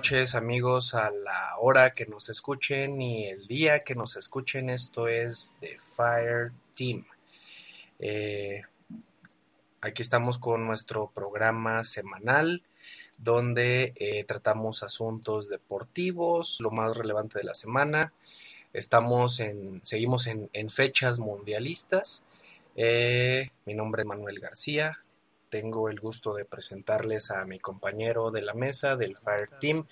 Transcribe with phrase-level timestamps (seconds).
[0.00, 4.70] Noches amigos a la hora que nos escuchen y el día que nos escuchen.
[4.70, 7.04] Esto es The Fire Team.
[7.98, 8.62] Eh,
[9.82, 12.62] aquí estamos con nuestro programa semanal
[13.18, 18.14] donde eh, tratamos asuntos deportivos, lo más relevante de la semana.
[18.72, 22.24] Estamos en, seguimos en, en fechas mundialistas.
[22.74, 25.04] Eh, mi nombre es Manuel García,
[25.50, 29.86] tengo el gusto de presentarles a mi compañero de la mesa del Fire Team,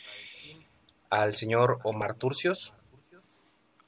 [1.11, 2.75] al señor Omar Turcios.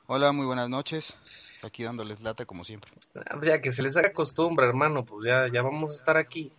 [0.07, 1.17] Hola, muy buenas noches.
[1.63, 2.91] Aquí dándoles lata como siempre.
[3.15, 6.53] Ah, Ya que se les haga costumbre, hermano, pues ya, ya vamos a estar aquí.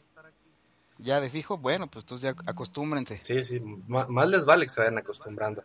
[1.00, 3.20] Ya de fijo, bueno, pues entonces ya acostúmbrense.
[3.24, 5.64] Sí, sí, más les vale que se vayan acostumbrando.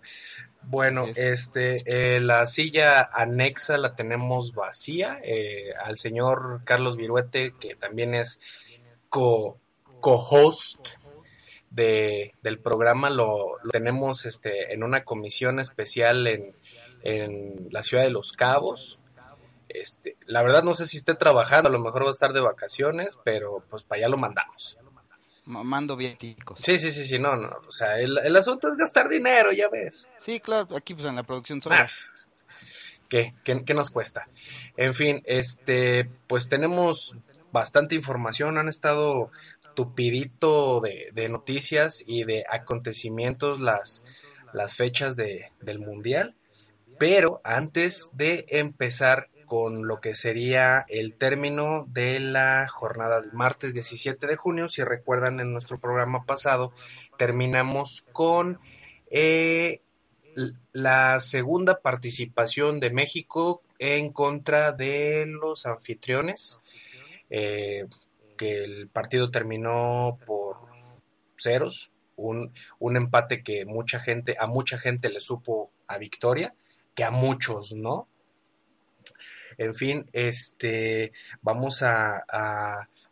[0.62, 1.82] Bueno, este,
[2.16, 5.20] eh, la silla anexa la tenemos vacía.
[5.22, 8.40] eh, al señor Carlos Viruete, que también es
[9.16, 9.58] co-
[10.00, 10.88] co-host
[11.70, 16.54] de, del programa, lo, lo tenemos este, en una comisión especial en,
[17.02, 18.98] en la ciudad de Los Cabos.
[19.68, 22.40] Este, la verdad no sé si esté trabajando, a lo mejor va a estar de
[22.40, 24.76] vacaciones, pero pues para allá lo mandamos.
[25.46, 26.60] Ma- Mando viáticos.
[26.62, 29.68] Sí, sí, sí, sí, no, no, o sea, el, el asunto es gastar dinero, ya
[29.68, 30.08] ves.
[30.24, 31.76] Sí, claro, aquí pues en la producción Ah, solo.
[31.78, 32.28] pues,
[33.08, 34.28] ¿Qué, qué, qué nos cuesta?
[34.76, 37.14] En fin, este, pues tenemos
[37.56, 39.30] bastante información, han estado
[39.74, 44.04] tupidito de, noticias y de acontecimientos las,
[44.52, 46.36] las fechas de, del Mundial,
[46.98, 53.72] pero antes de empezar con lo que sería el término de la jornada del martes
[53.72, 56.74] 17 de junio, si recuerdan en nuestro programa pasado,
[57.16, 58.60] terminamos con
[59.10, 59.80] eh,
[60.72, 66.60] la segunda participación de México en contra de los anfitriones,
[67.30, 67.86] eh,
[68.36, 70.56] que el partido terminó por
[71.36, 76.54] ceros, un, un empate que mucha gente, a mucha gente le supo a victoria,
[76.94, 78.08] que a muchos no.
[79.58, 82.24] En fin, este, vamos a,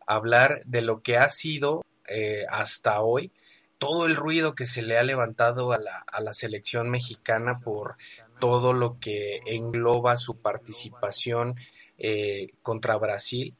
[0.07, 3.33] hablar de lo que ha sido eh, hasta hoy
[3.79, 7.97] todo el ruido que se le ha levantado a la, a la selección mexicana por
[8.39, 11.57] todo lo que engloba su participación
[11.99, 13.55] eh, contra Brasil,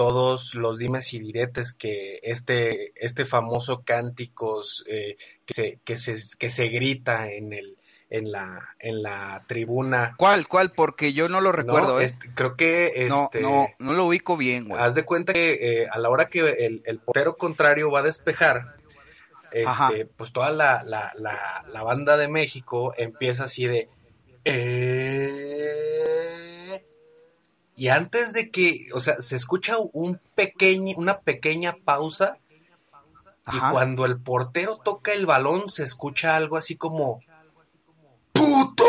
[0.00, 6.14] todos los dimes y diretes que este, este famoso cánticos eh, que, se, que, se,
[6.38, 7.76] que se grita en, el,
[8.08, 10.14] en, la, en la tribuna.
[10.16, 10.72] ¿Cuál, cuál?
[10.72, 12.00] Porque yo no lo recuerdo, ¿no?
[12.00, 12.04] ¿eh?
[12.04, 14.80] Este, creo que No, este, no, no lo ubico bien, güey.
[14.82, 18.04] Haz de cuenta que eh, a la hora que el, el portero contrario va a
[18.04, 18.76] despejar,
[19.52, 23.90] este, pues toda la, la, la, la banda de México empieza así de...
[24.46, 25.28] "Eh",
[27.80, 32.36] Y antes de que, o sea, se escucha un pequeño, una pequeña pausa
[33.50, 37.22] y cuando el portero toca el balón se escucha algo así como...
[38.34, 38.84] ¡Puto!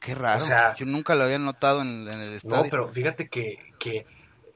[0.00, 0.42] Qué raro.
[0.42, 2.64] o sea- yo nunca lo había notado en, en el estadio.
[2.64, 4.06] No, pero fíjate que, que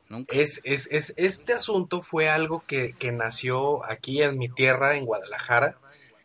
[0.08, 0.34] Nunca.
[0.34, 5.04] Es, es, es, este asunto fue algo que, que nació aquí en mi tierra, en
[5.04, 5.76] Guadalajara,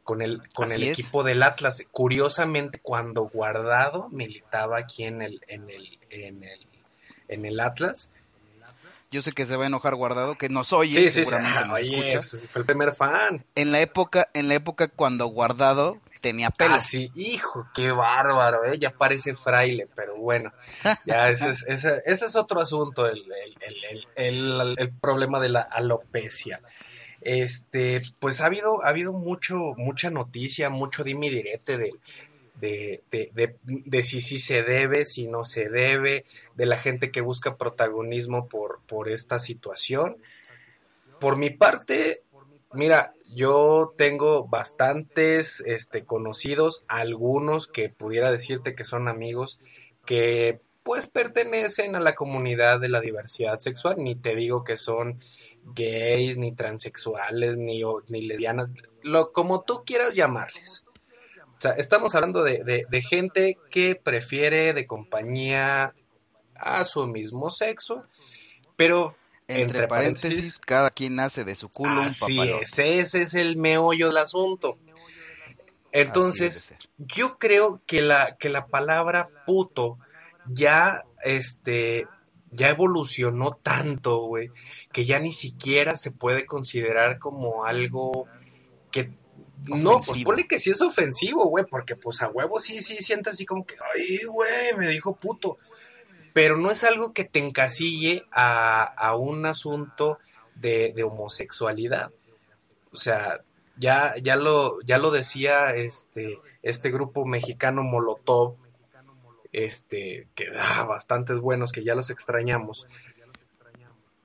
[0.08, 0.98] con el, con el es.
[0.98, 1.84] equipo del Atlas.
[1.92, 6.60] Curiosamente, cuando Guardado militaba aquí en el, en el, en el,
[7.28, 8.10] en el Atlas.
[9.12, 11.36] Yo sé que se va a enojar guardado, que nos oye, Sí, sí, sí.
[11.36, 12.48] nos oye, escucha.
[12.52, 13.44] fue el primer fan.
[13.56, 16.76] En la época, en la época cuando guardado tenía pelo.
[16.76, 18.80] Ah, sí, hijo, qué bárbaro, ¿eh?
[18.80, 20.54] Ya parece fraile, pero bueno,
[21.06, 23.26] ya ese es, ese, ese es otro asunto, el,
[23.62, 26.62] el, el- el problema de la alopecia.
[27.22, 31.92] Este, pues ha habido, ha habido mucho, mucha noticia, mucho dime direte de,
[32.60, 36.26] de, de, de, si sí se debe, si no se debe,
[36.56, 40.18] de la gente que busca protagonismo por, por esta situación.
[41.20, 42.24] Por mi parte,
[42.74, 49.60] mira, yo tengo bastantes este, conocidos, algunos que pudiera decirte que son amigos,
[50.06, 53.96] que pues pertenecen a la comunidad de la diversidad sexual.
[53.98, 55.20] Ni te digo que son
[55.74, 58.70] gays, ni transexuales, ni, ni lesbianas,
[59.04, 60.86] lo, como tú quieras llamarles.
[61.58, 65.96] O sea, estamos hablando de, de, gente que prefiere de compañía
[66.56, 68.04] a su mismo sexo,
[68.76, 69.16] pero
[69.48, 74.18] entre, paréntesis, cada quien nace de su culo así es, ese es el meollo del
[74.18, 74.78] asunto.
[75.92, 79.98] Entonces, yo creo que la, que la palabra puto
[80.48, 82.08] ya, este,
[82.52, 84.52] ya evolucionó tanto, güey,
[84.92, 88.26] que ya ni siquiera se puede considerar como algo
[88.92, 89.12] que...
[89.66, 93.46] No, pues que sí es ofensivo, güey, porque pues a huevo sí, sí siente así
[93.46, 95.58] como que, ay, güey, me dijo puto.
[96.32, 100.20] Pero no es algo que te encasille a, a un asunto
[100.56, 102.12] de, de homosexualidad.
[102.92, 103.42] O sea,
[103.78, 108.56] ya, ya lo, ya lo decía este, este grupo mexicano Molotov,
[109.66, 112.88] este, que da bastantes buenos, que ya los extrañamos.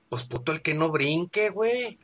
[0.09, 1.99] Pues puto el que no brinque, güey.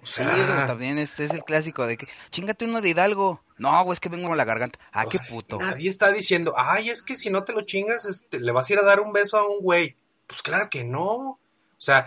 [0.00, 3.42] O sea, también este es el clásico de que, chingate uno de Hidalgo.
[3.58, 4.78] No, güey, es que vengo a la garganta.
[4.92, 5.58] Ah, qué puto.
[5.58, 8.74] Nadie está diciendo, ay, es que si no te lo chingas, este, le vas a
[8.74, 9.96] ir a dar un beso a un güey.
[10.28, 11.08] Pues claro que no.
[11.08, 11.38] O
[11.78, 12.06] sea,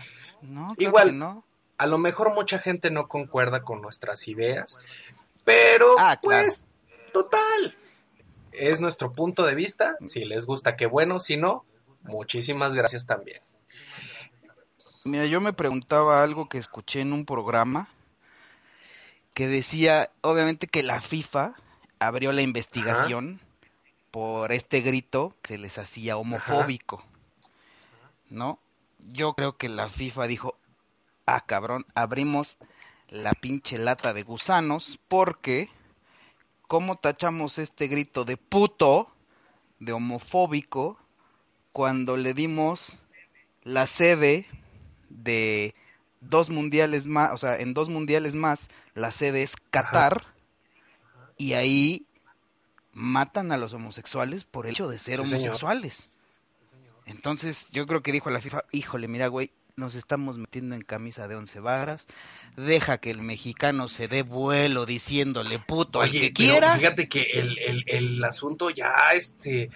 [0.77, 1.43] igual, no.
[1.77, 4.79] a lo mejor mucha gente no concuerda con nuestras ideas,
[5.43, 6.65] pero ah, pues,
[7.11, 7.75] total,
[8.59, 9.97] es nuestro punto de vista.
[10.03, 11.19] Si les gusta, qué bueno.
[11.19, 11.65] Si no,
[12.03, 13.41] muchísimas gracias también.
[15.05, 17.87] Mira, yo me preguntaba algo que escuché en un programa
[19.33, 21.55] que decía, obviamente, que la FIFA
[21.99, 23.39] abrió la investigación
[24.11, 27.03] por este grito que se les hacía homofóbico.
[28.29, 28.59] ¿No?
[29.13, 30.55] Yo creo que la FIFA dijo,
[31.25, 32.57] ah, cabrón, abrimos
[33.07, 35.69] la pinche lata de gusanos porque
[36.69, 39.11] ¿cómo tachamos este grito de puto,
[39.79, 40.99] de homofóbico,
[41.73, 42.99] cuando le dimos
[43.63, 44.45] la sede
[45.09, 45.73] de
[46.21, 50.27] dos mundiales más, o sea, en dos mundiales más, la sede es Qatar,
[51.37, 52.05] y ahí
[52.93, 56.11] matan a los homosexuales por el hecho de ser homosexuales.
[57.07, 61.27] Entonces, yo creo que dijo la FIFA, híjole, mira, güey, nos estamos metiendo en camisa
[61.27, 62.07] de once varas,
[62.55, 66.75] deja que el mexicano se dé vuelo diciéndole puto al que quiera.
[66.75, 69.69] Fíjate que el, el, el, asunto ya, este,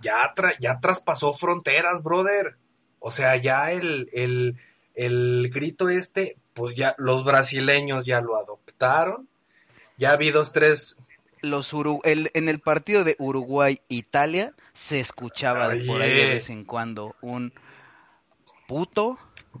[0.00, 2.56] ya, ya traspasó fronteras, brother.
[2.98, 4.56] O sea, ya el, el,
[4.94, 9.28] el grito este, pues ya los brasileños ya lo adoptaron.
[9.98, 10.96] Ya vi dos, tres
[11.42, 11.72] los
[12.04, 17.52] el, en el partido de Uruguay-Italia se escuchaba por ahí de vez en cuando un
[18.72, 19.18] puto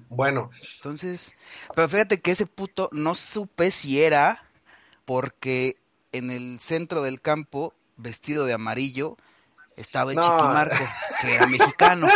[0.08, 0.50] bueno.
[0.76, 1.34] Entonces,
[1.74, 4.42] pero fíjate que ese puto no supe si era
[5.04, 5.76] porque
[6.12, 9.16] en el centro del campo, vestido de amarillo,
[9.76, 10.84] estaba el Chiquimarco,
[11.20, 12.08] que era mexicano.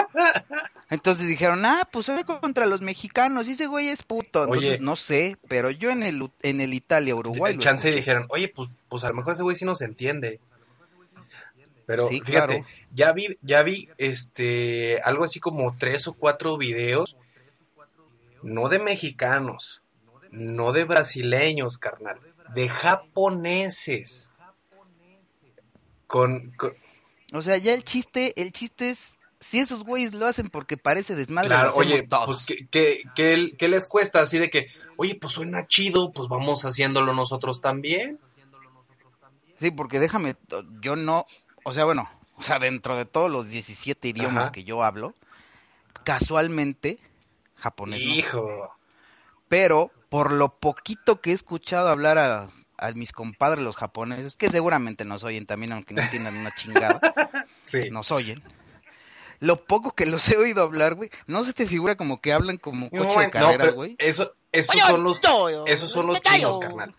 [0.91, 4.45] Entonces dijeron, ah, pues ve contra los mexicanos, y ese güey es puto.
[4.45, 7.59] Entonces, no sé, pero yo en el, en el Italia-Uruguay.
[7.59, 10.41] chance dijeron, oye, pues, pues a lo mejor ese güey sí nos entiende.
[11.87, 17.17] Pero fíjate, ya vi, ya vi este algo así como tres o cuatro videos
[18.47, 19.83] no de mexicanos,
[20.31, 22.21] no de brasileños, carnal,
[22.55, 24.31] de japoneses.
[26.07, 26.55] Con,
[27.33, 31.17] O sea, ya el chiste, el chiste es, si esos güeyes lo hacen porque parece
[31.17, 34.21] desmadre, claro, oye, pues ¿qué, les cuesta?
[34.21, 38.21] Así de que, oye, pues suena chido, pues vamos haciéndolo nosotros también.
[39.59, 40.37] Sí, porque déjame,
[40.81, 41.27] yo no,
[41.67, 45.15] o sea, bueno, o sea, dentro de todos los 17 idiomas que yo hablo,
[46.05, 47.01] casualmente
[47.57, 48.01] japonés.
[48.01, 48.71] Hijo.
[49.49, 52.47] Pero por lo poquito que he escuchado hablar a,
[52.95, 57.01] mis compadres los japoneses, que seguramente nos oyen también, aunque no entiendan una chingada,
[57.65, 57.91] sí.
[57.91, 58.45] nos oyen.
[59.41, 62.59] Lo poco que los he oído hablar, güey, no se te figura como que hablan
[62.59, 63.97] como coche de carreras, güey.
[63.99, 65.21] eso, esos son los,
[65.67, 66.95] esos son los chinos, carnal.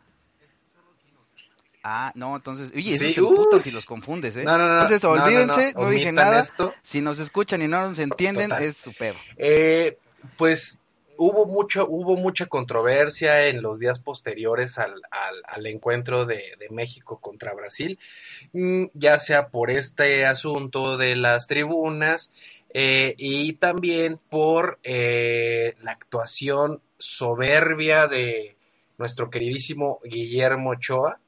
[1.89, 4.43] Ah, no, entonces, oye, eso es puto si los confundes, ¿eh?
[4.43, 6.45] No, no, no, entonces, olvídense, no, dije nada.
[6.81, 9.15] Si nos escuchan y no nos entienden, es su pedo.
[9.37, 9.97] Eh,
[10.35, 10.81] pues
[11.15, 15.01] hubo mucho, hubo mucha controversia en los días posteriores al,
[15.45, 17.97] al, encuentro de, México contra Brasil,
[18.51, 22.33] mm, ya sea por este asunto de las tribunas
[22.73, 28.57] eh, y también por eh, la actuación soberbia de
[28.97, 31.21] nuestro queridísimo Guillermo Ochoa,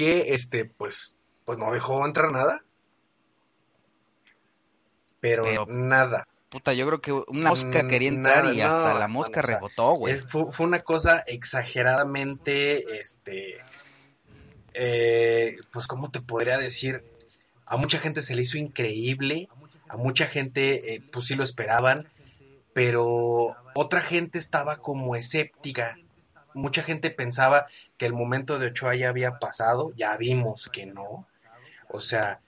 [0.00, 2.62] que este, pues, pues no dejó entrar nada.
[5.20, 9.92] pero nada puta, yo creo que una mosca quería entrar y hasta la mosca rebotó,
[9.92, 10.18] güey.
[10.18, 13.58] Fue, una cosa exageradamente, este,
[14.74, 17.04] eh, pues, ¿cómo te podría decir?
[17.70, 19.48] a mucha gente se le hizo increíble,
[19.88, 22.08] a mucha gente eh, pues sí lo esperaban,
[22.74, 25.96] pero otra gente estaba como escéptica.
[26.54, 27.66] Mucha gente pensaba
[27.96, 31.26] que el momento de Ochoa ya había pasado, ya vimos que no.
[31.88, 32.40] O sea,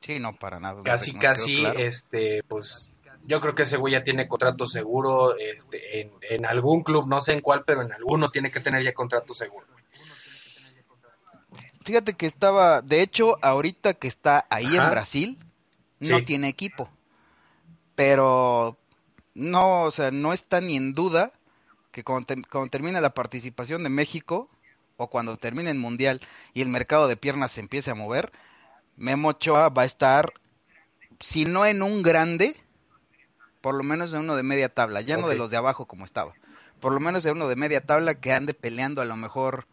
[0.00, 0.82] Sí, no, para nada.
[0.82, 1.78] casi, no casi, claro.
[1.78, 2.92] este, pues
[3.26, 7.20] yo creo que ese güey ya tiene contrato seguro este, en, en algún club, no
[7.20, 9.66] sé en cuál, pero en alguno tiene que tener ya contrato seguro.
[11.84, 14.84] Fíjate que estaba, de hecho, ahorita que está ahí Ajá.
[14.84, 15.38] en Brasil,
[15.98, 16.24] no Sí.
[16.24, 16.88] tiene equipo.
[17.94, 18.78] Pero
[19.34, 21.32] no, o sea, no está ni en duda
[21.92, 24.48] que cuando, te- cuando termine la participación de México
[24.96, 26.20] o cuando termine el Mundial
[26.54, 28.32] y el mercado de piernas se empiece a mover,
[28.96, 30.34] Memo Ochoa va a estar,
[31.20, 32.56] si no en un grande,
[33.60, 36.04] por lo menos en uno de media tabla, ya no de los de abajo como
[36.04, 36.34] estaba.
[36.80, 39.66] Por lo menos en uno de media tabla que ande peleando a lo mejor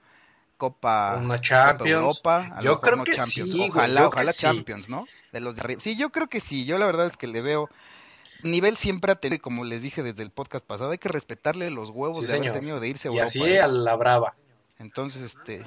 [0.58, 1.86] Copa, Una Copa Champions.
[1.86, 3.52] Europa, a lo Yo mejor creo no que Champions.
[3.52, 4.66] sí, Ojalá, ojalá sí.
[4.66, 5.08] Champions, ¿no?
[5.32, 5.82] De los de arriba.
[5.82, 6.66] Sí, yo creo que sí.
[6.66, 7.70] Yo la verdad es que le veo
[8.44, 11.90] nivel siempre ha tenido, como les dije desde el podcast pasado, hay que respetarle los
[11.90, 13.28] huevos Sí, de haber tenido de irse a Y Europa.
[13.28, 13.60] así ¿eh?
[13.62, 14.36] a la brava.
[14.80, 15.66] Entonces, este,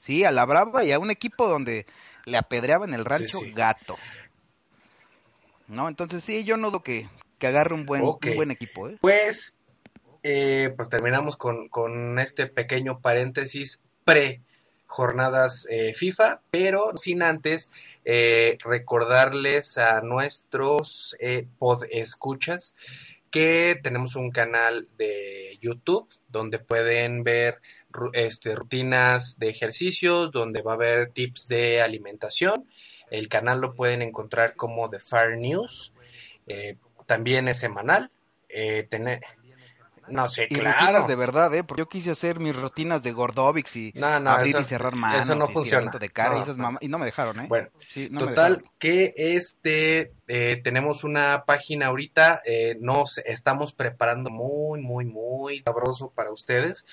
[0.00, 1.86] sí, a la brava y a un equipo donde
[2.26, 3.52] le apedreaban el rancho sí.
[3.52, 3.96] gato.
[5.66, 5.88] ¿No?
[5.88, 7.08] Entonces, sí, yo no dudo que,
[7.38, 8.98] que agarre un buen, un buen equipo, ¿eh?
[9.00, 9.58] Pues,
[10.22, 14.42] eh, pues terminamos con, con este pequeño paréntesis pre
[14.94, 17.72] jornadas eh, FIFA, pero sin antes
[18.04, 22.76] eh, recordarles a nuestros eh, pod escuchas
[23.32, 27.60] que tenemos un canal de YouTube donde pueden ver
[28.12, 32.68] este, rutinas de ejercicios, donde va a haber tips de alimentación.
[33.10, 35.92] El canal lo pueden encontrar como The Fire News.
[36.46, 38.12] Eh, también es semanal.
[38.88, 39.22] Tener...
[40.08, 40.78] No sé, Y claro.
[40.80, 41.64] rutinas de verdad, ¿eh?
[41.64, 44.94] Porque yo quise hacer mis rutinas de Gordovics y No, no, abrir eso- y cerrar
[44.94, 45.22] manos.
[45.22, 45.62] eso no y funciona.
[45.64, 47.46] estiramiento de cara y, No, esas y no me dejaron, ¿eh?
[47.48, 48.72] Bueno, Sí, no me Total, dejaron.
[48.78, 56.10] que este eh, tenemos una página ahorita, eh, nos estamos preparando muy, muy, muy sabroso
[56.14, 56.86] para ustedes.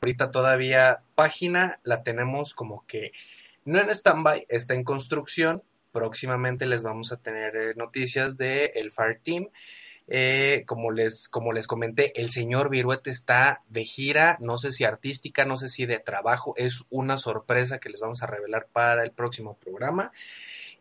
[0.00, 3.12] Ahorita todavía página la tenemos como que
[3.64, 5.62] no en stand-by, está en construcción.
[5.92, 9.48] Próximamente les vamos a tener eh, noticias de el Fire Team.
[10.10, 14.84] Eh, como les, como les comenté, el señor Viruete está de gira, no sé si
[14.84, 19.02] artística, no sé si de trabajo, es una sorpresa que les vamos a revelar para
[19.04, 20.12] el próximo programa.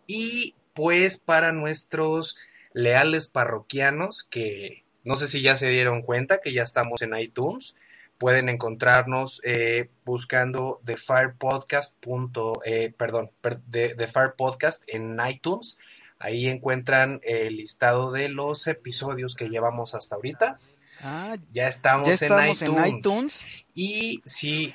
[0.05, 2.37] Y pues para nuestros
[2.73, 7.75] leales parroquianos que no sé si ya se dieron cuenta que ya estamos en iTunes,
[8.17, 11.99] pueden encontrarnos eh, buscando The Fire Podcast.
[11.99, 15.77] punto, eh, perdón, per- de, The Fire Podcast en iTunes.
[16.19, 20.59] Ahí encuentran el listado de los episodios que llevamos hasta ahorita.
[21.01, 22.95] Ah, Ya estamos, ya estamos en, en iTunes.
[22.97, 23.45] iTunes.
[23.75, 24.73] Y si,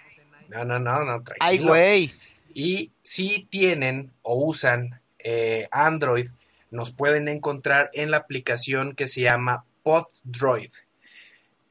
[0.48, 1.34] no, no, no, no, tranquilo.
[1.40, 2.14] Ay, güey.
[2.54, 6.28] Y si tienen o usan eh, Android,
[6.70, 10.70] nos pueden encontrar en la aplicación que se llama PodDroid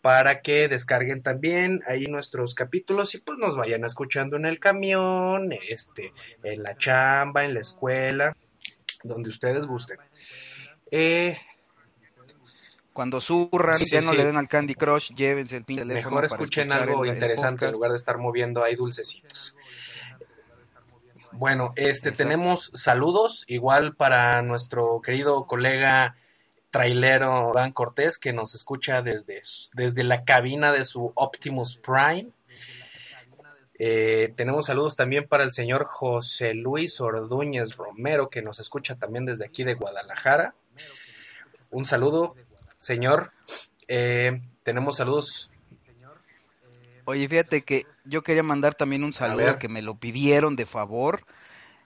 [0.01, 5.51] para que descarguen también ahí nuestros capítulos y pues nos vayan escuchando en el camión,
[5.70, 6.12] este,
[6.44, 8.36] en la chamba, en la escuela,
[9.03, 9.98] donde ustedes gusten.
[10.91, 11.38] Eh,
[12.93, 14.17] Cuando surran, Sí, sí, ya no sí.
[14.17, 17.15] le den al Candy Crush, llévense el pinche teléfono mejor para escuchen algo el- el
[17.15, 19.55] interesante en lugar de estar moviendo ahí dulcecitos.
[21.31, 22.17] Bueno, este Exacto.
[22.17, 26.15] tenemos saludos igual para nuestro querido colega
[26.70, 29.41] trailero Dan Cortés que nos escucha desde,
[29.74, 32.29] desde la cabina de su Optimus Prime.
[33.84, 39.26] Eh, tenemos saludos también para el señor José Luis Ordúñez Romero que nos escucha también
[39.26, 40.54] desde aquí de Guadalajara.
[41.72, 42.36] Un saludo,
[42.78, 43.34] señor.
[43.88, 45.50] Eh, tenemos saludos.
[47.06, 51.26] Oye, fíjate que yo quería mandar también un saludo que me lo pidieron de favor,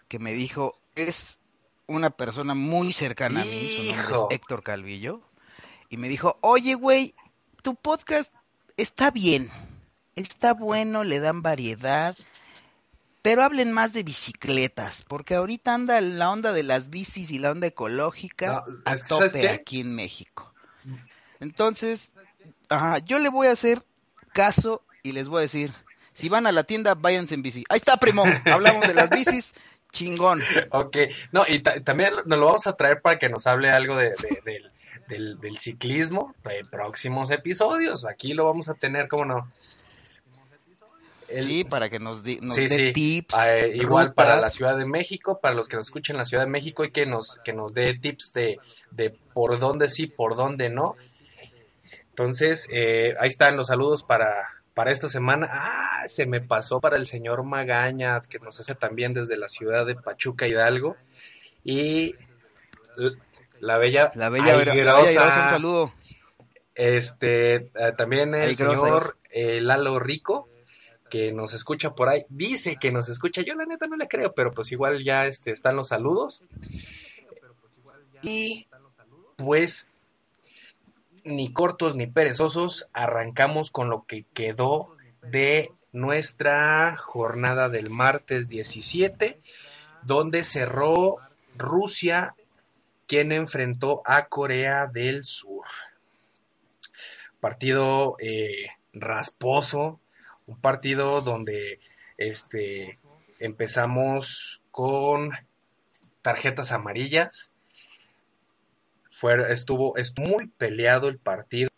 [0.10, 1.40] que me dijo, es
[1.88, 5.22] una persona muy cercana a mí, su nombre es Héctor Calvillo,
[5.88, 7.16] y me dijo, oye, güey,
[7.62, 8.34] tu podcast
[8.76, 9.50] está bien,
[10.16, 12.16] está bueno, le dan variedad,
[13.22, 17.52] pero hablen más de bicicletas, porque ahorita anda la onda de las bicis y la
[17.52, 20.54] onda ecológica No, a que, ¿sabes tope aquí en México.
[21.40, 22.12] Entonces,
[22.70, 23.84] ajá, yo le voy a hacer
[24.34, 25.74] caso y les voy a decir,
[26.14, 27.64] si van a la tienda, váyanse en bici.
[27.70, 29.54] Ahí está, primo, hablamos de las bicis,
[29.92, 30.42] chingón.
[30.72, 30.98] Ok,
[31.32, 34.12] no, y ta- también nos lo vamos a traer para que nos hable algo de,
[34.12, 34.72] de- del,
[35.08, 38.06] del- del ciclismo en próximos episodios.
[38.06, 39.52] Aquí lo vamos a tener, ¿cómo no?
[41.30, 42.94] El- Sí, para que nos, di- nos sí, dé sí.
[42.94, 43.36] tips.
[43.48, 44.50] Eh, igual para la.
[44.50, 47.06] Ciudad de México, para los que nos escuchen en la Ciudad de México y que
[47.06, 48.60] nos, que nos dé tips de,
[48.92, 50.96] de por dónde sí, por dónde no.
[52.10, 54.32] Entonces, eh, ahí están los saludos para,
[54.74, 55.50] para esta semana.
[55.52, 59.86] Ah, se me pasó para el señor Magaña, que nos hace también desde la ciudad
[59.86, 60.96] de Pachuca Hidalgo.
[61.64, 62.16] Y
[63.60, 65.94] la bella, la bella, Aigrosa, un saludo.
[66.76, 70.50] Este, eh, también el señor eh, Lalo Rico,
[71.10, 74.34] que nos escucha por ahí, dice que nos escucha, yo la neta no le creo,
[74.34, 76.42] pero pues igual ya este, están los saludos.
[78.22, 78.68] Y
[79.36, 79.92] pues
[81.24, 89.40] ni cortos ni perezosos, arrancamos con lo que quedó de nuestra jornada del martes 17,
[90.04, 91.18] donde cerró
[91.58, 92.36] Rusia,
[93.08, 95.66] quien enfrentó a Corea del Sur.
[97.40, 100.00] Partido eh, rasposo,
[100.48, 101.80] un partido donde
[102.18, 103.00] este,
[103.40, 105.32] empezamos con
[106.22, 107.52] tarjetas amarillas.
[109.12, 111.70] Fue, estuvo, estuvo muy peleado el partido.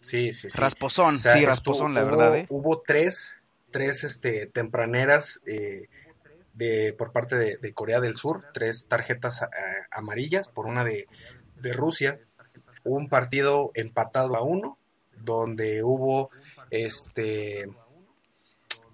[0.00, 0.58] Sí, sí, sí.
[0.58, 2.36] Rasposón, sí, rasposón, la verdad.
[2.36, 2.46] ¿eh?
[2.48, 3.36] Hubo tres,
[3.70, 5.88] tres este, tempraneras eh,
[6.54, 9.46] de, por parte de, Corea del Sur, tres tarjetas eh,
[9.90, 11.06] amarillas, por una de,
[11.56, 12.18] de Rusia.
[12.82, 14.78] Un partido empatado a uno,
[15.22, 16.30] donde hubo
[16.70, 17.68] este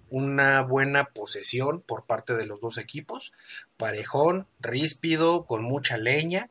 [0.09, 3.33] una buena posesión por parte de los dos equipos,
[3.75, 6.49] parejón, ríspido, con mucha leña,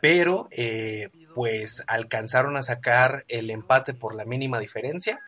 [0.00, 5.20] pero eh, pues alcanzaron a sacar el empate por la mínima diferencia.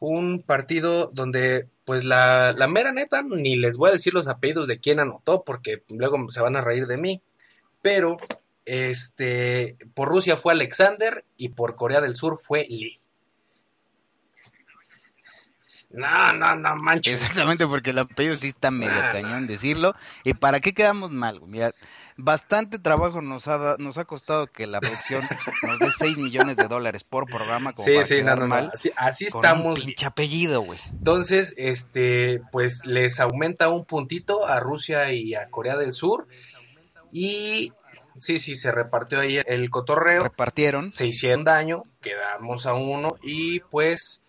[0.00, 4.66] Un partido donde pues la, la mera neta, ni les voy a decir los apellidos
[4.66, 7.22] de quién anotó porque luego se van a reír de mí,
[7.82, 8.16] pero
[8.64, 13.02] este, por Rusia fue Alexander y por Corea del Sur fue Lee.
[15.92, 17.20] No, no, no manches.
[17.20, 19.94] Exactamente, porque el apellido sí está medio cañón decirlo.
[20.24, 21.42] ¿Y para qué quedamos mal?
[21.46, 21.74] Mira,
[22.16, 25.28] bastante trabajo nos ha, nos ha costado que la producción
[25.62, 27.74] nos dé 6 millones de dólares por programa.
[27.74, 29.78] Como sí, sí, no, no, Así, así estamos.
[29.78, 30.80] Un pinche apellido, güey.
[30.90, 36.26] Entonces, este, pues les aumenta un puntito a Rusia y a Corea del Sur.
[37.10, 37.74] Y
[38.18, 40.24] sí, sí, se repartió ahí el cotorreo.
[40.24, 40.92] Repartieron.
[40.92, 44.22] Se hicieron daño, quedamos a uno y pues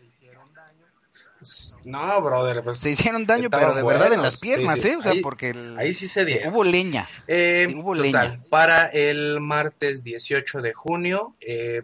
[1.85, 2.63] no, brother.
[2.63, 4.95] Pues, se hicieron daño, pero de verdad en las piernas, ¿eh?
[4.95, 6.37] O sea, porque ahí sí se dio.
[6.49, 7.09] Hubo leña.
[7.27, 8.37] Eh, hubo leña.
[8.49, 11.83] Para el martes 18 de junio, eh,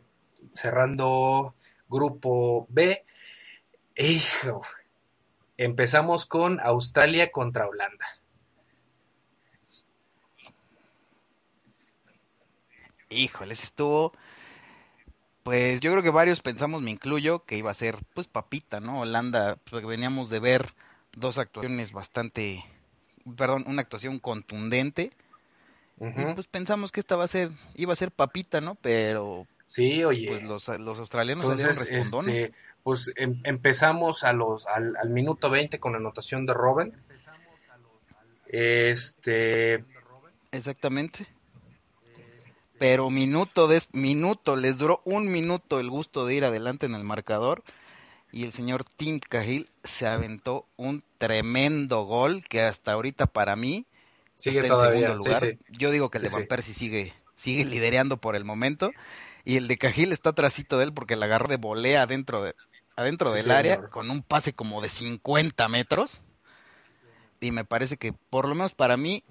[0.54, 1.56] cerrando
[1.90, 3.04] grupo B,
[3.98, 4.62] hijo,
[5.58, 8.06] empezamos con Australia contra Holanda.
[13.10, 14.14] Híjoles, estuvo
[15.50, 19.02] pues yo creo que varios pensamos, me incluyo, que iba a ser pues papita, ¿no?
[19.02, 20.74] Holanda, pues veníamos de ver
[21.14, 22.64] dos actuaciones bastante,
[23.36, 25.12] perdón, una actuación contundente.
[26.00, 28.76] Y pues pensamos que esta va a ser, iba a ser papita, ¿no?
[28.76, 32.42] Pero sí, oye, pues los, australianos salieron respondones.
[32.44, 36.94] Este, pues em, empezamos a los al, al minuto 20 con anotación de Robin.
[38.46, 39.84] Este
[40.52, 41.28] exactamente
[42.80, 47.04] pero minuto de minuto, les duró un minuto el gusto de ir adelante en el
[47.04, 47.64] marcador
[48.32, 53.86] y el señor Tim Cahill se aventó un tremendo gol que hasta ahorita para mí
[54.36, 55.58] sigue está en segundo lugar.
[55.70, 58.92] Yo digo que el de Van Persie sigue sigue liderando por el momento
[59.46, 62.56] y el de Cahill está trasito de él porque la agarró de volea adentro de
[62.96, 66.22] adentro del área con un pase como de 50 metros
[67.42, 69.24] y me parece que por lo menos para mí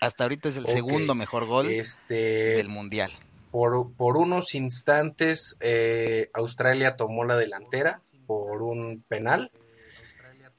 [0.00, 2.14] hasta ahorita es el segundo mejor gol este,
[2.56, 3.12] del Mundial.
[3.50, 9.50] Por, por unos instantes eh, Australia tomó la delantera por un penal.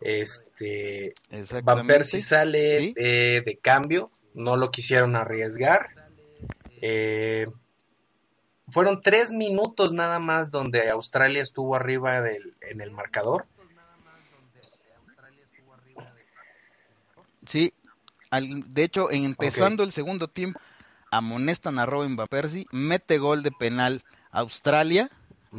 [0.01, 1.13] Este
[1.63, 5.89] Van Persie sale de cambio, no lo quisieron arriesgar.
[6.81, 7.47] Eh,
[8.67, 13.45] fueron tres minutos nada más donde Australia estuvo arriba del, en el marcador.
[17.45, 17.73] Sí,
[18.31, 20.59] de hecho, en empezando el segundo tiempo,
[21.11, 25.09] amonestan a Robin Van Persie, mete gol de penal Australia,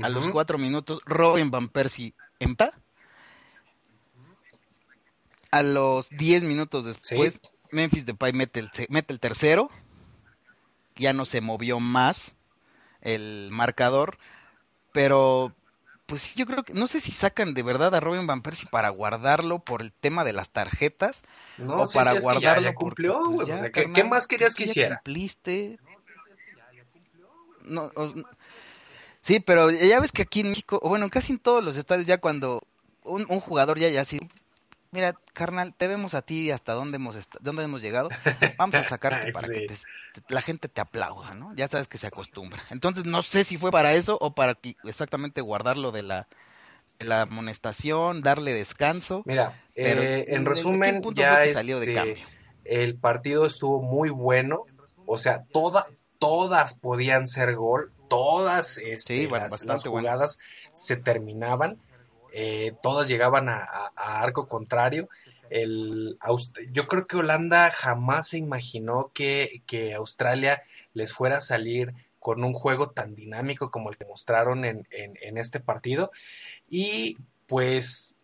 [0.02, 2.78] a los cuatro minutos Robin Van Persie empata.
[5.50, 9.70] A los diez minutos después, Memphis Depay mete el, mete el tercero,
[10.96, 12.36] ya no se movió más
[13.00, 14.18] el marcador,
[14.92, 15.54] pero
[16.06, 18.88] pues yo creo que no sé si sacan de verdad a Robin Van Persie para
[18.88, 21.24] guardarlo por el tema de las tarjetas
[21.58, 24.96] no, o para guardarlo cumplió, pues, ¿qué, más querías que hiciera?
[24.96, 25.78] Cumpliste.
[27.62, 27.90] No,
[29.20, 32.18] sí, pero ya ves que aquí en México, bueno, casi en todos los estadios ya
[32.18, 32.62] cuando
[33.02, 34.20] un, un jugador ya ya así
[34.96, 38.08] mira, carnal, te vemos a ti hasta dónde hemos, dónde hemos llegado,
[38.58, 39.66] vamos a sacarte para que
[40.28, 41.54] la gente te aplauda, ¿no?
[41.54, 42.62] Ya sabes que se acostumbra.
[42.70, 46.28] Entonces, no sé si fue para eso o para exactamente guardarlo de la
[46.98, 49.22] la amonestación, darle descanso.
[49.26, 52.26] Mira, pero eh, en resumen, ¿qué punto ya salió de este, cambio?
[52.64, 54.64] el partido estuvo muy bueno.
[55.06, 55.86] O sea, toda,
[56.18, 59.78] todas podían ser gol, todas este, Sí, bueno, las, bueno.
[59.82, 60.38] jugadas
[60.72, 61.78] se terminaban,
[62.32, 63.62] eh, todas llegaban a,
[63.96, 65.08] arco contrario.
[66.72, 69.62] Yo creo que Holanda jamás se imaginó que,
[69.96, 70.62] Australia
[70.94, 75.16] les fuera a salir con un juego tan dinámico como el que mostraron en, en-
[75.22, 76.10] en este partido.
[76.68, 78.16] Y pues,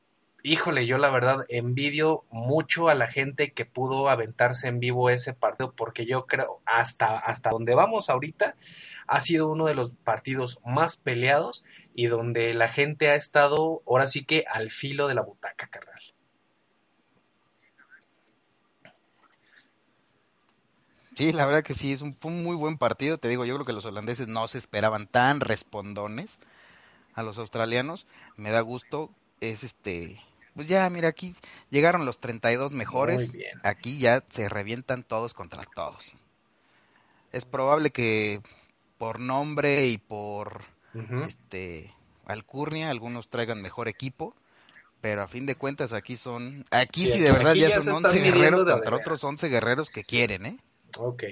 [0.43, 5.35] híjole, yo la verdad envidio mucho a la gente que pudo aventarse en vivo ese
[5.35, 8.57] partido porque yo creo hasta, hasta donde vamos ahorita
[9.07, 14.07] ha sido uno de los partidos más peleados y donde la gente ha estado ahora
[14.07, 16.01] sí que al filo de la butaca, carnal.
[21.17, 23.19] Sí, la verdad que sí, es un, fue un muy buen partido.
[23.19, 26.41] Te digo, yo creo que los holandeses no se esperaban tan respondones
[27.15, 28.07] a los australianos.
[28.37, 29.11] Me da gusto.
[29.41, 30.21] Es este.
[30.55, 31.35] Pues ya, mira, aquí
[31.71, 33.31] llegaron los 32 mejores.
[33.31, 33.61] Muy bien.
[33.63, 36.15] Aquí ya se revientan todos contra todos.
[37.33, 38.41] Es probable que
[38.99, 40.63] por nombre y por
[41.27, 41.93] Este
[42.27, 44.35] alcurnia algunos traigan mejor equipo.
[45.01, 47.95] Pero a fin de cuentas aquí son, aquí Sí, sí de verdad ya son están
[48.05, 49.25] 11 midiendo guerreros de contra de otros veras.
[49.25, 50.57] 11 guerreros que quieren, ¿eh?
[50.99, 51.25] Ok.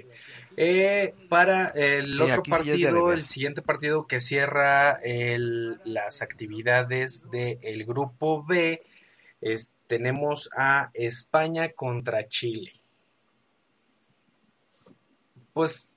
[0.57, 6.21] Eh, para el Sí, otro de de partido, el siguiente partido que cierra el- las
[6.23, 8.83] actividades del grupo B,
[9.41, 12.73] es- tenemos a España contra Chile.
[15.53, 15.95] Pues,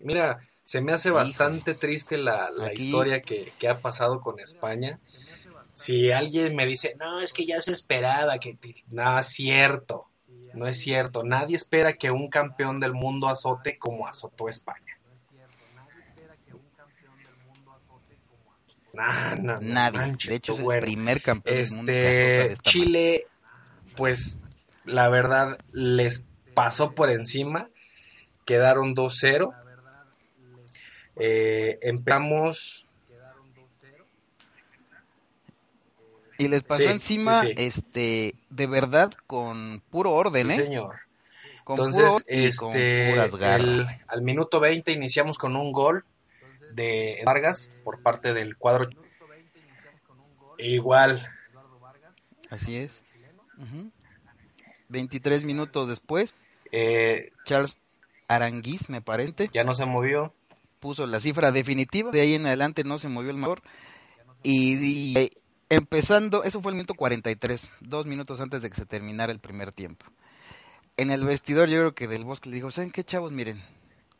[0.00, 1.24] mira, se me hace Híjole.
[1.24, 4.98] bastante triste la, la Aquí- historia que, que ha pasado con España.
[5.72, 8.58] Si alguien me dice, no, es que ya se esperaba, que
[8.90, 10.10] no es cierto,
[10.52, 11.24] no es cierto.
[11.24, 14.98] Nadie espera que un campeón del mundo azote como azotó España.
[18.92, 19.98] Nah, Nadie.
[19.98, 20.82] manches, de hecho, es el bueno.
[20.82, 23.26] primer campeón del mundo que azota de Este, esta Chile,
[23.96, 24.38] pues,
[24.84, 27.70] la verdad, les pasó por encima.
[28.44, 29.54] Quedaron 2-0.
[31.18, 32.84] Eh, empezamos.
[36.40, 37.54] Y les pasó Sí, encima, sí, sí.
[37.56, 40.64] este, de verdad, con puro orden, Sí, ¿eh?
[40.64, 41.00] señor.
[41.64, 43.90] Con puro Entonces, orden y con este, puras garras.
[43.90, 46.04] el- al minuto 20 iniciamos con un gol
[46.70, 48.88] de Vargas por parte del cuadro.
[50.58, 51.28] Igual,
[52.50, 53.04] Así es.
[53.58, 53.90] Ujú.
[54.88, 56.34] 23 minutos después,
[56.72, 57.78] eh, Charles
[58.28, 60.32] Aranguiz, me parece, ya no se movió.
[60.80, 62.10] Puso la cifra definitiva.
[62.10, 63.62] De ahí en adelante no se movió el mejor.
[64.42, 65.30] Y, y, eh,
[65.68, 69.72] empezando, eso fue el minuto 43, dos minutos antes de que se terminara el primer
[69.72, 70.06] tiempo.
[70.96, 73.32] En el vestidor, yo creo que del Bosque le dijo: ¿Saben qué, chavos?
[73.32, 73.62] Miren,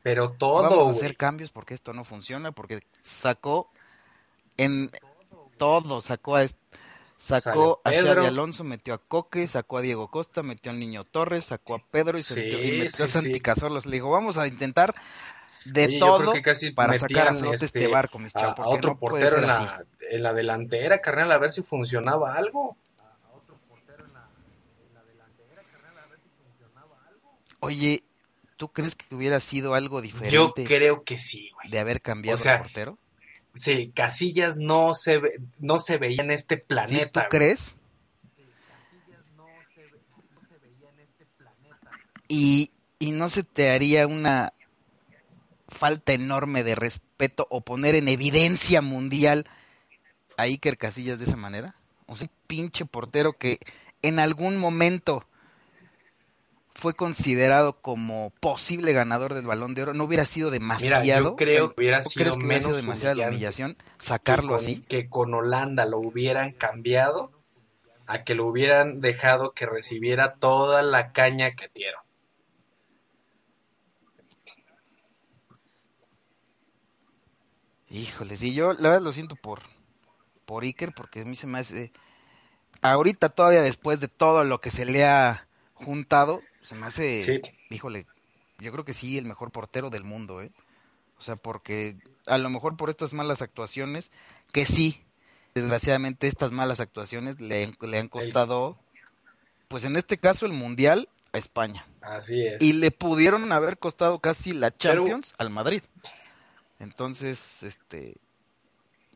[0.03, 2.53] Pero todo, vamos a hacer cambios porque esto no funciona.
[2.53, 3.71] Porque sacó
[4.57, 4.91] en
[5.57, 6.47] todo, sacó a,
[7.17, 8.27] sacó a Xavi.
[8.27, 12.19] Alonso, metió a Coque, sacó a Diego Costa, metió al Niño Torres, sacó a Pedro
[12.19, 13.41] y, se Sí, metió, y metió a Santi sí.
[13.41, 13.81] Cazorla.
[13.85, 14.95] Le dijo: Vamos a intentar
[15.65, 18.35] de Oye, yo creo todo que casi para sacar a flote este, este, barco, mis
[18.37, 18.59] a, chavos.
[18.61, 19.65] a otro no portero en así.
[19.65, 22.77] la, en la delantera, carnal, a ver si funcionaba algo.
[27.61, 28.05] Oye,
[28.57, 31.71] ¿tú crees que hubiera sido algo Yo diferente creo que sí, güey.
[31.71, 32.99] de haber cambiado O sea, portero?
[33.55, 37.11] Sí, Casillas no se, ve- no se veía en este ¿Sí, planeta.
[37.11, 37.29] ¿Tú güey.
[37.31, 37.77] crees?
[42.29, 44.53] Y, y no se te haría una
[45.69, 49.47] falta enorme de respeto o poner en evidencia mundial
[50.37, 51.75] a Iker Casillas de esa manera?
[52.07, 53.61] O sea, un pinche portero que
[54.03, 55.27] en algún momento
[56.75, 61.03] fue considerado como posible ganador del Balón de Oro, ¿no hubiera sido demasiado?
[61.03, 63.15] Mira, yo creo O sea, que hubiera ¿tú sido crees que hubiera sido menos demasiada
[63.17, 64.85] la humillación que sacarlo con, así?
[64.89, 67.33] que con Holanda lo hubieran cambiado
[68.07, 72.01] a que lo hubieran dejado que recibiera toda la caña que dieron.
[77.91, 79.63] Híjole, sí, yo la verdad lo siento por,
[80.45, 81.91] por Iker, porque a mí se me hace,
[82.83, 87.41] ahorita todavía después de todo lo que se le ha juntado, se me hace, Sí.
[87.71, 88.07] híjole,
[88.59, 90.51] yo creo que sí, el mejor portero del mundo, ¿eh?
[91.19, 91.97] O sea, porque
[92.27, 94.13] a lo mejor por estas malas actuaciones,
[94.53, 95.03] que sí,
[95.55, 98.79] desgraciadamente estas malas actuaciones le, le han costado,
[99.69, 101.87] pues en este caso el Mundial a España.
[102.03, 102.61] Así es.
[102.63, 105.83] Y le pudieron haber costado casi la Pero- Champions al Madrid.
[106.79, 108.17] Entonces, este,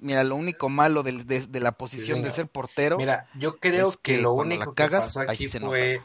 [0.01, 3.89] mira, lo único malo del- de, de la posición de ser portero, Mira, yo creo
[3.89, 6.03] es que, que lo la único cagas, que pasó aquí fue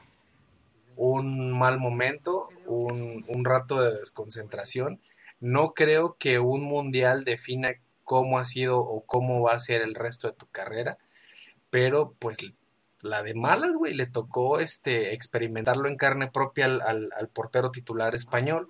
[0.95, 4.99] un mal momento, un, un rato de desconcentración.
[5.39, 7.69] No creo que un mundial defina
[8.03, 10.97] cómo ha sido o cómo va a ser el resto de tu carrera.
[11.69, 12.37] pero pues
[13.01, 17.69] la de malas, güey, le tocó este experimentarlo en carne propia al, al, al portero
[17.71, 18.69] titular español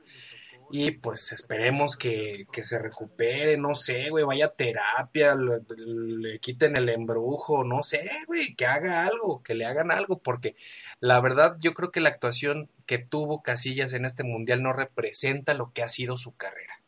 [0.69, 6.39] y pues esperemos que, que se recupere, no sé, güey, vaya a terapia, le, le,
[6.39, 10.55] quiten el embrujo, no sé, güey, que haga algo, que le hagan algo, porque
[10.99, 15.53] la verdad yo creo que la actuación que tuvo Casillas en este mundial no representa
[15.53, 16.81] lo que ha sido su carrera.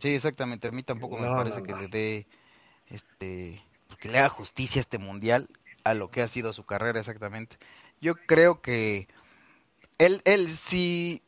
[0.00, 1.74] Sí, exactamente, a mí tampoco no, me parece no, no.
[1.74, 2.26] que le dé,
[2.88, 3.62] este,
[4.00, 5.48] que le haga justicia a este mundial
[5.84, 7.56] a lo que ha sido su carrera exactamente
[8.02, 9.08] yo creo que
[9.96, 11.22] él, él si,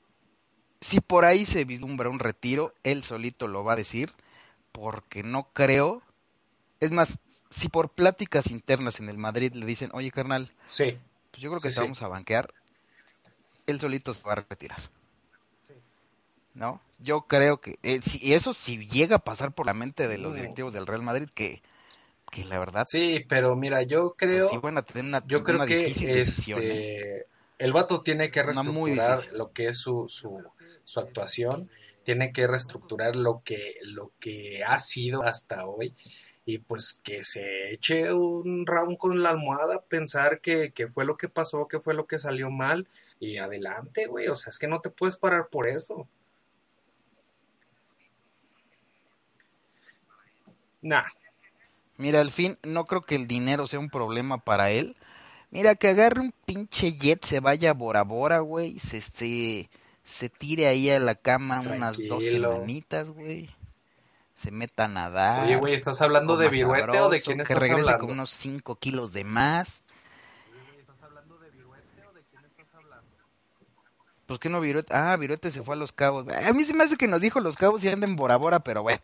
[0.80, 4.12] si por ahí se vislumbra un retiro, él solito lo va a decir,
[4.72, 6.02] porque no creo,
[6.80, 10.98] es más, si por pláticas internas en el Madrid le dicen, oye carnal, sí.
[11.30, 12.52] pues yo creo que sí, te vamos a banquear,
[13.66, 14.80] él solito se va a retirar.
[16.54, 16.80] ¿No?
[16.98, 20.34] Yo creo que, eh, si, eso si llega a pasar por la mente de los
[20.34, 21.62] directivos del Real Madrid, que
[22.42, 22.86] la verdad.
[22.88, 24.48] Sí, pero mira, yo creo.
[24.48, 27.26] Pues sí tener una, yo creo una que decisión, este, ¿eh?
[27.58, 30.42] el vato tiene que reestructurar lo que es su, su,
[30.82, 31.70] su, actuación,
[32.02, 35.94] tiene que reestructurar lo que, lo que ha sido hasta hoy.
[36.46, 41.16] Y pues que se eche un round con la almohada, pensar que, que fue lo
[41.16, 42.86] que pasó, que fue lo que salió mal,
[43.18, 44.28] y adelante, güey.
[44.28, 46.08] O sea, es que no te puedes parar por eso.
[50.82, 51.04] Nah,
[51.96, 54.96] Mira, al fin no creo que el dinero sea un problema para él.
[55.50, 59.70] Mira, que agarre un pinche jet, se vaya a Bora Bora, güey, se, se,
[60.02, 61.76] se tire ahí a la cama Tranquilo.
[61.76, 63.48] unas dos semanitas, güey.
[64.34, 65.44] Se meta a nadar.
[65.44, 68.06] Oye, güey, ¿estás hablando de Viruete o de quién estás Que regrese hablando?
[68.06, 69.84] con unos 5 kilos de más.
[74.26, 74.92] Pues que no Viruete.
[74.94, 76.26] Ah, Viruete se fue a los cabos.
[76.28, 78.60] A mí se me hace que nos dijo los cabos y anda en Bora Bora,
[78.60, 79.00] pero bueno.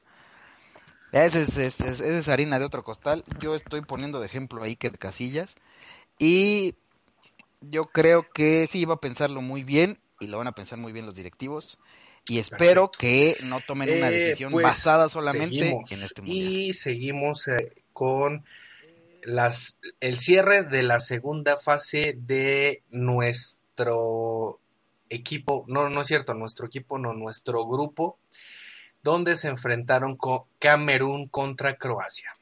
[1.12, 3.24] Esa es, es, es, es, harina de otro costal.
[3.40, 5.56] Yo estoy poniendo de ejemplo ahí que Casillas.
[6.18, 6.74] Y
[7.60, 10.92] yo creo que sí iba a pensarlo muy bien y lo van a pensar muy
[10.92, 11.78] bien los directivos.
[12.28, 12.98] Y espero Perfecto.
[12.98, 16.52] que no tomen una decisión eh, pues, basada solamente seguimos, en este mundial.
[16.52, 18.44] Y seguimos eh, con
[19.22, 24.60] las el cierre de la segunda fase de nuestro
[25.08, 25.64] equipo.
[25.66, 28.18] No, no es cierto, nuestro equipo, no, nuestro grupo
[29.02, 32.32] donde se enfrentaron con Camerún contra Croacia.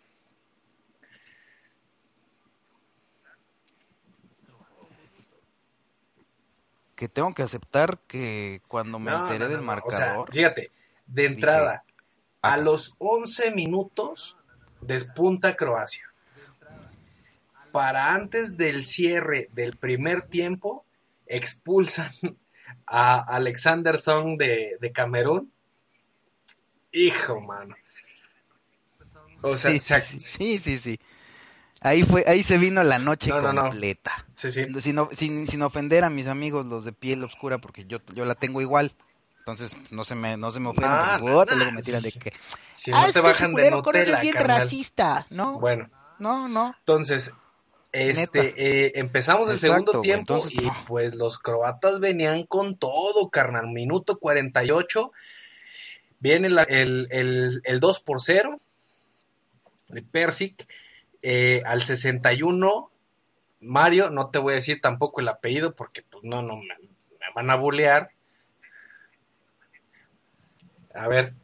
[6.96, 10.28] Que tengo que aceptar que cuando me no, enteré no, del marcador.
[10.28, 10.72] O sea, fíjate,
[11.06, 11.94] de entrada, dije,
[12.42, 14.36] a los 11 minutos
[14.80, 16.12] despunta Croacia.
[17.70, 20.84] Para antes del cierre del primer tiempo,
[21.26, 22.10] expulsan
[22.86, 25.52] a Alexander Song de, de Camerún
[26.92, 27.74] Hijo, mano.
[29.42, 31.00] O sea, sí, sea, sí, sí, sí.
[31.80, 34.26] Ahí fue, ahí se vino la noche no, completa.
[34.26, 34.66] No, sí, sí.
[34.80, 38.34] Sin, sin, sin, ofender a mis amigos los de piel oscura, porque yo, yo la
[38.34, 38.92] tengo igual.
[39.38, 40.90] Entonces no se me, no se me ofenden.
[40.92, 42.32] Ah, luego me tiran de que.
[42.72, 44.62] Si no ah, te es que bajan de Nutella, bien carnal.
[44.62, 45.58] racista, ¿no?
[45.58, 45.88] Bueno.
[46.18, 46.74] No, no.
[46.80, 47.32] Entonces,
[47.92, 50.84] este, eh, empezamos el Exacto, segundo tiempo entonces, y no.
[50.86, 53.68] pues los croatas venían con todo, carnal.
[53.68, 55.12] Minuto 48
[56.20, 58.60] Viene la, el, el, el, 2 por 0
[59.88, 60.66] de Persic.
[61.22, 62.90] Eh, al 61,
[63.60, 67.26] Mario, no te voy a decir tampoco el apellido porque pues no, no, me, me
[67.34, 68.10] van a bulear.
[70.94, 71.34] A ver.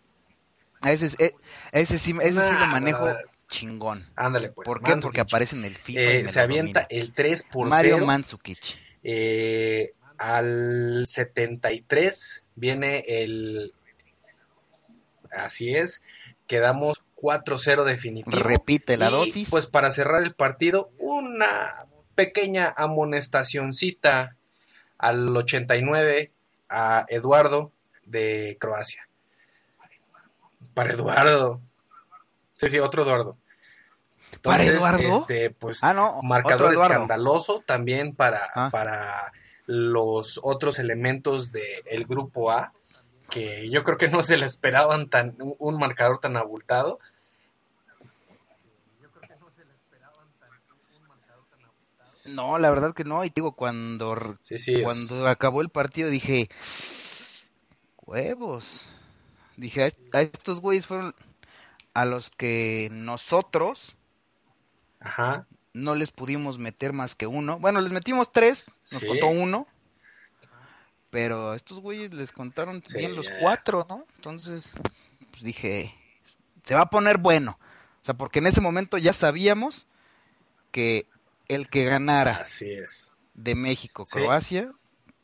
[0.84, 1.34] Ese, es, eh,
[1.72, 3.06] ese sí, ese nah, sí lo manejo
[3.48, 4.06] chingón.
[4.16, 4.66] Ándale, pues.
[4.66, 4.90] ¿Por qué?
[4.90, 5.02] Mandzukic.
[5.02, 6.00] Porque aparece en el FIFA.
[6.00, 7.02] Eh, y se avienta domina.
[7.02, 8.06] el 3 por Mario 0.
[8.06, 8.78] Mandzukic.
[9.02, 13.74] Eh, al 73 viene el
[15.36, 16.04] Así es,
[16.46, 18.36] quedamos 4-0 definitivo.
[18.36, 19.50] Repite la y, dosis.
[19.50, 24.36] Pues para cerrar el partido, una pequeña amonestacioncita
[24.98, 26.32] al 89
[26.68, 27.72] a Eduardo
[28.04, 29.08] de Croacia.
[30.74, 31.60] Para Eduardo.
[32.56, 33.36] Sí, sí, otro Eduardo.
[34.32, 35.20] Entonces, ¿Para Eduardo?
[35.20, 38.68] Este, pues, ah, no, marcador escandaloso también para, ah.
[38.70, 39.32] para
[39.66, 42.72] los otros elementos del grupo A
[43.30, 46.98] que yo creo que no se le esperaban tan un marcador tan abultado.
[52.26, 55.30] No, la verdad que no, y digo, cuando, sí, sí, cuando es...
[55.30, 56.48] acabó el partido dije,
[58.02, 58.86] huevos,
[59.56, 61.14] dije, a estos güeyes fueron
[61.92, 63.94] a los que nosotros
[65.00, 65.46] Ajá.
[65.74, 69.06] no les pudimos meter más que uno, bueno, les metimos tres, nos sí.
[69.06, 69.66] contó uno,
[71.14, 74.04] pero a estos güeyes les contaron sí, bien los cuatro, ¿no?
[74.16, 74.74] Entonces,
[75.30, 75.94] pues dije,
[76.64, 77.56] se va a poner bueno.
[78.02, 79.86] O sea, porque en ese momento ya sabíamos
[80.72, 81.06] que
[81.46, 83.12] el que ganara Así es.
[83.34, 84.18] de México, Sí.
[84.18, 84.72] Croacia,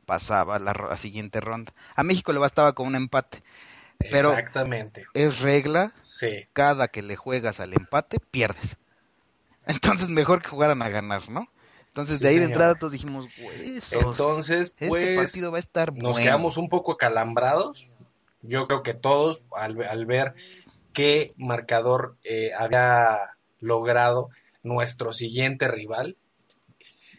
[0.06, 1.74] pasaba a la, la siguiente ronda.
[1.96, 3.42] A México le bastaba con un empate.
[3.98, 5.06] Pero- Exactamente.
[5.12, 6.46] Es regla, Sí.
[6.52, 8.76] cada que le juegas al empate, pierdes.
[9.66, 11.48] Entonces mejor que jugaran a ganar, ¿no?
[11.90, 13.92] Entonces Sí, de ahí de entrada todos dijimos, huesos.
[13.92, 16.24] Entonces, este pues, partido va a estar nos bueno.
[16.24, 17.90] quedamos un poco acalambrados.
[18.42, 20.34] Yo creo que todos, al, al ver
[20.92, 24.30] qué marcador eh, había logrado
[24.62, 26.16] nuestro siguiente rival.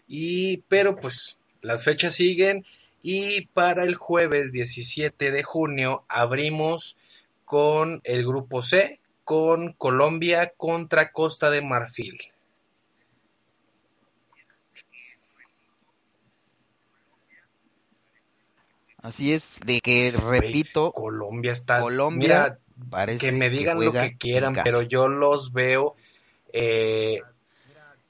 [0.08, 2.66] Y, pero pues, las fechas siguen.
[3.04, 6.98] Y para el jueves 17 de junio abrimos
[7.46, 12.31] con el grupo C, con Colombia contra Costa de Marfil.
[19.02, 21.80] Así es, de que repito, Colombia está.
[21.80, 22.60] Colombia mira,
[22.90, 25.96] parece que me digan lo que quieran, pero yo los veo
[26.54, 27.22] eh,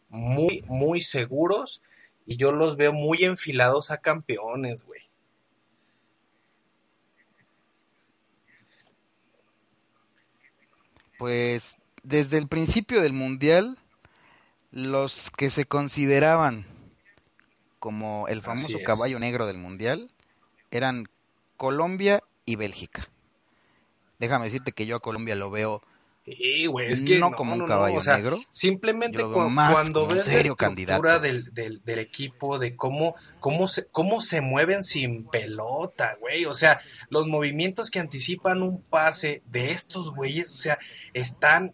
[0.10, 1.82] muy, muy seguros
[2.26, 5.02] y yo los veo muy enfilados a campeones, güey.
[11.18, 13.78] Pues desde el principio del mundial,
[14.72, 16.66] los que se consideraban
[17.80, 20.12] como el famoso caballo negro del mundial
[20.72, 21.06] eran
[21.58, 23.08] Colombia y Bélgica.
[24.20, 25.82] Déjame decirte que yo a Colombia lo veo
[26.24, 28.40] Sí, güey, es que no no, como un no, caballo o sea, negro.
[28.52, 31.20] Simplemente cu- más cuando ves la estructura candidato.
[31.20, 36.46] del, del, del equipo, de cómo, cómo, se, cómo se mueven sin pelota, güey.
[36.46, 36.80] O sea,
[37.10, 40.78] los movimientos que anticipan un pase de estos güeyes, o sea,
[41.14, 41.74] están,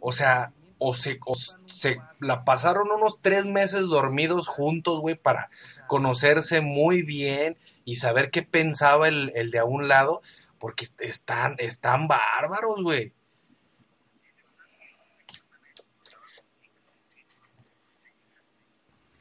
[0.00, 1.34] o sea, o se, o
[1.66, 5.50] se la pasaron unos tres meses dormidos juntos, güey, para
[5.86, 10.22] conocerse muy bien y saber qué pensaba el, el de a un lado,
[10.58, 13.12] porque están, están bárbaros, güey.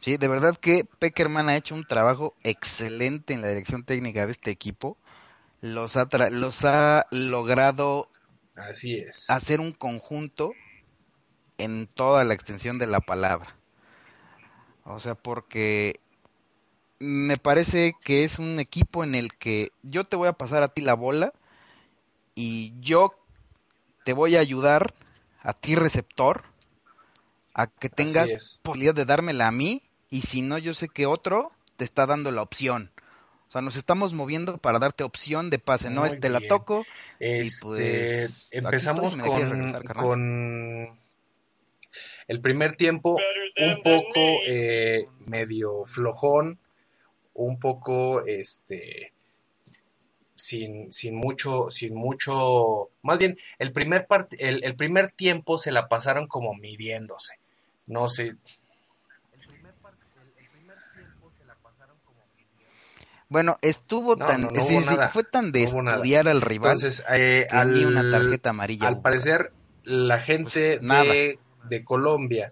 [0.02, 4.32] Sí, de verdad que Peckerman ha hecho un trabajo excelente en la dirección técnica de
[4.32, 4.98] este equipo.
[5.60, 8.10] Los ha, tra- los ha logrado
[8.56, 9.30] Así es.
[9.30, 10.54] hacer un conjunto
[11.58, 13.56] en toda la extensión de la palabra.
[14.84, 16.00] O sea, porque
[17.00, 20.70] me parece que es un equipo en el que yo te voy a pasar a
[20.70, 21.34] ti la bola
[22.36, 23.14] y yo
[24.04, 24.94] te voy a ayudar
[25.42, 26.44] a ti receptor
[27.54, 31.52] a que tengas posibilidad de dármela a mí y si no yo sé que otro
[31.76, 32.92] te está dando la opción.
[33.48, 36.40] O sea, nos estamos moviendo para darte opción de pase, no Muy es te la
[36.40, 36.50] bien.
[36.50, 36.86] toco
[37.20, 41.00] Este, pues, aquí empezamos con, con
[42.28, 43.18] el primer tiempo
[43.60, 46.60] un poco eh, medio flojón,
[47.34, 49.14] un poco este
[50.36, 55.72] sin, sin mucho, sin mucho, más bien el primer part- el, el primer tiempo se
[55.72, 57.40] la pasaron como midiéndose.
[57.88, 58.36] No sé.
[63.30, 65.98] Bueno, estuvo No, tan, no, no sí, sí, fue tan de nada.
[65.98, 69.02] estudiar al rival Entonces, eh, que al- una tarjeta amarilla Al hubo.
[69.02, 69.52] parecer,
[69.84, 71.14] la gente Pues, nada.
[71.70, 72.52] De, Colombia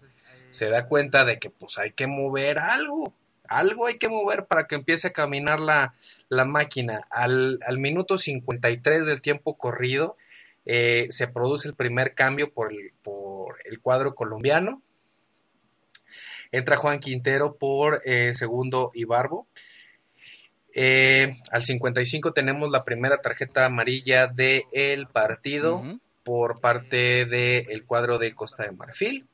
[0.50, 3.14] se da cuenta de que pues hay que mover algo,
[3.48, 5.96] algo hay que mover para que empiece a caminar la,
[6.30, 7.08] la máquina.
[7.10, 10.16] Al, al minuto 53 del tiempo corrido
[10.66, 14.82] eh, se produce el primer cambio por el, por el cuadro colombiano.
[16.52, 19.48] Entra Juan Quintero por eh, segundo Ibarbo.
[20.74, 25.84] Eh, al 55 tenemos la primera tarjeta amarilla del partido.
[26.26, 29.30] Por parte del cuadro de Costa de Marfil.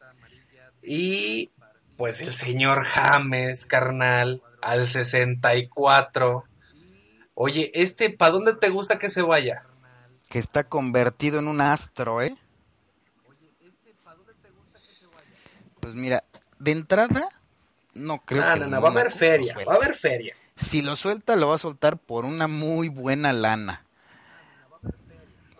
[0.84, 1.51] Y
[1.95, 6.43] pues el señor James, carnal, al 64.
[7.34, 9.63] Oye, este, ¿para dónde te gusta que se vaya?
[10.30, 12.36] Que está convertido en un astro, ¿eh?
[15.80, 16.25] Pues mira,
[16.60, 17.30] de entrada,
[17.93, 20.36] no creo No, que no, va a haber feria, va a haber feria.
[20.58, 23.86] Si lo suelta, lo va a soltar por una muy buena lana.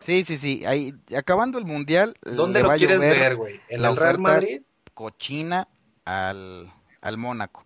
[0.02, 0.64] Sí, sí, sí.
[0.66, 3.62] Ahí, acabando el mundial, ¿Dónde le lo quieres ver, güey?
[3.70, 4.62] ¿En la el Real Madrid?
[4.94, 5.68] cochina
[6.06, 6.72] al,
[7.02, 7.66] al Mónaco.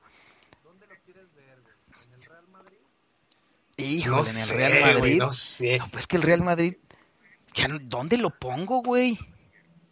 [3.78, 5.18] Híjole, No en el sé, Real güey, Madrid.
[5.18, 5.78] no sé.
[5.78, 6.76] No, pues que el Real Madrid.
[7.54, 9.20] ya ¿Dónde lo pongo, güey?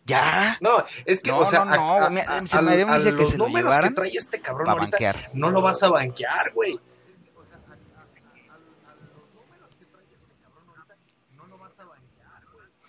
[0.06, 0.58] Ya.
[0.62, 3.12] No, es que, No, o sea, no, no, a, a- se me dio a que
[3.12, 5.32] los se lo números llevaran que trae este cabrón para ahorita, banquear.
[5.34, 6.80] no lo vas a banquear, güey.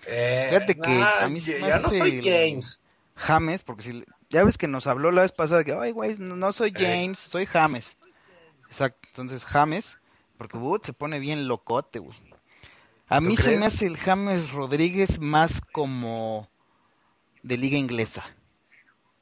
[0.06, 2.80] Eh, Fíjate que nah, a mí se me no hace soy el- James.
[3.16, 6.36] James, porque si ya ves que nos habló la vez pasada que, ay, güey, no,
[6.36, 6.74] no soy Eh.
[6.76, 7.98] James, soy James.
[8.66, 9.98] Exacto, entonces James,
[10.36, 12.18] porque Wood se pone bien locote, güey.
[13.08, 16.48] A mí se me hace el James Rodríguez más como
[17.42, 18.24] de liga inglesa.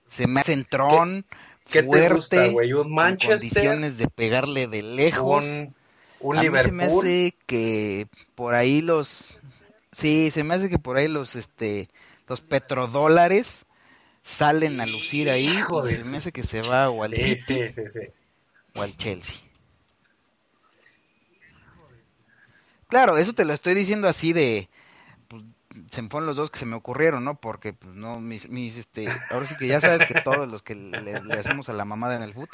[0.07, 1.26] Se me hace entrón,
[1.70, 2.72] ¿Qué te fuerte, gusta, güey?
[2.72, 3.39] ¿Un con Manchester?
[3.51, 5.45] condiciones de pegarle de lejos.
[5.45, 5.74] Un,
[6.20, 6.68] un a mí Liverpool.
[6.70, 9.41] se me hace que por ahí los
[9.93, 11.88] sí, se me hace que por ahí los este
[12.28, 13.66] los petrodólares
[14.22, 17.72] salen a lucir ahí Hijo se me hace que se va o al Sí, City
[17.72, 18.01] sí, sí, sí.
[18.74, 19.36] o al Chelsea.
[22.88, 24.68] Claro, eso te lo estoy diciendo así de
[25.28, 25.43] pues,
[25.90, 27.40] se me fueron los dos que se me ocurrieron, ¿no?
[27.40, 30.74] Porque pues no mis, mis este, ahora sí que ya sabes que todos los que
[30.74, 32.49] le, le hacemos a la mamada en el fútbol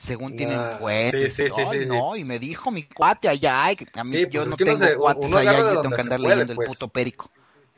[0.00, 3.86] según tienen fuentes, sí, sí, sí, no, y me dijo mi cuate allá, ay, que
[4.00, 6.20] a mí pues yo no tengo se- cuates uno allá, yo tengo que se andar
[6.20, 6.68] puede, leyendo el pues.
[6.68, 7.30] puto perico.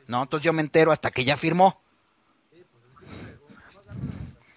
[0.07, 1.81] No, entonces yo me entero hasta que ya firmó.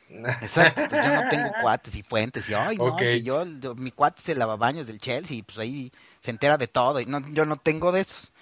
[0.42, 3.02] Exacto, yo no tengo cuates y fuentes y ay, no, Ok.
[3.02, 6.56] que yo, yo- mi cuate es el lavabaños del Chelsea y pues ahí se entera
[6.56, 8.32] de todo y no, yo no tengo de esos.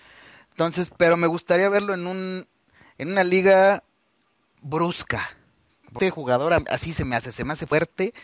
[0.50, 2.46] Entonces, pero me gustaría verlo en un
[2.98, 3.82] en una liga
[4.62, 5.28] brusca.
[5.92, 8.14] Este jugador así se me hace, se me hace fuerte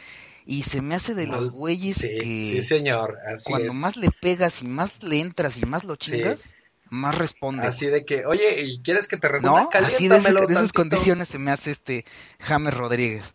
[0.51, 3.19] y se me hace de No, los güeyes Sí, que sí, señor.
[3.25, 3.75] Así cuando es.
[3.75, 6.11] más le pegas y más le entras y más lo Sí.
[6.11, 6.53] chingas,
[6.89, 7.65] más responde.
[7.65, 9.33] Así de que, oye, ¿y quieres que te ¿No?
[9.35, 9.69] responda?
[9.87, 12.05] Así de, ese- Caliéntamelo de esas condiciones se me hace este
[12.41, 13.35] James Rodríguez.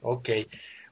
[0.00, 0.30] Ok.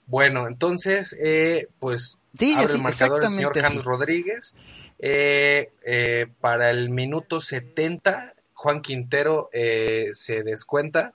[0.06, 3.84] Bueno, entonces, eh, pues Sí, abre el marcador el señor James.
[3.84, 4.54] Rodríguez.
[4.98, 11.14] Eh, eh, para el minuto 70, Juan Quintero eh, se descuenta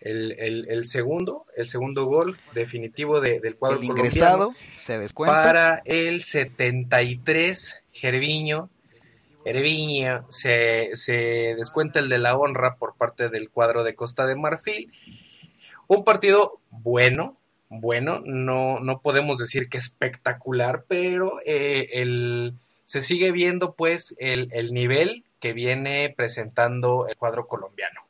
[0.00, 4.08] el, el- el segundo, el segundo gol definitivo de- del cuadro El colombiano.
[4.16, 5.42] ingresado se descuenta.
[5.42, 8.70] Para el 73, Gerviño,
[9.44, 14.36] Gerviño se, se descuenta el de la honra por parte del cuadro de Costa de
[14.36, 14.92] Marfil.
[15.86, 17.36] Un partido bueno,
[17.70, 24.48] bueno, no, no podemos decir que espectacular, pero eh, el, se sigue viendo pues el,
[24.52, 28.02] el nivel que viene presentando el cuadro colombiano.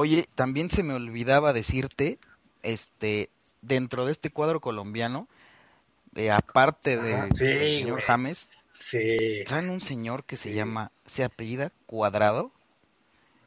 [0.00, 2.20] Oye, también se me olvidaba decirte,
[2.62, 3.30] este,
[3.62, 5.26] dentro de este cuadro colombiano,
[6.14, 8.04] eh, aparte de, sí, del señor güey.
[8.04, 9.42] James, Sí.
[9.44, 10.54] traen un señor que se Sí.
[10.54, 12.52] llama, se apellida Cuadrado,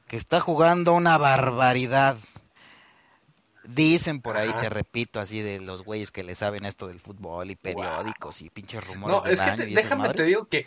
[0.09, 2.17] que está jugando una barbaridad.
[3.63, 4.61] Dicen por ahí, Ajá.
[4.61, 8.49] te repito, así de los güeyes que le saben esto del fútbol y periódicos y
[8.49, 10.65] pinches rumores No, de es que te- déjame te digo que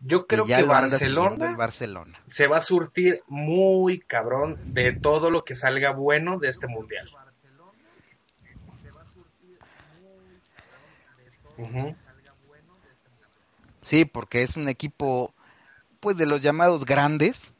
[0.00, 2.20] yo creo que Barcelona el Barcelona.
[2.26, 7.10] se va a surtir muy cabrón de todo lo que salga bueno de este mundial.
[13.82, 15.32] Sí, porque es un equipo,
[16.00, 17.52] pues, de los llamados grandes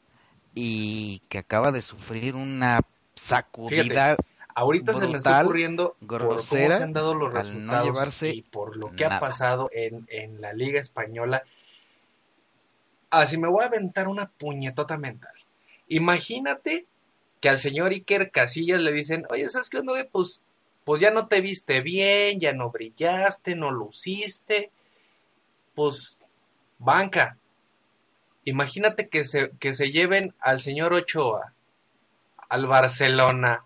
[0.53, 2.81] y que acaba de sufrir una
[3.15, 4.17] sacudida
[4.59, 8.29] Ahorita se me está ocurriendo por cómo grosera, se han dado los no resultados llevarse
[8.29, 11.43] y por lo que ha pasado en, en la Liga Española.
[13.11, 15.35] Así me voy a aventar una puñetota mental.
[15.89, 16.87] Imagínate
[17.39, 19.93] que al señor Iker Casillas le dicen, oye, ¿sabes qué onda?
[20.11, 20.41] Pues,
[20.85, 24.71] pues ya no te viste bien, ya no brillaste, no luciste,
[25.75, 26.19] pues
[26.79, 27.37] banca.
[28.43, 31.53] Imagínate que se, que se lleven al señor Ochoa,
[32.49, 33.63] al Barcelona.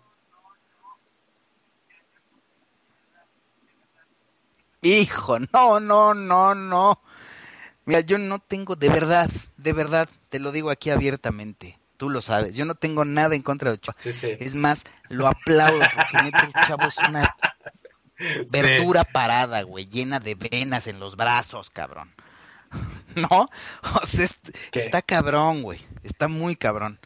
[4.82, 7.00] Hijo, no, no, no, no.
[7.84, 11.78] Mira, yo no tengo, de verdad, de verdad, te lo digo aquí abiertamente.
[11.96, 13.94] Tú lo sabes, yo no tengo nada en contra de Ochoa.
[13.96, 14.36] Sí, sí.
[14.40, 17.36] Es más, lo aplaudo porque neta el chavo es una
[18.52, 22.12] verdura parada, güey, llena de venas en los brazos, cabrón.
[23.14, 23.48] ¿No?
[24.02, 24.26] O sea,
[24.72, 25.80] está cabrón, güey.
[26.02, 26.98] Está muy cabrón.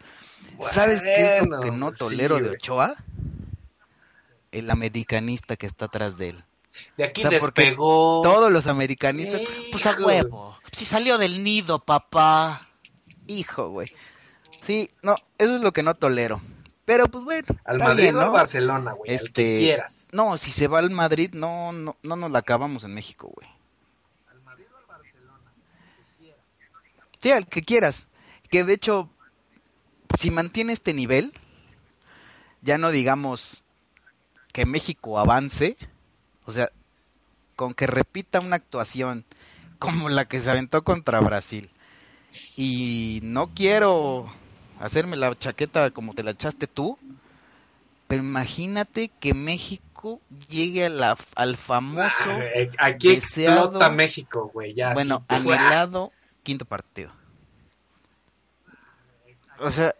[0.73, 2.51] ¿Sabes qué es lo que no tolero de.
[2.51, 2.95] Ochoa?
[4.51, 6.45] El americanista que está atrás de él.
[6.97, 8.23] De aquí O sea, despegó.
[8.23, 10.57] Todos los americanistas, pues a huevo.
[10.73, 12.69] Si salió del nido, papá.
[13.27, 13.91] Hijo, güey.
[14.61, 16.41] Sí, no, eso es lo que no tolero.
[16.85, 18.33] Pero pues bueno, Al Madrid bien, o al ¿no?
[18.33, 19.11] Barcelona, güey.
[19.13, 20.09] Al que Este, quieras.
[20.13, 23.49] No, si se va al Madrid, no, no, no nos la acabamos en México, güey.
[27.21, 28.09] Sí, al que quieras.
[28.51, 29.11] Que de hecho,
[30.19, 31.33] si mantiene este nivel,
[32.63, 33.65] ya no digamos
[34.53, 35.77] que México avance,
[36.47, 36.71] o sea,
[37.57, 39.25] con que repita una actuación
[39.79, 41.71] como la que se aventó contra Brasil.
[42.57, 44.33] Y no quiero
[44.81, 46.99] hacerme la chaqueta como te la echaste tú,
[48.09, 54.51] pero imagínate que México llegue a la, al famoso, Ah, eh, aquí deseado- explota México,
[54.53, 54.75] güey.
[54.75, 57.11] Ya bueno, anhelado quinto partido.
[59.59, 59.95] O sea,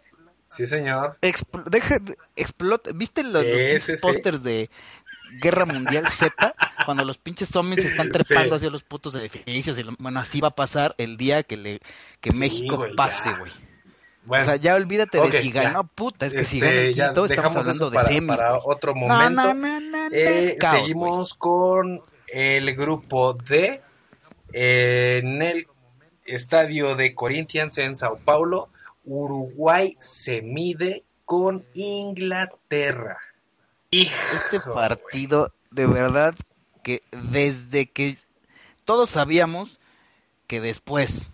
[0.49, 1.19] Sí, señor.
[1.23, 2.91] expl- deja, de- explota.
[2.95, 3.45] ¿Viste los,
[3.83, 3.93] sí.
[4.01, 4.71] pósters de
[5.41, 6.55] Guerra Mundial Z,
[6.85, 8.57] cuando los pinches zombies se están trepando Sí.
[8.57, 9.79] hacia los putos edificios.
[9.79, 11.81] Y lo- bueno, así va a pasar el día que, le,
[12.21, 13.53] que Sí, México güey, pase, güey.
[14.25, 16.95] Bueno, o sea, ya olvídate de si ganó, puta, es que si este, gana el
[16.95, 18.37] quinto, estamos hablando eso de para, semis.
[18.37, 19.31] para otro momento.
[19.31, 23.81] no, no, Eh, caos, seguimos con el grupo D
[24.53, 25.67] en el
[26.25, 28.69] estadio de Corinthians en Sao Paulo.
[29.05, 33.19] Uruguay se mide con Inglaterra.
[33.91, 36.35] Este Hijo, partido, de verdad,
[36.83, 38.19] que desde que
[38.85, 39.79] todos sabíamos
[40.47, 41.33] que después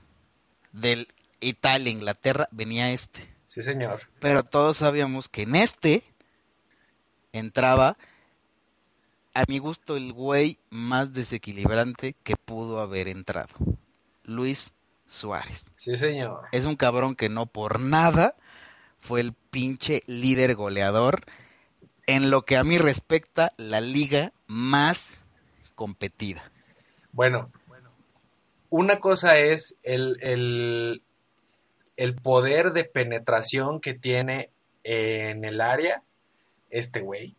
[0.73, 1.09] del
[1.41, 3.29] Italia-Inglaterra venía este.
[3.45, 4.01] Sí, señor.
[4.21, 6.03] Pero todos sabíamos que en este
[7.33, 7.97] entraba,
[9.35, 13.55] a mi gusto, el güey más desequilibrante que pudo haber entrado.
[14.25, 14.73] Luis
[15.07, 15.71] Suárez.
[15.77, 16.49] Sí, señor.
[16.53, 18.37] Es un cabrón que no por nada
[19.01, 21.25] fue el pinche líder goleador
[22.07, 25.19] en lo que a mí respecta la liga más
[25.75, 26.51] competida.
[27.13, 27.51] Bueno,
[28.71, 31.03] una cosa es el, el,
[31.97, 34.51] el poder de penetración que tiene
[34.85, 36.03] en el área
[36.71, 37.37] este güey.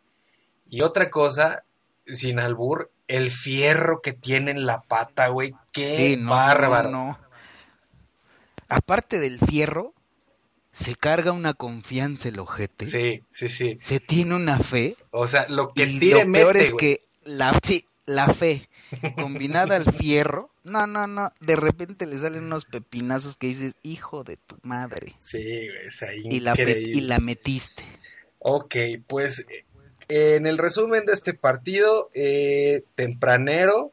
[0.70, 1.64] Y otra cosa,
[2.08, 5.54] sin albur, el fierro que tiene en la pata, güey.
[5.72, 6.90] Qué Sí, no, bárbaro.
[6.90, 7.20] no, no.
[8.70, 9.94] Aparte del fierro,
[10.74, 12.88] se carga una confianza el ojete.
[12.88, 13.78] Sí, sí, sí.
[13.80, 14.98] Se tiene una fe.
[15.12, 18.68] O sea, lo que y tire lo peor mete, es que la, sí, la fe
[19.16, 24.24] combinada al fierro, no, no, no, de repente le salen unos pepinazos que dices, hijo
[24.24, 25.14] de tu madre.
[25.20, 27.84] Sí, güey, es ahí Y la, y la metiste.
[28.40, 28.76] Ok,
[29.08, 29.46] pues
[30.10, 33.92] eh, en el resumen de este partido, eh, tempranero,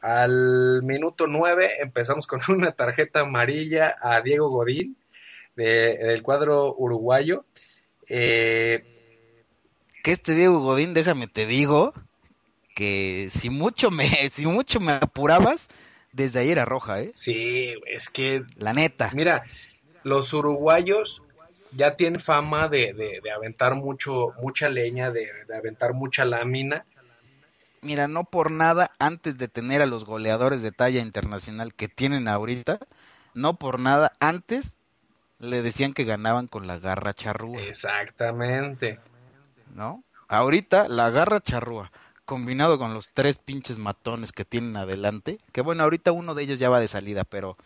[0.00, 4.96] al minuto 9, empezamos con una tarjeta amarilla a Diego Godín
[5.56, 7.44] de- del cuadro uruguayo.
[8.08, 8.84] Eh,
[10.02, 11.92] Que este Diego Godín, déjame te digo,
[12.74, 15.68] que si mucho me, si mucho me apurabas,
[16.12, 17.10] desde ahí era roja, ¿eh?
[17.14, 19.10] sí, es que, La neta.
[19.14, 19.44] mira,
[20.04, 21.22] los uruguayos
[21.74, 26.84] ya tienen fama de, de- de aventar mucho, mucha leña, de, de aventar mucha lámina.
[27.80, 32.28] Mira, no por nada, antes de tener a los goleadores de talla internacional que tienen
[32.28, 32.78] ahorita,
[33.34, 34.78] no por nada, antes
[35.42, 39.00] le decían que ganaban con la garra charrúa, Exactamente.
[39.74, 40.04] ¿no?
[40.28, 41.90] Ahorita la garra charrúa,
[42.24, 46.60] combinado con los tres pinches matones que tienen adelante, que bueno, ahorita uno de ellos
[46.60, 47.56] ya va de salida, pero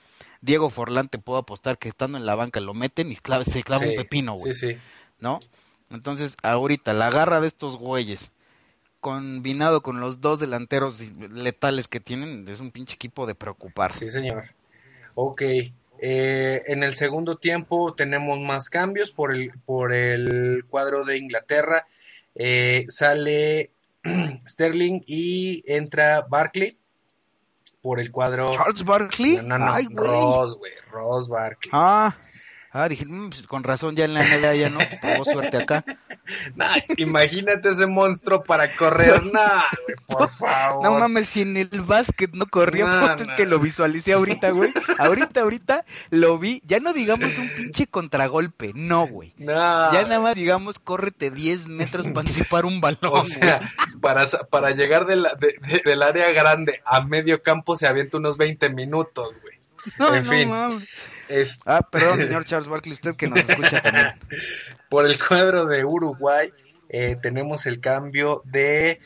[0.41, 3.45] Diego Forlán te puedo apostar que estando en la banca lo meten y se clava
[3.45, 4.55] Sí, un pepino, güey.
[4.55, 4.79] Sí, sí.
[5.21, 5.41] ¿no?
[5.91, 8.33] Entonces, ahorita la garra de estos güeyes,
[9.01, 14.01] combinado con los dos delanteros letales que tienen, es un pinche equipo de preocuparse.
[14.01, 14.51] Sí, señor.
[15.15, 15.43] Ok.
[16.01, 21.87] Eh, en el segundo tiempo tenemos más cambios por el, por el cuadro de Inglaterra.
[22.35, 23.71] Eh, sale
[24.47, 26.77] Sterling y entra Barkley
[27.83, 28.53] por el cuadro.
[28.53, 30.09] Charles Barkley, No, no, no, ay, güey.
[30.09, 30.73] Ross, güey.
[30.91, 31.71] Ross Barkley.
[31.73, 32.17] Ah,
[32.77, 35.85] ah, dije, "Mm, pues, con razón ya en la NBA ya no, probó suerte acá.
[36.57, 39.23] Nah, imagínate ese monstruo para correr.
[39.33, 40.83] Nah, güey, por favor.
[40.83, 44.51] No mames, si en el básquet no corría, No, puta, es que lo visualicé ahorita,
[44.51, 44.73] güey.
[44.99, 49.35] Ahorita, ahorita lo vi, ya no digamos un pinche contragolpe, no, güey.
[49.39, 49.93] Nah.
[49.93, 54.01] Ya nada más digamos, córrete 10 metros para anticipar un balón, O sea, güey.
[54.01, 58.17] para, para llegar de la- de- de- del área grande a medio campo se avienta
[58.19, 59.61] unos 20 minutos, güey.
[59.99, 60.49] No, en no fin.
[60.51, 60.89] mames.
[61.29, 64.07] Es, Ah, perdón, señor Charles Barkley, usted que nos escucha también.
[64.89, 66.53] por el cuadro de Uruguay
[66.89, 69.01] eh, tenemos el cambio de,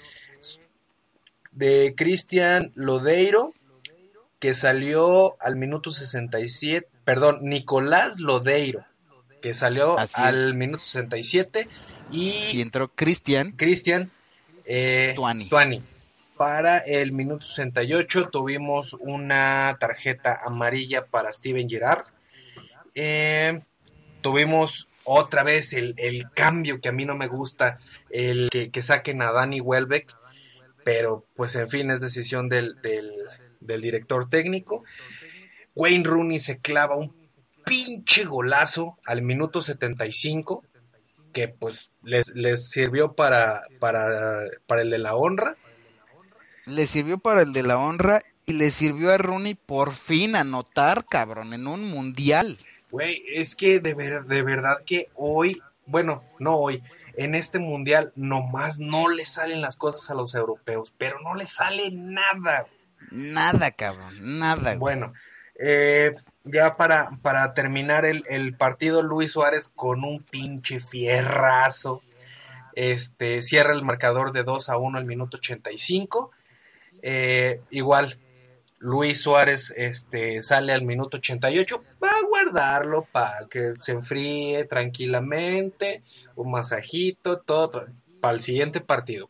[1.53, 3.55] de Cristian Lodeiro,
[4.39, 8.85] que salió al minuto 67, perdón, Nicolás Lodeiro,
[9.43, 11.68] que salió al minuto 67,
[12.11, 13.53] y, Y entró Cristian.
[13.53, 14.11] Cristian
[14.64, 15.45] eh, Stuani.
[15.45, 15.83] Stuani.
[16.41, 22.07] Para el minuto 68 tuvimos una tarjeta amarilla para Steven Gerrard.
[22.95, 23.61] Eh,
[24.22, 27.78] tuvimos otra vez el, el cambio que a mí no me gusta,
[28.09, 30.16] el que, que saquen a Danny Welbeck,
[30.82, 33.12] pero pues en fin es decisión del, del,
[33.61, 34.82] del director técnico.
[35.74, 37.14] Wayne Rooney se clava un
[37.66, 40.64] pinche golazo al minuto 75
[41.34, 45.59] que pues les, les sirvió para, para, para el de la honra.
[46.67, 51.07] Le sirvió para el de la honra y le sirvió a Rooney por fin anotar,
[51.07, 52.59] cabrón, en un mundial.
[52.91, 56.83] Güey, es que de, ver, de verdad que hoy, bueno, no hoy,
[57.15, 61.47] en este mundial nomás no le salen las cosas a los europeos, pero no le
[61.47, 62.67] sale nada.
[63.11, 64.75] Nada, cabrón, nada.
[64.75, 64.79] güey.
[64.79, 65.13] Bueno,
[65.59, 72.03] eh, ya para, para terminar el, el partido, Luis Suárez con un pinche fierrazo.
[72.75, 76.31] este, cierra el marcador de 2 a 1 al minuto 85.
[77.03, 78.19] Eh, igual,
[78.79, 86.03] Luis Suárez este, sale al minuto 88, va a guardarlo para que se enfríe tranquilamente,
[86.35, 87.89] un masajito, todo
[88.21, 89.29] para el siguiente partido.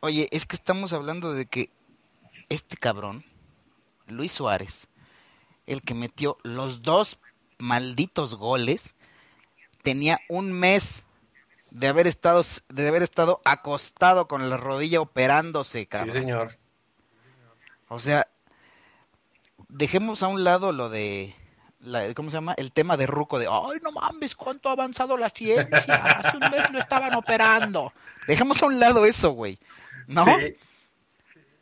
[0.00, 1.70] Oye, es que estamos hablando de que
[2.48, 3.24] este cabrón,
[4.08, 4.88] Luis Suárez,
[5.66, 7.18] el que metió los dos
[7.58, 8.94] malditos goles,
[9.82, 11.03] tenía un mes
[11.74, 16.14] de haber estado de haber estado acostado con la rodilla operándose, cabrón.
[16.14, 16.56] Sí, señor.
[17.88, 18.28] O sea,
[19.68, 21.34] dejemos a un lado lo de
[21.80, 22.54] la, ¿cómo se llama?
[22.56, 25.94] El tema de Ruco de, ay, no mames, cuánto ha avanzado la ciencia.
[25.94, 27.92] Hace un mes lo estaban operando.
[28.28, 29.58] Dejemos a un lado eso, güey.
[30.06, 30.24] ¿No?
[30.24, 30.56] Sí.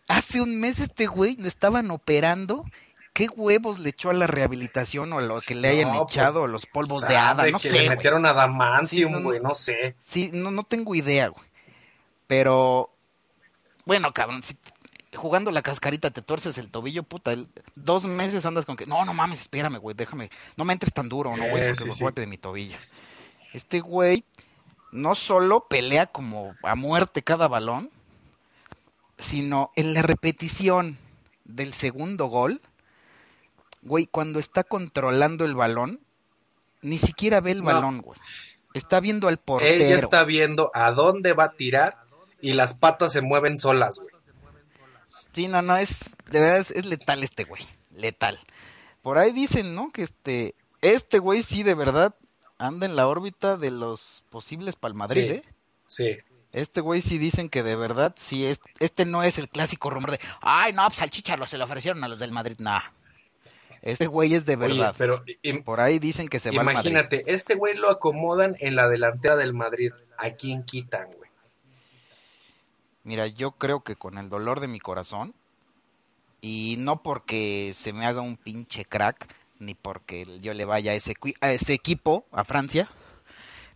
[0.09, 2.67] Hace un mes este güey lo estaban operando.
[3.13, 6.17] ¿Qué huevos le echó a la rehabilitación o a lo que le hayan No, pues,
[6.17, 7.47] echado, los polvos de hada?
[7.51, 7.75] No que sé.
[7.77, 7.97] le güey.
[7.97, 9.97] metieron adamantium, Sí, no, güey, no sé.
[9.99, 11.45] Sí, no, no tengo idea, güey.
[12.27, 12.91] Pero,
[13.85, 14.57] bueno, cabrón, si
[15.15, 19.05] jugando la cascarita te tuerces el tobillo, puta, el- dos meses andas con que, no,
[19.05, 22.09] no mames, espérame, güey, déjame, no me entres tan duro, no, güey, porque sí, me
[22.11, 22.15] sí.
[22.15, 22.79] de mi tobillo.
[23.53, 24.25] Este güey
[24.91, 27.91] no solo pelea como a muerte cada balón,
[29.19, 30.97] sino en la repetición
[31.45, 32.61] del segundo gol,
[33.83, 36.01] güey, cuando está controlando el balón,
[36.81, 37.65] ni siquiera ve el No.
[37.67, 38.19] balón, güey.
[38.75, 39.85] Está viendo al portero.
[39.85, 41.99] Ella está viendo a dónde va a tirar
[42.41, 44.13] y las patas se mueven solas, güey.
[45.33, 45.99] Sí, no, no, es,
[46.31, 48.39] de verdad es, es letal este güey, letal.
[49.03, 49.91] Por ahí dicen, ¿no?
[49.91, 52.15] Que este, este güey sí de verdad
[52.59, 55.35] anda en la órbita de los posibles para el Madrid, Sí.
[55.37, 55.43] ¿eh?
[55.89, 56.17] Sí.
[56.53, 60.11] Este güey sí dicen que de verdad sí es, este no es el clásico rumor
[60.11, 62.81] de, ay, no, pues al Chicharo se le ofrecieron a los del Madrid, nah.
[63.83, 64.95] Este güey es de Oye, verdad.
[64.99, 66.91] pero im- Por ahí dicen que se va al Madrid.
[66.91, 69.93] imagínate, este güey lo acomodan en la delantera del Madrid.
[70.19, 71.31] ¿A quién quitan, güey?
[73.05, 75.35] Mira, yo creo que con el dolor de mi corazón,
[76.41, 80.95] y no porque se me haga un pinche crack, ni porque yo le vaya a
[80.95, 82.89] ese, cui- a ese equipo, a Francia,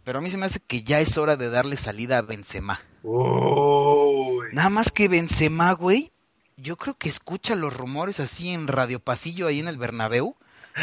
[0.05, 2.81] pero a mí se me hace que ya es hora de darle salida a Benzema.
[3.03, 4.47] Uy.
[4.53, 6.13] Nada más que Benzema, güey,
[6.57, 10.37] yo creo que escucha los rumores así en Radio Pasillo ahí en el Bernabéu,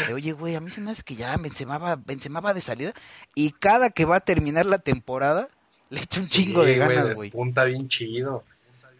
[0.06, 2.60] de, oye, güey, a mí se me hace que ya Benzema va, Benzema va de
[2.60, 2.92] salida,
[3.34, 5.48] y cada que va a terminar la temporada,
[5.90, 8.44] le echa un Sí, chingo de ganas, güey Despunta bien chido.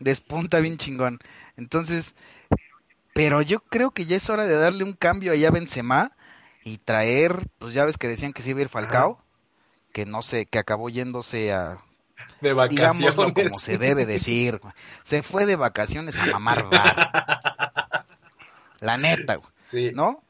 [0.00, 1.18] despunta bien chingón.
[1.56, 2.16] Entonces,
[3.12, 6.12] pero yo creo que ya es hora de darle un cambio allá a Benzema
[6.64, 9.20] y traer, pues ya ves que decían que se iba a ir Falcao,
[9.92, 11.78] que no sé, que acabó yéndose a,
[12.40, 12.98] De vacaciones.
[12.98, 14.60] digámoslo como se debe decir,
[15.02, 18.04] se fue de vacaciones a mamar bar.
[18.80, 19.90] La neta, güey, Sí.
[19.94, 20.22] ¿no?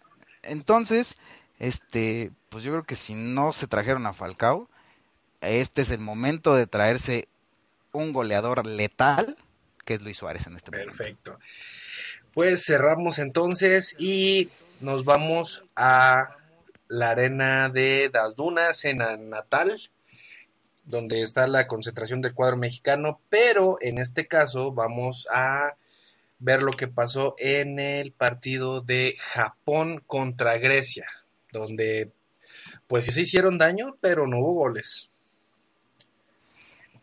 [0.42, 1.16] Entonces,
[1.58, 4.68] este, pues yo creo que si no se trajeron a Falcao,
[5.40, 7.28] este es el momento de traerse
[7.92, 9.36] un goleador letal,
[9.84, 10.96] que es Luis Suárez en este momento.
[10.96, 11.38] Perfecto.
[12.32, 16.36] Pues cerramos entonces y nos vamos a
[16.88, 18.98] la arena de Das Dunas en
[19.30, 19.80] Natal,
[20.84, 25.76] donde está la concentración del cuadro mexicano, pero en este caso vamos a
[26.38, 31.06] ver lo que pasó en el partido de Japón contra Grecia,
[31.52, 32.12] donde
[32.86, 35.10] pues sí se hicieron daño, pero no hubo goles.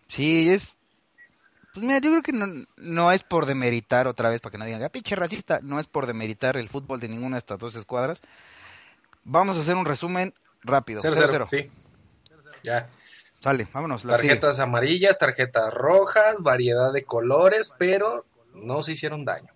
[0.07, 0.77] Sí, es.
[1.73, 4.65] Pues mira, yo creo que no, no es por demeritar otra vez, para que no
[4.65, 7.75] digan, ah, pinche racista, no es por demeritar el fútbol de ninguna de estas dos
[7.75, 8.21] escuadras.
[9.23, 11.01] Vamos a hacer un resumen rápido.
[11.01, 11.49] 0-0, 0-0.
[11.49, 11.71] sí.
[12.63, 12.89] Ya.
[13.41, 14.05] Sale, vámonos.
[14.05, 14.33] La que sigue.
[14.35, 19.51] Tarjetas amarillas, tarjetas rojas, variedad de colores, pero no se hicieron daño.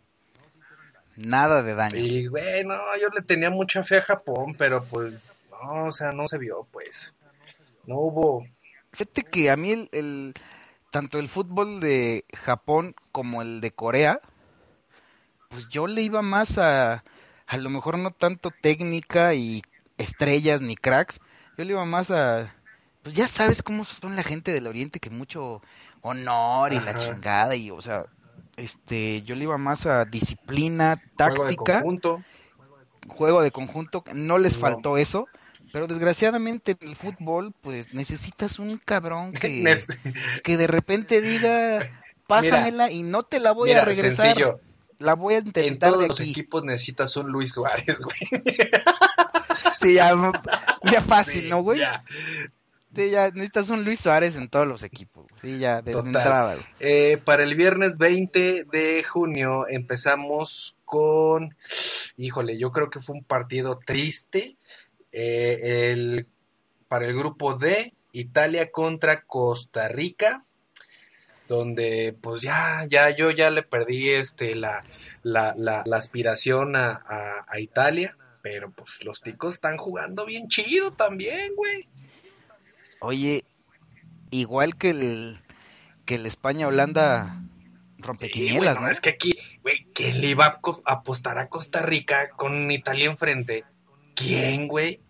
[1.16, 1.98] Nada de daño.
[1.98, 5.14] Y, güey, no, yo le tenía mucha fe a Japón, pero pues,
[5.52, 7.14] no, o sea, no se vio, pues.
[7.86, 8.46] No hubo.
[8.92, 10.34] Fíjate que a mí el, el-
[10.92, 14.20] tanto el fútbol de Japón como el de Corea,
[15.50, 17.04] pues yo le iba más a,
[17.48, 19.62] a lo mejor no tanto técnica y
[19.98, 21.20] estrellas ni cracks,
[21.58, 22.56] yo le iba más a,
[23.06, 25.62] pues ya sabes cómo son la gente del Oriente, que mucho
[26.02, 28.08] honor y la chingada y, o sea,
[28.58, 32.24] este, yo le iba más a disciplina, Juego de táctica conjunto.
[33.08, 34.58] juego de conjunto, no les No.
[34.58, 35.30] faltó eso,
[35.72, 39.88] pero desgraciadamente en el fútbol, pues necesitas un cabrón que,
[40.44, 41.88] que de repente diga,
[42.28, 44.62] pásamela y no te la voy Mira, a regresar, sencillo.
[45.00, 48.18] la voy a En intentar todos de los equipos necesitas un Luis Suárez, güey.
[49.76, 50.14] Sí, ya,
[50.84, 51.80] ya fácil, Sí, ¿no, güey?
[51.80, 52.04] ya.
[52.96, 56.08] Sí, ya necesitas un Luis Suárez en todos los equipos, sí, ya, de, Total.
[56.08, 56.58] entrada.
[56.80, 61.56] Eh, para el viernes 20 de junio empezamos con,
[62.18, 64.56] híjole, yo creo que fue un partido triste.
[65.12, 66.28] Eh, el,
[66.88, 70.46] para el grupo D Italia contra Costa Rica,
[71.48, 74.84] donde pues ya, ya, yo ya le perdí este la,
[75.22, 80.48] la, la, la aspiración a, a, a Italia, pero pues los ticos están jugando bien
[80.48, 81.88] chido también, güey.
[83.02, 83.46] Oye,
[84.32, 85.40] igual que el
[86.06, 87.42] que el España-Holanda
[87.98, 88.90] rompequinielas, Sí, ¿no?
[88.90, 93.66] Es que aquí, güey, ¿quién le iba a apostar a Costa Rica con Italia enfrente?
[94.16, 95.02] ¿Quién, güey?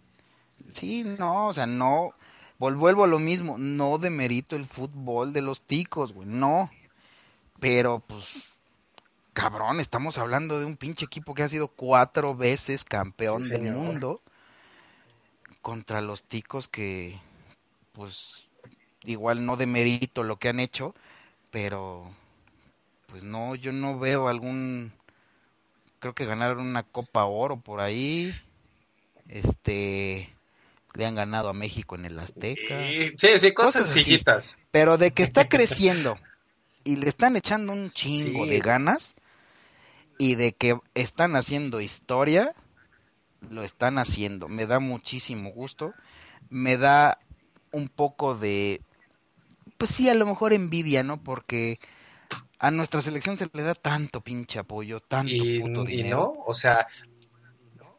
[0.73, 2.13] Sí, no, o sea, no.
[2.57, 6.71] Vuelvo a lo mismo, no demerito el fútbol de los ticos, güey, no.
[7.59, 8.25] Pero, pues,
[9.33, 13.61] cabrón, estamos hablando de un pinche equipo que ha sido cuatro veces campeón Sí, del
[13.63, 13.75] señor.
[13.75, 14.21] mundo
[15.61, 17.19] contra los ticos que,
[17.95, 18.47] pues,
[19.03, 20.93] igual no demerito lo que han hecho,
[21.51, 22.11] pero,
[23.07, 24.91] pues no, yo no veo algún,
[25.99, 28.33] creo que ganaron una Copa Oro por ahí,
[29.29, 30.29] este,
[30.93, 32.75] le han ganado a México en el Azteca.
[33.17, 33.93] Sí, sí, cosas, Cosas así.
[33.93, 34.57] sencillitas.
[34.71, 36.17] Pero de que está creciendo
[36.83, 38.51] y le están echando un chingo Sí.
[38.51, 39.15] de ganas
[40.17, 42.53] y de que están haciendo historia,
[43.49, 44.47] lo están haciendo.
[44.47, 45.93] Me da muchísimo gusto.
[46.49, 47.19] Me da
[47.75, 48.81] un poco de,
[49.77, 51.21] pues sí, a lo mejor envidia, ¿no?
[51.21, 51.79] Porque
[52.59, 56.17] a nuestra selección se le da tanto pinche apoyo, tanto Y, puto y dinero.
[56.17, 56.87] no, o sea,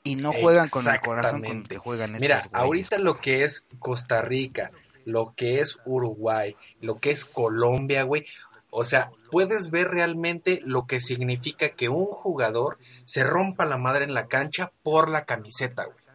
[0.02, 2.50] Y no juegan con el corazón con el que juegan estos mira, güeyes.
[2.52, 4.72] ahorita lo que es Costa Rica,
[5.04, 8.26] lo que es Uruguay, lo que es Colombia, güey,
[8.70, 14.04] o sea, puedes ver realmente lo que significa que un jugador se rompa la madre
[14.04, 16.05] en la cancha por la camiseta, güey.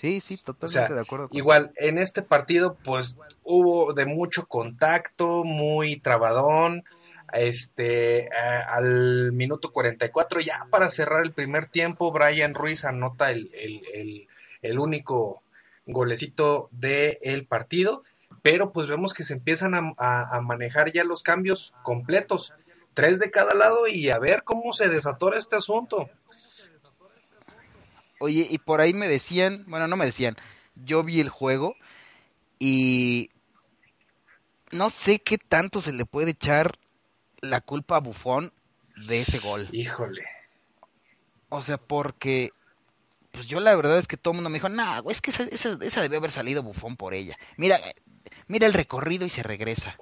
[0.00, 1.28] Sí, sí, O totalmente sea, de acuerdo.
[1.28, 6.84] con- igual en este partido, pues hubo de mucho contacto, muy trabadón.
[7.32, 8.28] Este, eh,
[8.68, 14.28] al minuto 44, ya para cerrar el primer tiempo, Brian Ruiz anota el, el, el,
[14.62, 15.42] el único
[15.86, 18.02] golecito del partido.
[18.42, 22.54] Pero pues vemos que se empiezan a, a- a manejar ya los cambios completos.
[22.94, 26.08] Tres de cada lado y a ver cómo se desatora este asunto.
[28.20, 30.36] Oye, y por ahí me decían, bueno, no me decían,
[30.76, 31.74] yo vi el juego
[32.58, 33.30] y
[34.72, 36.78] no sé qué tanto se le puede echar
[37.40, 38.52] la culpa a Bufón
[38.94, 39.68] de ese gol.
[39.72, 40.22] Híjole.
[41.48, 42.52] O sea, porque
[43.30, 45.30] pues yo la verdad es que todo el mundo me dijo, nah, güey, es que
[45.30, 47.38] esa, esa, esa debió haber salido Bufón por ella.
[47.56, 47.80] Mira,
[48.48, 49.96] mira el recorrido y se regresa.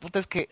[0.00, 0.48] Puta, es que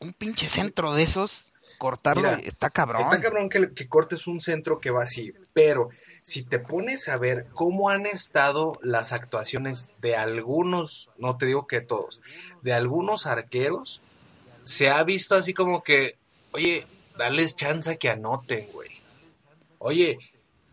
[0.00, 3.02] un pinche centro de esos, cortarlo Mira, está cabrón.
[3.02, 5.90] Está cabrón que, que cortes un centro que va así, pero
[6.22, 11.66] si te pones a ver cómo han estado las actuaciones de algunos, no te digo
[11.66, 12.20] que todos,
[12.60, 14.02] de algunos arqueros,
[14.64, 16.18] se ha visto así como que,
[16.52, 18.90] oye, dales chance que anoten, güey.
[19.78, 20.18] Oye,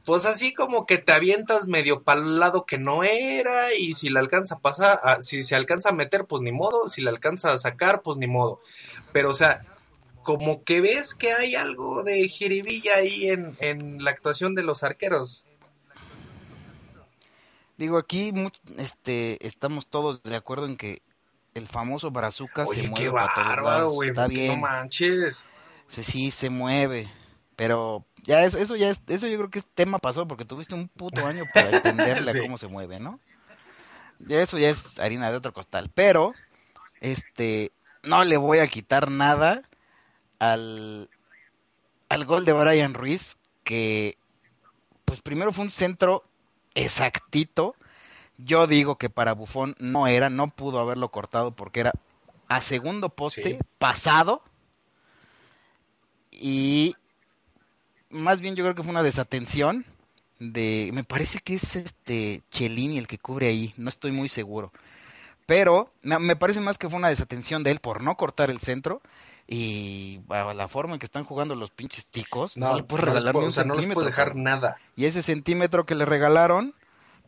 [0.04, 4.10] pues así como que te avientas medio para el lado que no era y si
[4.10, 7.54] le alcanza a pasar, si se alcanza a meter, pues ni modo, si le alcanza
[7.54, 8.62] a sacar, pues ni modo.
[9.14, 9.66] Pero, o sea,
[10.26, 14.84] como que ves que hay algo de jiribilla ahí en, en la actuación de los
[14.84, 15.46] arqueros.
[17.78, 18.34] Digo, aquí
[18.78, 21.02] este, estamos todos de acuerdo en que
[21.54, 23.94] el famoso Brazuca se mueve qué para todos lados.
[24.06, 25.46] Está pues que no bien, manches.
[25.88, 27.10] sí, sí, se mueve.
[27.56, 30.74] Pero ya eso, eso ya es, eso yo creo que es tema pasado porque tuviste
[30.74, 32.40] un puto año para entenderle Sí.
[32.40, 33.20] a cómo se mueve, ¿no?
[34.20, 35.92] Ya eso ya es harina de otro costal.
[35.94, 36.34] Pero,
[37.02, 37.72] este,
[38.04, 39.62] no le voy a quitar nada
[40.40, 41.10] al,
[42.10, 44.18] al gol de Brian Ruiz, que,
[45.06, 46.24] pues primero fue un centro
[46.76, 47.76] exactito.
[48.38, 51.94] Yo digo que para Bufón no era, no pudo haberlo cortado porque era
[52.50, 53.60] a segundo poste, Sí.
[53.80, 54.44] pasado.
[56.32, 56.96] Y
[58.10, 59.86] más bien yo creo que fue una desatención
[60.40, 64.72] de, me parece que es este Chelini el que cubre ahí, no estoy muy seguro.
[65.46, 68.60] Pero me, me parece más que fue una desatención de él por no cortar el
[68.60, 69.02] centro
[69.48, 73.14] y a la forma en que están jugando los pinches ticos, no, le puedes no
[73.14, 73.94] les regalar puedo- ni un o sea, no les centímetro.
[73.96, 74.44] puedo dejar cabrón.
[74.44, 74.78] nada.
[74.96, 76.74] Y ese centímetro que le regalaron,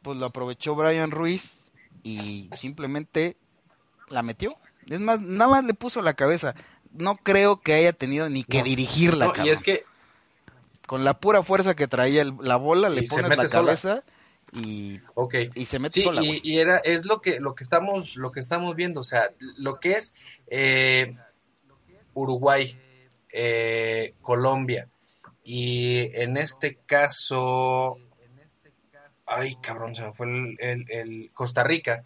[0.01, 1.69] pues lo aprovechó Brian Ruiz
[2.03, 3.37] y simplemente
[4.09, 4.55] la metió.
[4.87, 6.55] Es más, nada más le puso la cabeza.
[6.91, 9.83] No creo que haya tenido ni que No, dirigirla, No, y es que,
[10.87, 13.49] Con la pura fuerza que traía el- la bola, le pones la sola.
[13.49, 14.03] cabeza
[14.53, 15.35] y, ok.
[15.53, 18.31] y se mete Sí, sola, y, y era, es lo que, lo que estamos, lo
[18.31, 20.15] que estamos viendo, o sea, lo que es
[20.49, 21.17] eh,
[22.17, 22.79] Uruguay,
[23.31, 24.87] eh, Colombia,
[25.43, 27.97] y en este caso,
[29.25, 32.03] ay cabrón, se me fue el, el- el Costa Rica.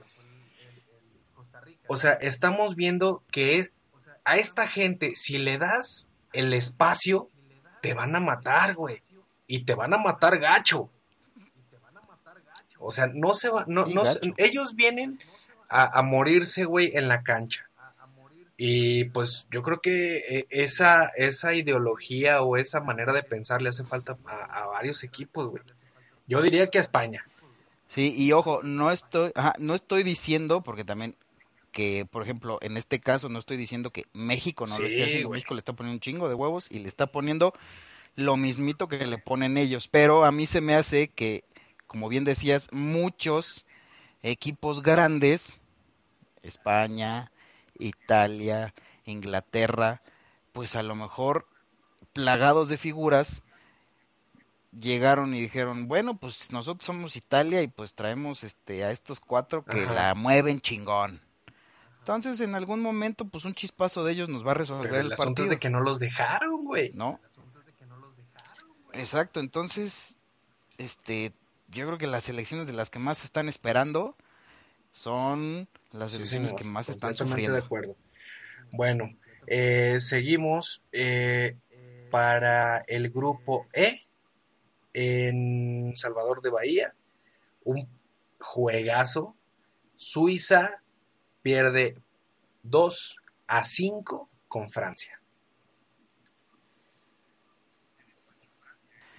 [1.87, 3.71] O sea, estamos viendo que es-
[4.25, 7.29] a esta gente, si le das el espacio,
[7.81, 9.01] te van a matar, güey.
[9.47, 10.89] Y te van a matar gacho.
[12.79, 14.03] O sea, no se va, no, no,
[14.37, 15.19] ellos vienen
[15.69, 17.67] a, a morirse, güey, en la cancha.
[18.63, 23.69] Y pues yo creo que eh, esa, esa ideología o esa manera de pensar le
[23.69, 25.63] hace falta a, a varios equipos, güey.
[26.27, 27.25] Yo diría que a España.
[27.87, 31.15] Sí, y ojo, no estoy, ajá, no estoy diciendo, porque también
[31.71, 35.29] que, por ejemplo, en este caso no estoy diciendo que México no lo esté haciendo,
[35.29, 35.39] güey.
[35.39, 37.55] México le está poniendo un chingo de huevos y le está poniendo
[38.15, 41.45] lo mismito que le ponen ellos, pero a mí se me hace que,
[41.87, 43.65] como bien decías, muchos
[44.21, 45.63] equipos grandes,
[46.43, 47.31] España,
[47.81, 48.73] Italia,
[49.05, 50.01] Inglaterra,
[50.53, 51.47] pues a lo mejor
[52.13, 53.43] plagados de figuras,
[54.77, 59.63] llegaron y dijeron, bueno, pues nosotros somos Italia y pues traemos este a estos cuatro
[59.65, 59.93] que Ajá.
[59.93, 61.21] la mueven chingón.
[61.99, 65.07] Entonces, en algún momento, pues un chispazo de ellos nos va a resolver Pero el
[65.07, 66.91] el asunto partido, es de que no los dejaron, güey.
[66.95, 67.19] ¿no?
[68.93, 70.15] Exacto, entonces,
[70.77, 71.33] este,
[71.69, 74.15] yo creo que las elecciones de las que más se están esperando
[74.91, 77.53] son las Sí, señor, que más están sufriendo.
[77.57, 77.95] de acuerdo.
[78.71, 79.09] Bueno,
[79.47, 81.57] eh, seguimos eh,
[82.09, 84.05] para el grupo E
[84.93, 86.95] en Salvador de Bahía.
[87.63, 87.87] Un
[88.39, 89.35] juegazo.
[89.97, 90.81] Suiza
[91.41, 91.97] pierde
[92.63, 93.17] 2
[93.47, 95.21] a 5 con Francia.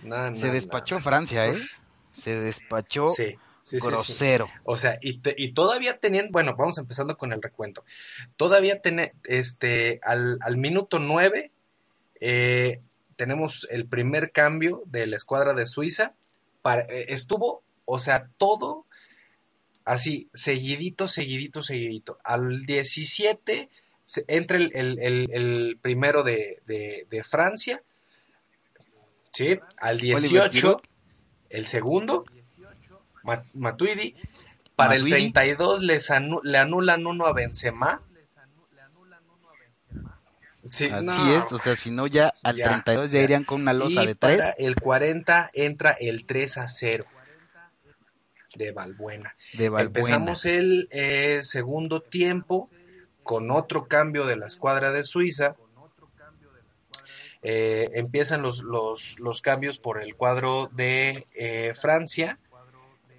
[0.03, 1.01] Na, Se na, despachó.
[1.01, 1.57] Francia, ¿eh?
[2.12, 3.86] Se despachó Sí, sí, sí, sí.
[3.86, 4.48] grosero.
[4.64, 7.84] O sea, y, te- y todavía tenían, bueno, vamos empezando con el recuento.
[8.36, 11.50] Todavía tiene, este, al, al minuto 9,
[13.16, 16.14] tenemos el primer cambio de la escuadra de Suiza.
[16.62, 18.86] Para, eh, estuvo, o sea, todo
[19.84, 22.18] así, seguidito, seguidito, seguidito.
[22.24, 23.68] Al 17
[24.04, 27.82] se- entra el, el- el- el primero de, de- de Francia.
[29.32, 30.80] Sí, al Oliver 18 Giroud.
[31.50, 32.24] el segundo,
[33.23, 34.16] Ma- Matuidi.
[34.77, 35.33] Para el Matuidi.
[35.33, 38.03] 32 les anu- le anulan uno a Benzema.
[40.70, 41.39] Sí, Así no.
[41.45, 44.14] es, o sea, si no ya al Ya, 32 ya irían con una losa de
[44.14, 47.05] para 3 el 40 entra el 3 a 0
[48.55, 49.35] de Valbuena.
[49.55, 49.87] de Valbuena.
[49.99, 52.70] Empezamos el eh, segundo tiempo
[53.25, 55.57] con otro cambio de la escuadra de Suiza.
[57.43, 62.39] Eh, empiezan los, los, los cambios por el cuadro de eh, Francia.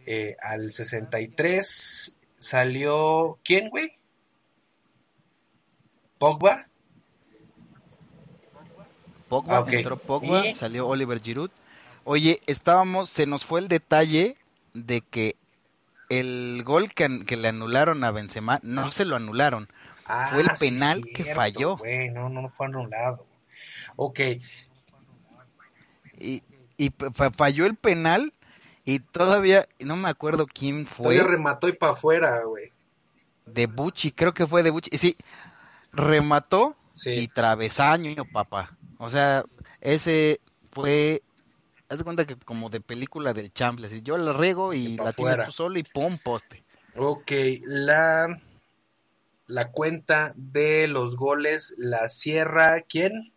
[0.06, 3.40] Eh, al 63 salió.
[3.44, 3.98] ¿Quién, güey?
[6.18, 6.68] Pogba.
[9.30, 11.50] Pogba, Ah, entró Pogba, Y- salió Oliver Giroud.
[12.04, 14.36] Oye, estábamos, se nos fue el detalle
[14.74, 15.36] de que
[16.10, 19.68] el gol que, le anularon a Benzema no se lo anularon.
[20.32, 21.78] Fue el Ah, sí, penal que falló.
[21.78, 23.26] güey, no, no fue anulado.
[23.96, 24.20] Ok,
[26.20, 26.44] Y,
[26.78, 26.92] y
[27.36, 28.34] falló el penal
[28.86, 32.72] y todavía, no me acuerdo quién fue, todavía remató y para afuera, güey.
[33.46, 34.98] de Bucci, creo que fue de Bucci.
[34.98, 35.18] Sí,
[35.92, 37.12] remató Sí.
[37.16, 38.78] y travesaño, papá.
[38.98, 39.44] O sea,
[39.82, 40.40] ese
[40.72, 41.22] fue,
[41.90, 45.12] haz de cuenta que como de película del Champions, así, yo la rego y la
[45.14, 45.46] tienes fuera.
[45.46, 46.64] tú solo y pum, poste.
[46.96, 47.32] Ok,
[47.66, 48.40] la,
[49.48, 53.34] la cuenta de los goles la cierra ¿quién?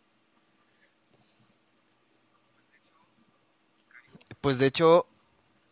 [4.40, 5.06] Pues de hecho,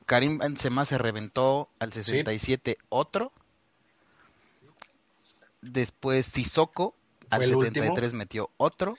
[0.07, 3.33] Karim Benzema se reventó al 67 otro.
[5.63, 6.95] Después Sissoko
[7.31, 8.97] al ¿Fue el 73 metió otro.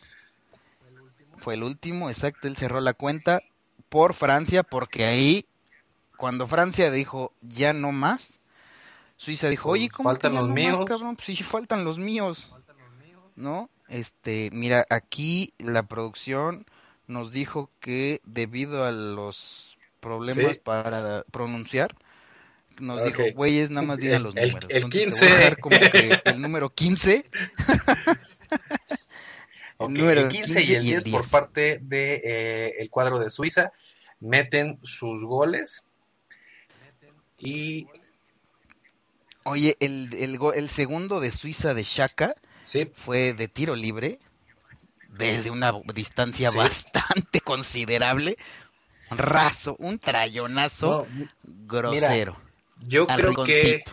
[1.38, 3.44] Fue el último, exacto, él cerró la cuenta
[3.90, 5.46] por Francia porque ahí
[6.18, 8.40] cuando Francia dijo ya no más,
[9.18, 10.84] Suiza dijo, "Oye, ¿cómo faltan que ya los no más, míos".
[10.88, 11.16] cabrón?
[11.16, 12.50] Pues sí, faltan los míos."
[13.36, 13.70] ¿No?
[13.88, 16.66] Este, mira, aquí la producción
[17.08, 19.75] nos dijo que debido a los
[20.06, 20.62] problemas Sí.
[20.64, 21.96] para pronunciar,
[22.80, 23.08] nos Ok.
[23.18, 24.70] dijo, güeyes, nada más digan El- los el- números.
[24.72, 25.26] el te 15.
[25.26, 27.26] voy a dejar como que el número 15.
[29.78, 31.28] Ok, número el 15 y el 10, por 10.
[31.32, 33.74] parte de eh, el cuadro de Suiza
[34.22, 35.86] meten sus goles
[37.38, 37.88] y
[39.44, 44.18] Oye, el, el, el segundo de Suiza de Shaka sí, fue de tiro libre
[45.10, 46.58] desde una distancia Sí.
[46.58, 48.38] bastante considerable.
[49.10, 51.28] Raso, un trayonazo no,
[51.68, 52.38] grosero.
[52.88, 53.84] yo creo que.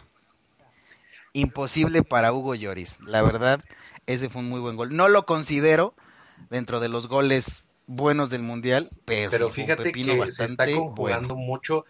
[1.34, 2.98] Imposible para Hugo Lloris.
[3.00, 3.64] La verdad,
[4.06, 4.94] ese fue un muy buen gol.
[4.94, 5.94] No lo considero
[6.50, 10.10] dentro de los goles buenos del Mundial, pero, pero sí fue un fíjate que se
[10.10, 11.46] está bastante conjugando bueno.
[11.46, 11.84] mucho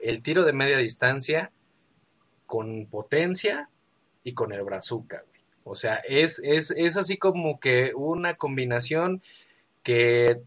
[0.00, 1.50] el tiro de media distancia
[2.46, 3.68] con potencia
[4.24, 5.40] y con el brazuca, güey.
[5.64, 9.20] O sea, es, es, es así como que una combinación
[9.82, 10.40] que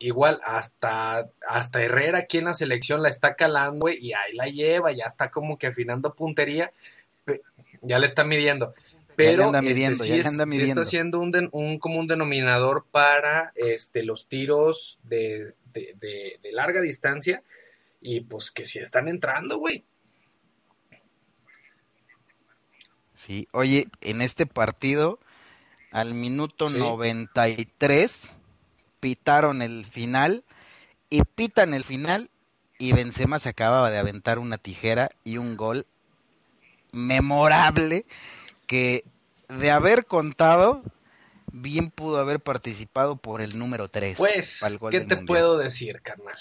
[0.00, 4.46] igual hasta, hasta Herrera aquí en la selección la está calando, güey, y ahí la
[4.48, 6.72] lleva, ya está como que afinando puntería,
[7.82, 8.74] ya le está midiendo.
[9.14, 12.06] Pero anda este, midiendo, sí ya le es- anda sí está siendo un, un común
[12.06, 17.42] denominador para este, los tiros de, de, de- de larga distancia
[18.00, 19.84] y pues que si están entrando, güey.
[23.16, 25.18] Sí, oye, en este partido,
[25.90, 26.78] al minuto Sí.
[26.78, 28.38] 93,
[29.00, 30.44] pitaron el final
[31.08, 32.30] y pitan el final
[32.78, 35.86] y Benzema se acababa de aventar una tijera y un gol
[36.92, 38.06] memorable
[38.66, 39.04] que
[39.48, 40.82] de haber contado,
[41.52, 44.16] bien pudo haber participado por el número 3.
[44.16, 46.38] Pues, ¿qué te puedo decir, carnal?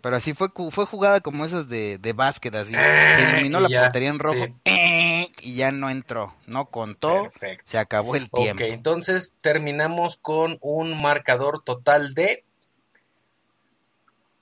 [0.00, 2.74] Pero así fue, fue jugada como esas de, de básquet, así.
[2.76, 4.54] Ah, se iluminó la ya, portería en rojo sí.
[4.64, 4.95] eh,
[5.42, 6.34] y ya no entró.
[6.46, 7.64] No contó, Perfecto.
[7.66, 8.64] se acabó el tiempo.
[8.64, 12.44] Ok, entonces terminamos con un marcador total de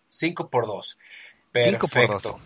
[0.08, 0.98] 5 por 2.
[1.54, 2.30] Cinco por Perfecto.
[2.32, 2.40] dos.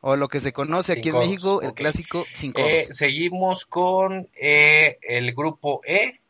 [0.00, 4.28] O lo que se conoce aquí en México, dos, el clásico 5 Eh, seguimos con
[4.34, 6.20] eh, el grupo E,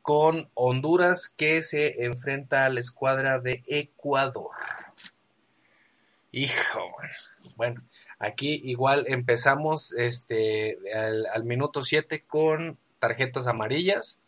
[0.00, 4.52] con Honduras que se enfrenta a la escuadra de Ecuador.
[6.32, 6.80] Hijo,
[7.56, 7.82] bueno,
[8.18, 14.20] aquí igual empezamos este al, al minuto 7 con tarjetas amarillas.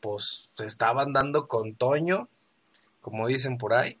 [0.00, 2.28] Pues se estaban dando con Toño,
[3.00, 3.98] como dicen por ahí.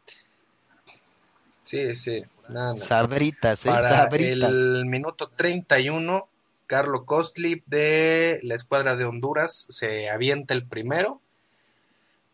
[1.64, 2.76] Sí, sí, nada, nada.
[2.76, 4.50] Sabritas, eh, Para sabritas.
[4.50, 6.28] el minuto 31,
[6.66, 11.20] Carlo Kostlip de la escuadra de Honduras se avienta el primero.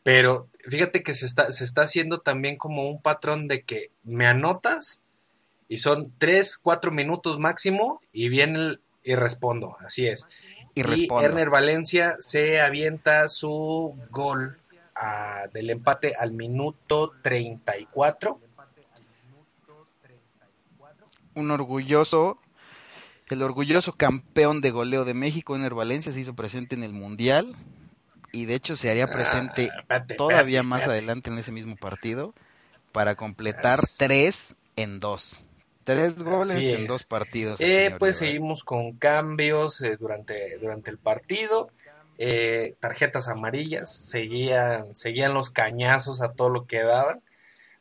[0.02, 4.26] Pero fíjate que se está, se está haciendo también como un patrón de que me
[4.26, 5.00] anotas
[5.68, 9.76] y son 3, 4 minutos máximo y viene el, y respondo.
[9.84, 10.28] Así es.
[10.74, 11.24] Y respondo.
[11.24, 14.58] Erner Valencia se avienta su gol
[14.96, 18.40] ah, del empate al minuto 34.
[21.36, 22.38] Un orgulloso,
[23.28, 27.54] el orgulloso campeón de goleo de México, Ener Valencia, se hizo presente en el Mundial.
[28.32, 30.98] Y de hecho se haría presente Ah, espérate, todavía espérate, más espérate.
[30.98, 32.34] adelante en ese mismo partido
[32.90, 35.43] para completar tres en dos.
[35.84, 37.60] Tres goles en dos partidos.
[37.60, 41.70] Eh, pues seguimos con cambios eh, durante, durante el partido.
[42.16, 47.20] Eh, tarjetas amarillas, seguían, seguían los cañazos a todo lo que daban.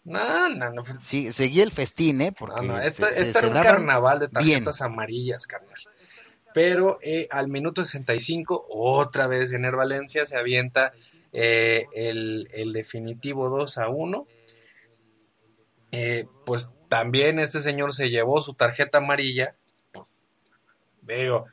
[0.03, 0.83] No, no, no.
[0.99, 2.31] Sí, seguía el festín, ¿eh?
[2.37, 4.63] Porque no, no, esto, se- esto se era un carnaval de bien.
[4.63, 5.75] tarjetas amarillas, carnal.
[6.53, 10.91] Pero eh, al minuto 65, otra vez Ener Valencia se avienta
[11.31, 14.27] eh, el, el definitivo 2 a 1.
[15.91, 19.55] Eh, pues también este señor se llevó su tarjeta amarilla.
[21.01, 21.47] Digo,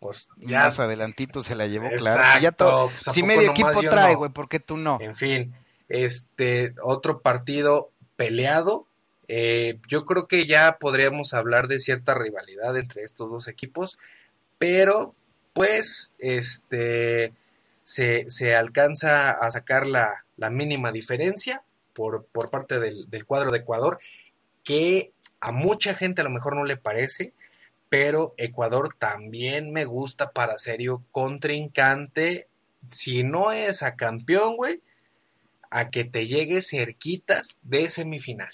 [0.00, 0.64] pues ya.
[0.64, 2.20] Más adelantito se la llevó, claro.
[2.22, 4.18] Exacto, ya to- pues, ¿a si medio equipo trae, no?
[4.18, 4.98] güey, ¿por qué tú no?
[5.00, 5.54] En fin,
[5.88, 8.86] este otro partido peleado.
[9.28, 13.96] Eh, yo creo que ya podríamos hablar de cierta rivalidad entre estos dos equipos,
[14.58, 15.14] pero
[15.52, 17.32] pues este
[17.84, 21.62] se, se alcanza a sacar la, la mínima diferencia
[21.94, 23.98] por, por parte del, del cuadro de Ecuador,
[24.64, 27.32] que a mucha gente a lo mejor no le parece,
[27.88, 32.48] pero Ecuador también me gusta para serio contrincante.
[32.90, 34.82] Si no es a campeón, güey,
[35.70, 38.52] a que te llegue cerquitas de semifinal.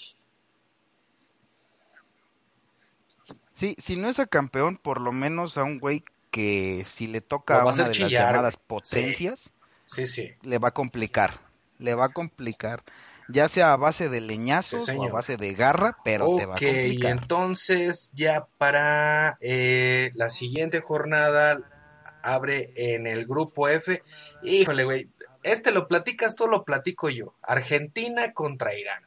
[3.53, 7.21] Sí, si no es a campeón, por lo menos a un güey que si le
[7.21, 9.53] toca a una de las llamadas potencias,
[9.85, 10.31] Sí, sí.
[10.43, 11.41] le va a complicar.
[11.77, 12.83] Le va a complicar.
[13.31, 16.57] Ya sea a base de leñazos Sí, o a base de garra, pero te va
[16.57, 17.07] a Ok, y complicar.
[17.07, 21.63] entonces ya para eh, la siguiente jornada
[22.21, 24.03] abre en el grupo F.
[24.43, 25.09] Híjole, güey,
[25.43, 27.33] este lo platicas tú, lo platico yo.
[27.41, 29.03] Argentina contra Irán.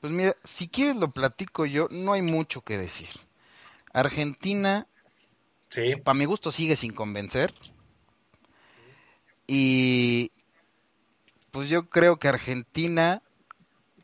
[0.00, 3.08] Pues mira, si quieres lo platico yo, no hay mucho que decir.
[3.92, 4.86] Argentina,
[5.70, 7.54] Sí, para mi gusto, sigue sin convencer.
[9.46, 10.30] Y
[11.50, 13.22] pues yo creo que Argentina,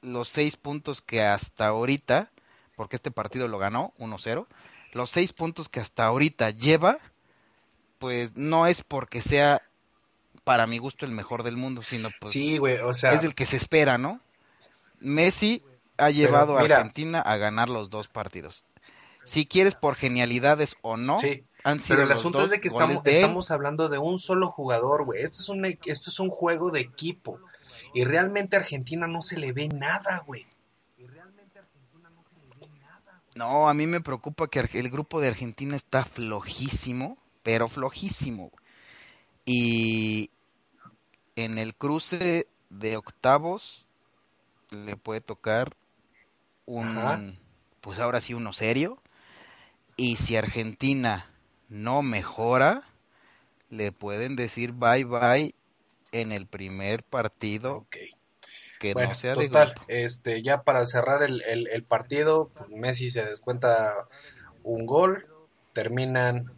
[0.02, 2.30] los seis puntos que hasta ahorita,
[2.76, 4.46] porque este partido lo ganó 1-0,
[4.92, 6.98] los seis puntos que hasta ahorita lleva,
[7.98, 9.62] pues no es porque sea
[10.44, 13.34] para mi gusto el mejor del mundo, sino pues sí, güey, o sea, es el
[13.34, 14.20] que se espera, ¿no?
[15.00, 15.62] Messi
[15.96, 16.76] ha llevado mira.
[16.76, 18.64] a Argentina a ganar los dos partidos.
[19.24, 21.44] Si quieres por genialidades o no, sí.
[21.64, 24.50] Han sido Pero el asunto es de que estamos, de estamos hablando de un solo
[24.50, 25.22] jugador, güey.
[25.22, 27.40] Esto es un, e- esto es un juego de equipo.
[27.94, 30.46] Y realmente a Argentina no se le ve nada, güey.
[33.34, 38.52] No, a mí me preocupa que el grupo de Argentina está flojísimo, pero flojísimo.
[39.44, 40.30] Y
[41.34, 43.86] en el cruce de octavos
[44.70, 45.74] le puede tocar
[46.66, 47.22] un, Ajá.
[47.80, 48.98] pues ahora sí uno serio.
[49.96, 51.33] Y si Argentina
[51.68, 52.82] no mejora,
[53.70, 55.54] le pueden decir bye bye
[56.12, 57.86] en el primer partido
[58.78, 59.82] que Bueno, no sea de grupo.
[59.88, 64.08] este, ya para cerrar el, el- el partido, pues, Messi se descuenta
[64.62, 65.26] un gol,
[65.72, 66.52] terminan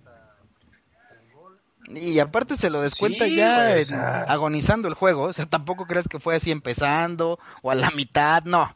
[1.89, 5.23] Y aparte se lo descuenta Sí, ya en- agonizando el juego.
[5.23, 8.43] O sea, tampoco crees que fue así empezando o a la mitad.
[8.43, 8.75] No.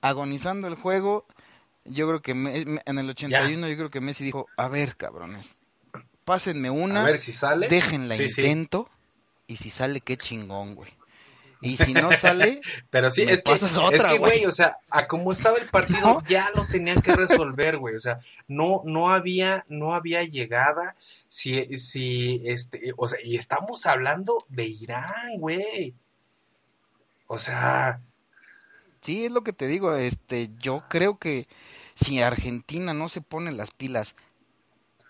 [0.00, 1.24] Agonizando el juego.
[1.84, 5.56] Yo creo que me- en el 81 yo creo que Messi dijo, a ver, cabrones,
[6.28, 7.68] pásenme una, a ver si sale.
[7.68, 8.42] déjenla Sí, sí.
[8.42, 8.90] intento,
[9.46, 10.92] y si sale, qué chingón, güey.
[11.62, 12.60] Y si no sale,
[12.90, 14.44] Pero sí, Me es que, pasas otra, es que, güey.
[14.44, 16.22] o sea, a como estaba el partido, No.
[16.28, 17.96] ya lo tenía que resolver, güey.
[17.96, 20.96] O sea, no, no había, no había llegada.
[21.28, 25.94] Si, si, este, o sea, y estamos hablando de Irán, güey.
[27.26, 28.00] O sea,
[29.00, 31.48] sí, es lo que te digo, este, yo creo que
[31.94, 34.14] si Argentina no se pone las pilas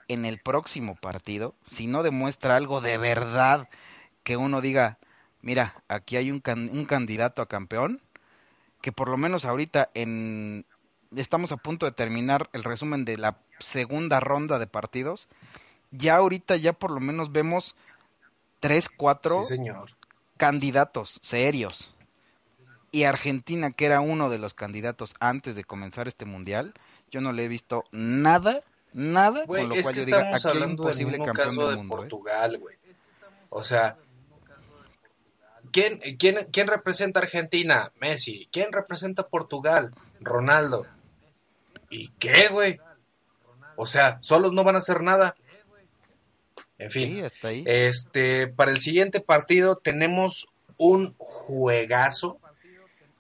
[0.08, 3.68] en el próximo partido, si no demuestra algo de verdad
[4.24, 4.98] que uno diga,
[5.42, 8.00] mira, aquí hay un, can- un candidato a campeón,
[8.80, 10.64] que por lo menos ahorita en
[11.16, 15.28] estamos a punto de terminar el resumen de la segunda ronda de partidos,
[15.90, 17.76] ya ahorita ya por lo menos vemos
[18.60, 19.90] tres, cuatro sí, señor.
[20.36, 21.94] candidatos serios.
[22.90, 26.74] Y Argentina, que era uno de los candidatos antes de comenzar este mundial,
[27.10, 30.34] yo no le he visto nada, nada Güey, con lo es cual que yo diga,
[30.34, 31.94] aquí hay un posible campeón caso del de mundo.
[31.94, 31.98] ¿eh?
[31.98, 32.76] Portugal, güey.
[33.50, 33.96] O sea,
[35.72, 37.92] ¿quién, quién, ¿quién representa a Argentina?
[38.00, 38.48] Messi.
[38.52, 39.92] ¿Quién representa a Portugal?
[40.20, 40.86] Ronaldo.
[41.90, 42.80] ¿Y qué, güey?
[43.76, 45.36] O sea, solos no van a hacer nada.
[46.78, 47.16] En fin.
[47.16, 47.64] Sí, hasta ahí.
[47.66, 52.40] Este, para el siguiente partido tenemos un juegazo.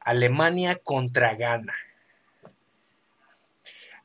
[0.00, 1.74] Alemania contra Ghana.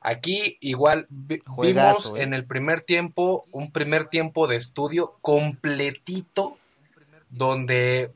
[0.06, 2.24] Aquí igual vi- Juegazo, vimos eh.
[2.24, 6.58] en el primer tiempo un primer tiempo de estudio completito
[7.30, 8.12] donde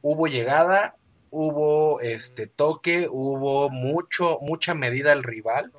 [0.00, 0.96] hubo llegada,
[1.30, 5.70] hubo este toque, hubo mucho mucha medida al rival.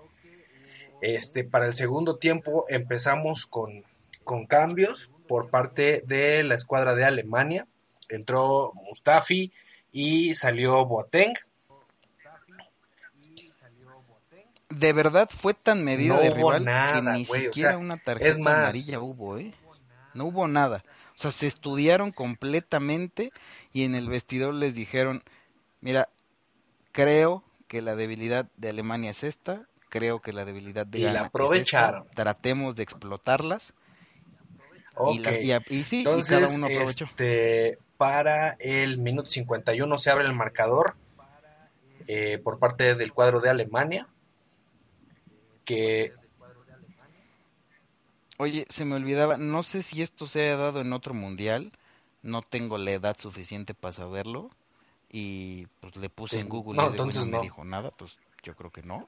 [1.01, 3.83] Este para el segundo tiempo empezamos con
[4.23, 7.65] con cambios por parte de la escuadra de Alemania.
[8.07, 9.51] Entró Mustafi
[9.91, 11.33] y salió Boateng.
[14.69, 17.97] De verdad fue tan medida No de rival nada, que ni o siquiera sea, una
[17.97, 19.53] tarjeta es más- amarilla hubo, ¿eh?
[20.13, 20.83] No hubo nada.
[21.15, 23.31] O sea, se estudiaron completamente
[23.73, 25.23] y en el vestidor les dijeron,
[25.81, 26.09] mira,
[26.91, 31.13] creo que la debilidad de Alemania es esta, creo que la debilidad de Y la
[31.13, 32.07] Ghana es esta, aprovecharon.
[32.15, 33.73] tratemos de explotarlas.
[34.95, 35.13] Ok.
[35.13, 37.05] Y, la- y sí, y Entonces, cada uno aprovechó.
[37.05, 40.95] este, para el minuto 51 se abre el marcador
[42.07, 44.07] eh, por parte del cuadro de Alemania.
[45.69, 46.13] Que
[48.37, 51.71] Oye, se me olvidaba, no sé si esto se haya dado en otro mundial,
[52.23, 54.49] no tengo la edad suficiente para saberlo
[55.11, 58.55] y pues le puse en Google no, y entonces no me dijo nada, pues yo
[58.55, 59.07] creo que no.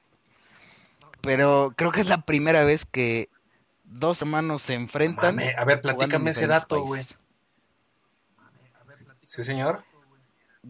[1.20, 3.28] Pero creo que es la primera vez que
[3.82, 5.34] dos hermanos se enfrentan.
[5.34, 7.02] Mame, a ver, platícame ese dato, güey.
[9.24, 9.82] Sí, señor.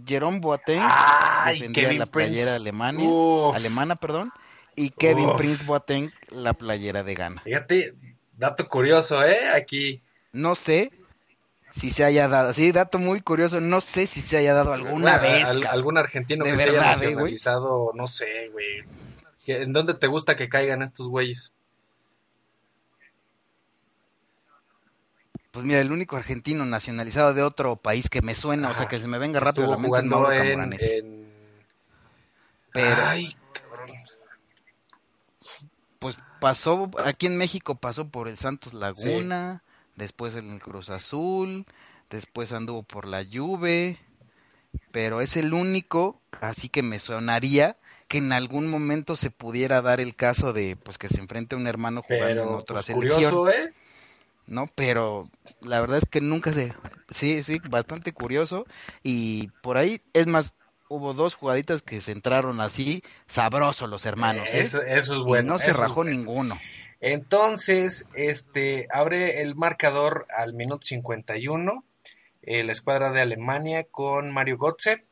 [0.06, 3.06] Jerome Boateng Ay, defendía Kevin la playera Prince.
[3.06, 3.54] Uf.
[3.54, 4.32] alemana, perdón,
[4.76, 5.36] y Kevin Uf.
[5.36, 7.42] Prince Boateng la playera de Ghana.
[7.42, 7.94] Fíjate,
[8.36, 9.48] dato curioso, ¿eh?
[9.54, 10.02] Aquí.
[10.32, 10.90] No sé
[11.70, 15.18] si se haya dado, sí, dato muy curioso, no sé si se haya dado alguna
[15.18, 15.44] Bueno, vez.
[15.44, 18.84] al- algún argentino que se haya eh, nacionalizado, no sé, güey.
[19.44, 21.52] ¿Qué- ¿En dónde te gusta que caigan estos güeyes?
[25.50, 28.98] Pues mira, el único argentino nacionalizado de otro país que me suena, o sea, que
[29.00, 31.32] se me venga rápido la mente es jugando Mauro en, en-
[32.72, 33.96] Pero Ay, cabrón.
[35.98, 39.62] pues pasó, aquí en México pasó por el Santos Laguna,
[39.94, 41.66] después en el Cruz Azul,
[42.10, 44.00] después anduvo por la Juve,
[44.90, 47.76] pero es el único, así que me sonaría
[48.08, 51.68] que en algún momento se pudiera dar el caso de pues que se enfrente un
[51.68, 53.32] hermano jugando en Pero, otra pues, selección.
[53.32, 53.72] curioso, ¿eh?
[54.48, 54.66] ¿no?
[54.74, 56.74] Pero la verdad es que nunca se...
[57.10, 58.66] Sí, sí, bastante curioso.
[59.04, 60.54] Y por ahí, es más,
[60.94, 64.60] hubo dos jugaditas que se entraron así, sabrosos los hermanos, ¿eh?
[64.60, 65.54] Eso, eso es Y bueno.
[65.54, 66.10] no se rajó bueno.
[66.10, 66.58] ninguno.
[67.00, 71.84] Entonces, este, abre el marcador al minuto 51,
[72.42, 75.04] eh, la escuadra de Alemania con Mario Götze.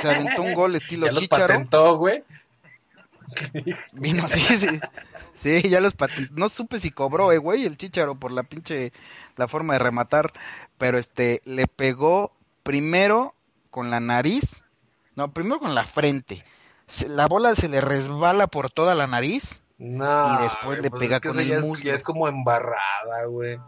[0.00, 1.46] Se aventó un gol estilo Ya los Chícharo.
[1.46, 2.24] patentó, güey.
[3.92, 4.80] Vino así, sí.
[5.42, 6.32] Sí, ya los patentó.
[6.36, 8.92] No supe si cobró, eh, güey, el chicharo por la pinche,
[9.36, 10.32] la forma de rematar.
[10.78, 12.32] Pero este, le pegó
[12.62, 13.34] primero
[13.70, 14.62] con la nariz.
[15.14, 16.44] No, primero con la frente.
[16.86, 19.62] Se- la bola se le resbala por toda la nariz.
[19.78, 22.28] No, Y después le pues pega es que con el ya es- ya es como
[22.28, 23.58] embarrada, güey.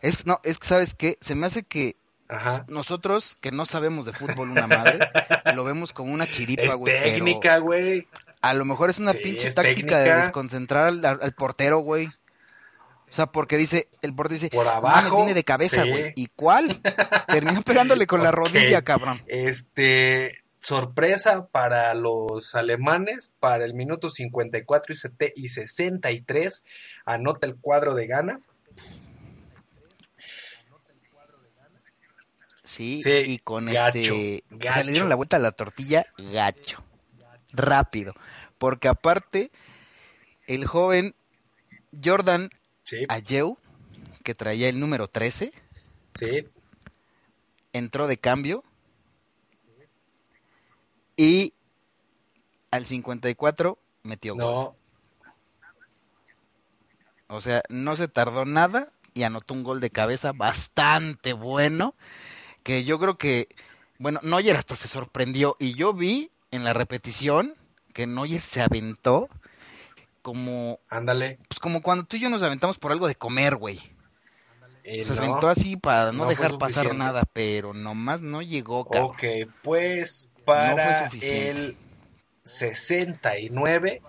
[0.00, 1.16] Es, no, es que, ¿sabes qué?
[1.20, 1.96] Se me hace que
[2.34, 2.64] Ajá.
[2.68, 4.98] nosotros, que no sabemos de fútbol una madre,
[5.54, 6.92] lo vemos como una chiripa, güey.
[7.02, 8.06] técnica, güey.
[8.42, 12.06] A lo mejor es una Sí, pinche es táctica de desconcentrar al, al portero, güey.
[12.06, 15.90] O sea, porque dice, el portero dice, Por "No abajo, viene de cabeza, sí.
[15.90, 16.12] güey.
[16.16, 16.80] ¿Y cuál?
[17.28, 19.22] Terminó pegándole con la rodilla, cabrón.
[19.28, 26.64] Este, sorpresa para los alemanes, para el minuto 54 y, sete- y 63,
[27.06, 28.40] anota el cuadro de gana.
[32.74, 34.44] Sí, Sí, y con gacho, este...
[34.50, 34.82] O sea, gacho.
[34.84, 36.82] le dieron la vuelta a la tortilla gacho.
[37.52, 38.14] Rápido.
[38.58, 39.52] Porque aparte,
[40.46, 41.14] el joven
[42.04, 42.50] Jordan
[42.82, 43.56] Sí, Ayew,
[44.24, 45.52] que traía el número 13,
[46.14, 46.48] sí,
[47.72, 48.62] entró de cambio
[51.16, 51.54] y
[52.70, 54.42] al 54 metió gol.
[54.44, 54.76] no,
[57.28, 61.94] O sea, no se tardó nada y anotó un gol de cabeza bastante bueno.
[62.64, 63.48] Que yo creo que,
[63.98, 65.56] bueno, Neuer hasta se sorprendió.
[65.60, 67.54] Y yo vi en la repetición
[67.92, 69.28] que Neuer se aventó
[70.22, 71.38] como, ándale.
[71.48, 73.80] pues como cuando tú y yo nos aventamos por algo de comer, güey.
[74.82, 75.22] Eh, se no.
[75.22, 79.12] aventó así para no, dejar pasar nada, pero nomás no llegó, cabrón.
[79.12, 79.22] Ok,
[79.62, 81.76] pues para el
[82.42, 84.02] 69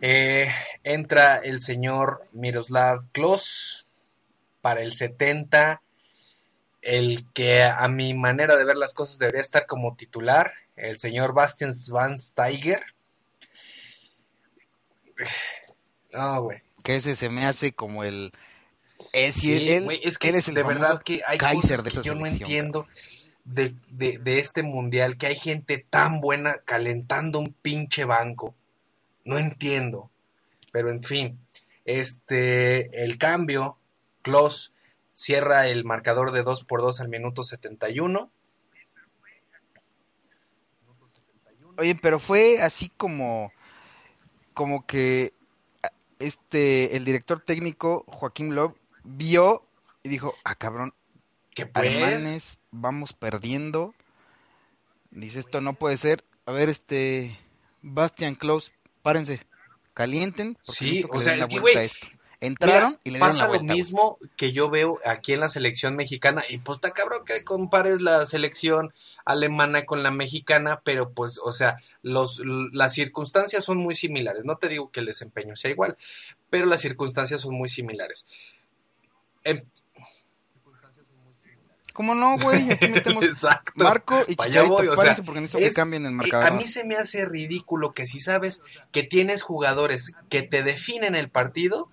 [0.00, 0.50] eh,
[0.84, 3.84] entra el señor Miroslav Klose.
[4.60, 5.80] Para el 70,
[6.88, 11.34] el que a mi manera de ver las cosas debería estar como titular, el señor
[11.34, 12.82] Bastian Schweinsteiger.
[16.12, 16.62] No, güey.
[16.82, 18.32] Que ese se me hace como el...
[19.12, 22.02] Es, Sí, él, es que él es el de verdad que hay Kaiser cosas que
[22.02, 22.86] yo no entiendo
[23.44, 28.54] de, de, de este mundial, que hay gente tan buena calentando un pinche banco.
[29.24, 30.10] No entiendo.
[30.72, 31.38] Pero en fin,
[31.84, 33.76] este, el cambio,
[34.22, 34.72] Klos
[35.18, 38.30] cierra el marcador de 2 por 2 al minuto 71.
[41.76, 43.52] Oye, pero fue así como,
[44.54, 45.32] como que
[45.82, 45.90] a-
[46.20, 49.66] este, el director técnico Joaquín Love vio
[50.04, 50.94] y dijo, ah, cabrón,
[51.54, 53.94] Que pues, alemanes, vamos perdiendo.
[55.10, 56.24] Dice, esto no puede ser.
[56.46, 57.36] A ver, este,
[57.82, 58.70] Bastian Klaus,
[59.02, 59.40] párense,
[59.94, 62.06] calienten, porque Sí, o sea, es que, vuelta a güey, esto.
[62.40, 63.66] Entraron Mira, y le dieron pasa la vuelta.
[63.66, 67.42] lo mismo que yo veo aquí en la selección mexicana y pues está cabrón que
[67.42, 68.94] compares la selección
[69.24, 72.40] alemana con la mexicana, pero pues, o sea, los,
[72.72, 74.44] las circunstancias son muy similares.
[74.44, 75.96] No te digo que el desempeño sea igual,
[76.48, 78.28] pero las circunstancias son muy similares.
[79.42, 79.64] Em-
[81.92, 82.70] ¿Cómo no, güey?
[82.70, 83.82] Aquí metemos Exacto.
[83.82, 86.46] Marco y Chicharito, voy, o sea, párense porque necesito es- que cambien el Eh, marcador.
[86.46, 88.62] A mí se me hace ridículo que si sabes
[88.92, 91.90] que tienes jugadores que te definen el partido,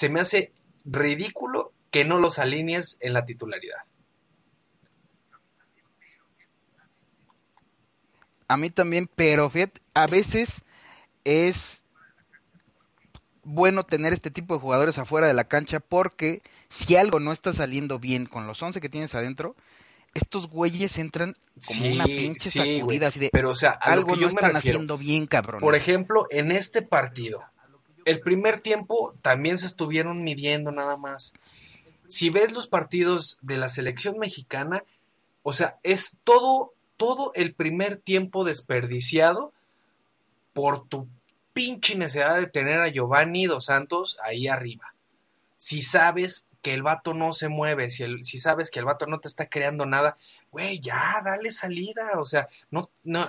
[0.00, 0.50] se me hace
[0.86, 3.80] ridículo que no los alinees en la titularidad.
[8.48, 10.62] A mí también, pero fíjate, a veces
[11.24, 11.84] es
[13.44, 16.40] bueno tener este tipo de jugadores afuera de la cancha porque
[16.70, 19.54] si algo no está saliendo bien con los 11 que tienes adentro,
[20.14, 21.36] estos güeyes entran
[21.66, 24.78] como Sí, una pinche sí, sacudida así de Pero, o sea, algo no están refiero,
[24.78, 25.60] haciendo bien, cabrón.
[25.60, 27.42] Por ejemplo, en este partido,
[28.04, 31.32] el primer tiempo también se estuvieron midiendo nada más.
[32.08, 34.84] Si ves los partidos de la selección mexicana,
[35.42, 39.52] o sea, es todo, todo el primer tiempo desperdiciado
[40.52, 41.08] por tu
[41.52, 44.94] pinche necesidad de tener a Giovanni Dos Santos ahí arriba.
[45.56, 49.20] Si sabes que el vato no se mueve, si, si sabes que el vato no
[49.20, 50.16] te está creando nada,
[50.50, 53.28] güey, ya, dale salida, o sea, no, no,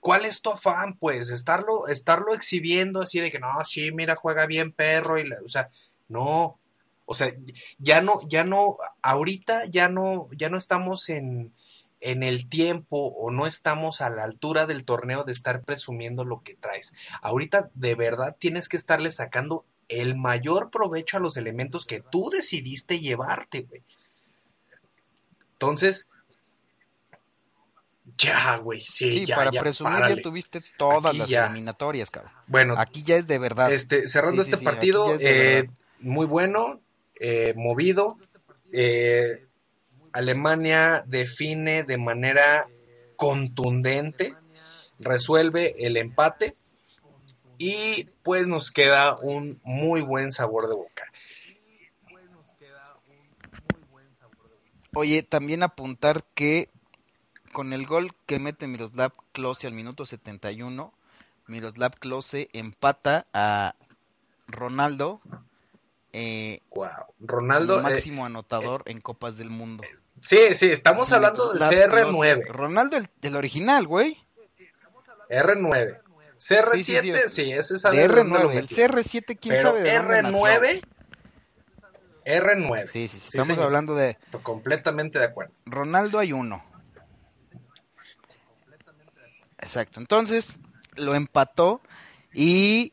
[0.00, 0.96] ¿cuál es tu afán?
[0.98, 5.38] Pues estarlo, estarlo exhibiendo así de que no, sí, mira, juega bien perro, y la-
[5.44, 5.70] o sea,
[6.08, 6.58] no,
[7.06, 7.32] o sea,
[7.78, 11.52] ya no, ya no, ahorita ya no, ya no estamos en,
[12.00, 16.42] en el tiempo o no estamos a la altura del torneo de estar presumiendo lo
[16.42, 16.94] que traes.
[17.22, 22.30] Ahorita de verdad tienes que estarle sacando el mayor provecho a los elementos que tú
[22.30, 23.82] decidiste llevarte, güey.
[25.52, 26.08] Entonces,
[28.22, 30.16] ya, güey, sí, sí, ya, para ya, presumir párale.
[30.16, 31.46] ya tuviste todas Aquí las ya.
[31.46, 32.32] eliminatorias, cabrón.
[32.46, 33.72] Bueno, Aquí ya es de verdad.
[33.72, 35.70] este, cerrando Sí, este sí, partido, es eh,
[36.00, 36.80] muy bueno,
[37.18, 38.18] eh, movido.
[38.72, 39.46] eh,
[40.12, 42.66] Alemania define de manera
[43.16, 44.34] contundente,
[44.98, 46.56] resuelve el empate
[47.58, 51.04] y pues nos queda un muy buen sabor de boca.
[54.94, 56.68] Oye, también apuntar que
[57.52, 60.92] con el gol que mete Miroslav Klose al minuto 71,
[61.46, 63.74] Miroslav Klose empata a
[64.46, 65.20] Ronaldo.
[66.12, 66.88] Eh, wow.
[67.20, 67.76] Ronaldo.
[67.76, 69.84] El máximo anotador en Copas del Mundo.
[70.20, 72.46] Sí, sí, estamos hablando del CR9.
[72.48, 74.18] Ronaldo, el, el original, güey.
[75.30, 76.00] R9.
[76.38, 78.54] CR7, sí, ese es de R9.
[78.54, 80.82] El CR7, quién sabe de R9.
[82.24, 82.90] R9.
[82.92, 84.18] Sí, sí, sí estamos hablando de.
[84.42, 85.52] Completamente de acuerdo.
[85.66, 86.64] Ronaldo hay uno.
[89.60, 90.00] Exacto.
[90.00, 90.58] Entonces,
[90.96, 91.80] lo empató
[92.32, 92.92] y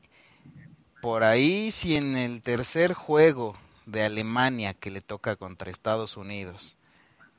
[1.01, 6.77] por ahí, si en el tercer juego de Alemania que le toca contra Estados Unidos,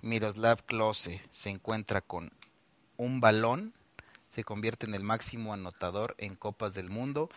[0.00, 2.32] Miroslav Klose se encuentra con
[2.96, 3.74] un balón,
[4.28, 7.28] se convierte en el máximo anotador en Copas del Mundo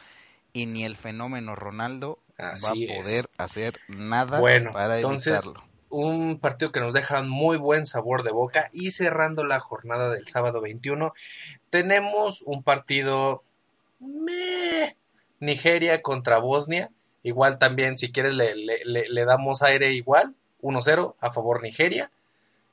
[0.54, 5.52] y ni el fenómeno Ronaldo va a poder hacer nada bueno, para entonces,
[5.92, 10.28] Un partido que nos deja muy buen sabor de boca y cerrando la jornada del
[10.28, 11.14] sábado 21
[11.70, 13.44] tenemos un partido
[15.40, 16.90] Nigeria contra Bosnia.
[17.24, 20.34] Igual también, si quieres, le, le, le damos aire igual.
[20.62, 22.12] 1-0 a favor Nigeria.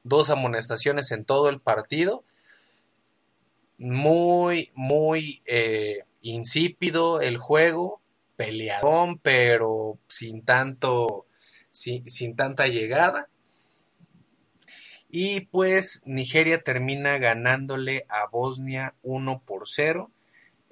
[0.04, 2.24] Dos amonestaciones en todo el partido
[3.78, 8.00] muy, muy eh, insípido el juego,
[8.36, 11.24] peleadón, pero sin tanto,
[11.78, 13.28] sin, tanta llegada.
[15.10, 20.10] Y pues Nigeria termina ganándole a Bosnia 1 por 0,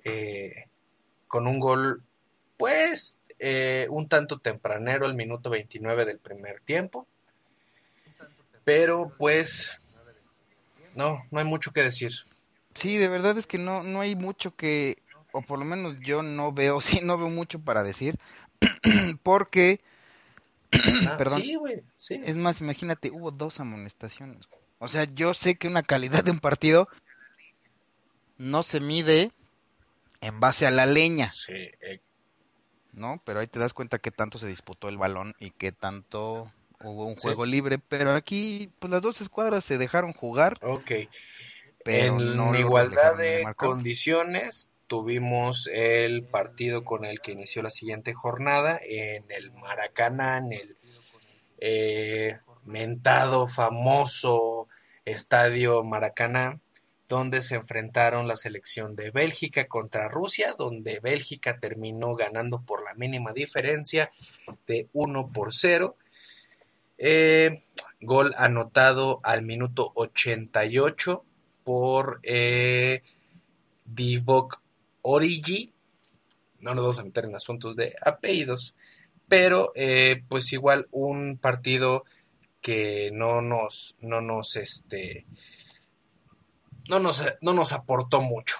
[0.05, 0.69] eh,
[1.27, 2.03] con un gol,
[2.59, 7.07] pues, eh, un tanto tempranero, el minuto 29 del primer tiempo.
[8.65, 9.73] Pero pues,
[10.95, 12.13] no, no hay mucho que decir.
[12.75, 14.99] Sí, de verdad es que no, no hay mucho que,
[15.33, 18.19] o por lo menos yo no veo, sí, no veo mucho para decir,
[19.23, 19.81] porque,
[20.73, 22.21] ah, perdón, sí, güey, sí.
[22.25, 24.49] es más, imagínate, hubo dos amonestaciones.
[24.79, 26.89] O sea, yo sé que una calidad de un partido
[28.37, 29.33] no se mide
[30.21, 31.33] en base a la leña.
[31.33, 32.01] Sí, eh.
[32.93, 33.23] ¿No?
[33.25, 36.51] Pero ahí te das cuenta que tanto se disputó el balón y que tanto
[36.83, 37.79] hubo un juego libre.
[37.79, 40.59] Pero aquí, pues las dos escuadras se dejaron jugar.
[40.63, 40.93] Ok
[41.87, 49.25] en igualdad de condiciones tuvimos el partido con el que inició la siguiente jornada en
[49.31, 50.77] el Maracaná, en el
[51.59, 54.69] eh, mentado, famoso
[55.05, 56.61] estadio Maracaná,
[57.09, 62.95] donde se enfrentaron la selección de Bélgica contra Rusia, donde Bélgica terminó ganando por la
[62.95, 64.11] mínima diferencia
[64.67, 65.97] de 1 por 0.
[66.99, 67.63] Eh,
[68.01, 71.25] gol anotado al minuto 88
[71.63, 73.03] por eh,
[73.85, 74.61] Divok
[75.09, 75.73] Origi.
[76.59, 78.75] No nos vamos a meter en asuntos de apellidos,
[79.29, 82.05] pero eh, pues igual un partido
[82.61, 85.25] que no nos, no nos, este,
[86.89, 88.57] no nos, no nos aportó mucho.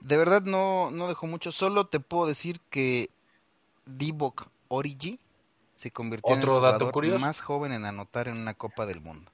[0.00, 3.10] De verdad no, no dejó mucho, solo te puedo decir que
[3.86, 5.18] Divok Origi
[5.76, 9.30] se convirtió en el jugador más joven en anotar en una Copa del Mundo.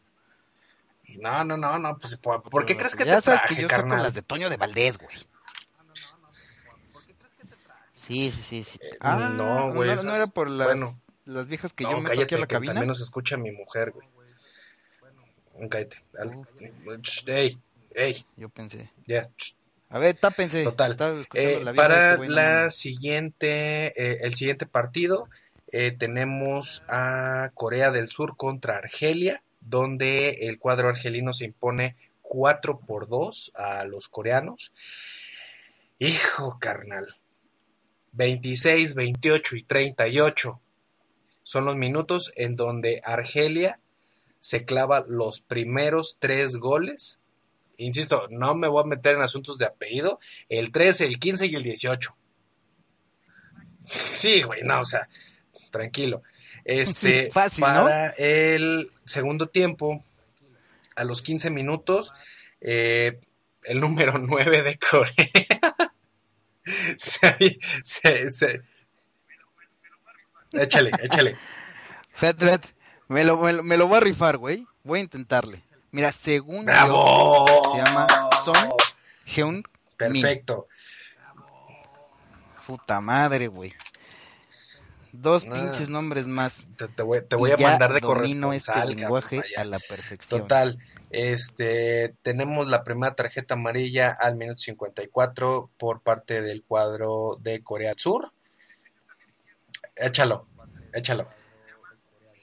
[1.19, 3.89] No, no, no, no, pues ¿por, qué crees que ya te sabes que yo saco
[3.89, 5.17] las de Toño de Valdés, güey.
[7.93, 8.79] Sí, sí, sí, sí.
[8.83, 9.95] Eh, ah, no, güey.
[10.05, 12.75] No, era por las, bueno, las viejas que yo meto aquí a la que cabina.
[12.75, 14.09] También nos escucha mi mujer, güey.
[15.69, 15.99] Cállate.
[17.27, 17.59] Ey,
[17.95, 18.27] ey.
[18.37, 18.91] Yo pensé.
[19.07, 19.31] Ya.
[19.89, 20.65] A ver, tápense.
[20.65, 20.97] Total.
[21.35, 25.29] Eh, la para este la siguiente, eh, el siguiente partido
[25.69, 32.81] eh, tenemos a Corea del Sur contra Argelia, donde el cuadro argelino se impone 4
[32.81, 34.73] por 2 a los coreanos.
[35.99, 37.17] Hijo carnal.
[38.13, 40.61] 26, 28 y 38
[41.43, 43.81] son los minutos en donde Argelia
[44.41, 47.19] se clava los primeros tres goles.
[47.77, 50.21] Insisto, no me voy a meter en asuntos de apellido.
[50.49, 52.17] El 13, el 15 y el 18.
[53.85, 55.09] Sí, güey, no, o sea,
[55.71, 56.23] tranquilo.
[56.65, 60.03] Este, para el segundo tiempo,
[60.97, 62.13] a los 15 minutos,
[62.61, 63.21] eh,
[63.65, 65.77] el número 9 de Corea.
[66.97, 67.49] se,
[70.53, 71.37] Échale, échale.
[73.09, 74.67] Me lo, me, lo, voy a rifar, güey.
[74.83, 75.63] Voy a intentarle.
[75.91, 77.45] Mira, según ¡Bravo!
[77.75, 78.07] se llama
[78.43, 78.57] Son
[79.27, 79.63] Heun
[79.97, 80.67] Perfecto.
[82.67, 83.75] Puta madre, güey.
[85.21, 86.67] Dos pinches nombres más.
[86.77, 89.79] Te, te voy, te voy a mandar de domino este corresponsal, lenguaje cabrón, a la
[89.79, 90.41] perfección.
[90.43, 90.79] Total,
[91.11, 97.91] este, tenemos la primera tarjeta amarilla al minuto 54 por parte del cuadro de Corea
[97.91, 98.33] del Sur.
[99.97, 100.47] Échalo,
[100.93, 101.29] échalo.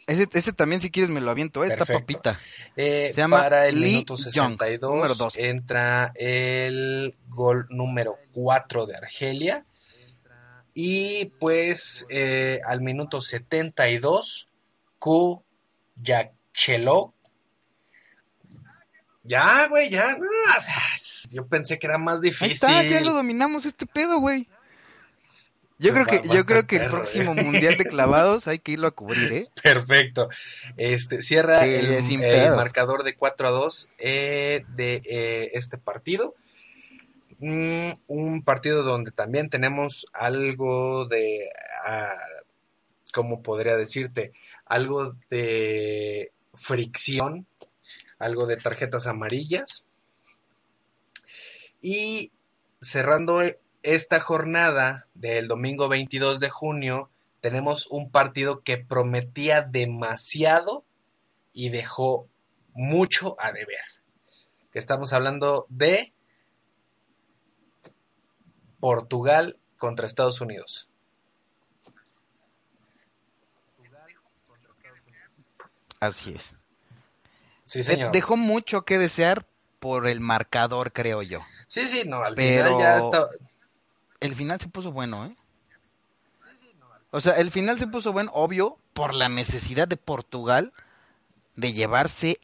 [0.07, 1.64] Ese, ese también, si quieres, me lo aviento.
[1.64, 1.99] Esta Perfecto.
[2.02, 2.39] papita.
[2.76, 5.38] Eh, Se llama para el Lee minuto Young, 62 número dos.
[5.38, 9.65] entra el gol número 4 de Argelia.
[10.73, 14.48] Y pues eh, al minuto 72,
[14.99, 15.43] Ku
[16.02, 17.14] Yakchelov.
[19.23, 20.18] Ya, güey, ya.
[20.18, 20.26] no,
[21.31, 22.52] yo pensé que era más Ahí difícil.
[22.53, 24.48] está, ya lo dominamos este pedo, güey.
[25.81, 27.43] Yo Pues creo que, yo creo que el próximo eh.
[27.43, 29.48] mundial de clavados hay que irlo a cubrir, ¿eh?
[29.64, 30.30] Perfecto.
[30.77, 36.35] Este cierra Sí, el, marcador de 4 a 2 eh, de eh, este partido.
[37.41, 41.49] Un partido donde también tenemos algo de,
[41.85, 42.15] ah,
[43.11, 44.31] ¿cómo podría decirte?
[44.65, 47.47] Algo de fricción,
[48.19, 49.85] algo de tarjetas amarillas.
[51.81, 52.31] Y
[52.80, 53.41] cerrando
[53.81, 57.09] esta jornada del domingo 22 de junio,
[57.39, 60.85] tenemos un partido que prometía demasiado
[61.53, 62.27] y dejó
[62.73, 63.80] mucho a deber.
[64.73, 66.13] Estamos hablando de
[68.81, 70.89] Portugal contra Estados Unidos.
[75.99, 76.55] Así es.
[77.63, 78.11] Sí, señor.
[78.11, 79.45] Dejó mucho que desear
[79.79, 81.39] por el marcador, creo yo.
[81.67, 83.29] Sí, sí, no, al Pero- final ya está.
[84.19, 85.35] El final se puso bueno, ¿eh?
[87.11, 90.73] O sea, el final se puso bueno, obvio, por la necesidad de Portugal
[91.55, 92.39] de llevarse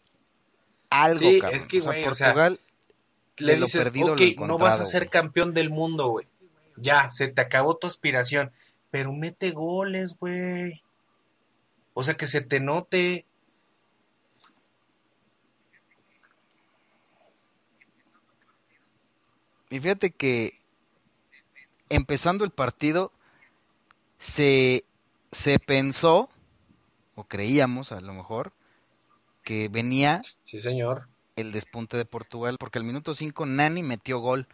[0.90, 1.56] algo, Sí, cabrón.
[1.56, 2.60] es que, O sea, güey, o sea, Portugal,
[3.38, 5.10] Le de dices, lo ok, no vas a ser güey".
[5.10, 6.28] campeón del mundo, güey.
[6.76, 8.52] Ya, se te acabó tu aspiración.
[8.90, 10.84] Pero mete goles, güey.
[11.94, 13.26] O sea, que se te note.
[19.70, 20.60] Y fíjate que
[21.90, 23.12] empezando el partido
[24.18, 24.86] se,
[25.32, 26.30] se pensó,
[27.16, 28.54] o creíamos a lo mejor,
[29.44, 31.08] que venía Sí, señor.
[31.38, 34.48] El despunte de Portugal, porque al minuto 5 Nani metió gol.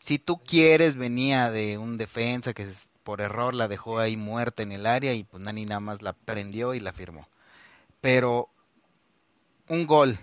[0.00, 2.68] Si tú quieres, venía de un defensa que
[3.02, 6.12] por error la dejó ahí muerta en el área y pues Nani nada más la
[6.12, 7.28] prendió y la firmó.
[8.00, 8.48] Pero
[9.68, 10.18] un gol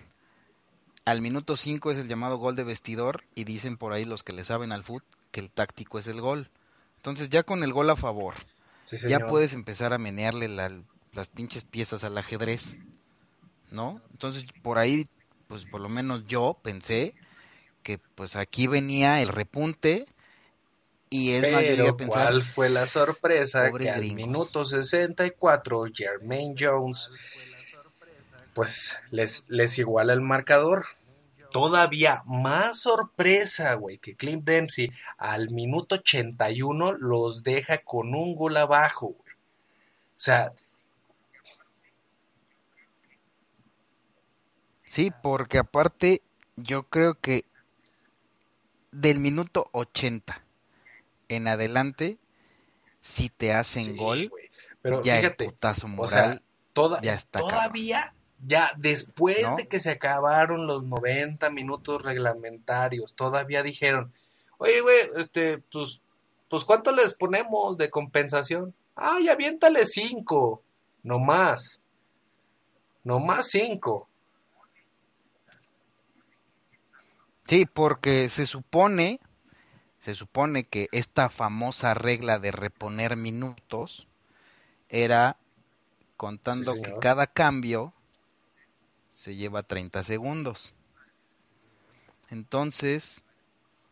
[1.05, 4.31] al minuto 5 es el llamado gol de vestidor y dicen por ahí los que
[4.33, 6.49] le saben al fútbol que el táctico es el gol.
[6.97, 8.35] Entonces ya con el gol a favor,
[8.83, 10.71] Sí, ya puedes empezar a menearle la-
[11.13, 12.77] las pinches piezas al ajedrez,
[13.71, 14.01] ¿no?
[14.11, 15.07] Entonces por ahí,
[15.53, 17.13] pues por lo menos yo pensé
[17.83, 20.07] que pues aquí venía el repunte
[21.11, 23.71] y es Pero pensar, ¿cuál fue la sorpresa?
[23.71, 24.15] Que al gringos.
[24.15, 27.11] minuto 64 Jermaine Jones
[28.55, 30.87] pues les, les iguala el marcador.
[31.51, 38.57] Todavía más sorpresa, güey, que Clint Dempsey al minuto 81 los deja con un gol
[38.57, 39.33] abajo, güey.
[39.35, 40.51] O sea,
[44.93, 46.21] sí, porque aparte
[46.55, 47.45] yo creo que
[48.91, 50.43] del minuto 80
[51.29, 52.19] en adelante,
[53.01, 54.31] si te hacen sí, gol.
[54.83, 56.41] Pero ya fíjate, el putazo o moral, sea,
[56.73, 58.13] toda- ya está todavía,
[58.45, 59.55] ya después ¿No?
[59.55, 64.13] de que se acabaron los 90 minutos reglamentarios, todavía dijeron,
[64.59, 66.01] oye, güey, este, pues,
[66.49, 68.75] pues, ¿cuánto les ponemos de compensación?
[68.95, 70.61] Ay, aviéntale cinco,
[71.01, 71.81] no más,
[73.03, 74.07] no más cinco.
[77.53, 79.19] Sí, porque se supone,
[79.99, 84.07] se supone que esta famosa regla de reponer minutos
[84.89, 85.37] era
[86.17, 87.93] contando Sí, que cada cambio
[89.11, 90.73] se lleva 30 segundos.
[92.31, 93.21] Entonces,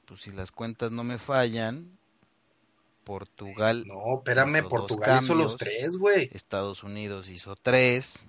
[0.05, 1.99] pues si las cuentas no me fallan,
[3.03, 6.31] Portugal, No, espérame, Hizo Portugal hizo los tres, güey.
[6.33, 8.23] Estados Unidos hizo 3.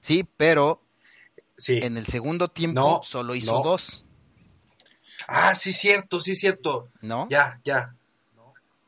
[0.00, 0.81] Sí, pero
[1.62, 1.78] Sí.
[1.80, 3.62] en el segundo tiempo No, solo hizo no.
[3.62, 4.04] dos,
[5.28, 6.88] Ah, sí, cierto, sí, cierto.
[7.00, 7.28] ¿no?
[7.30, 7.94] Ya, ya.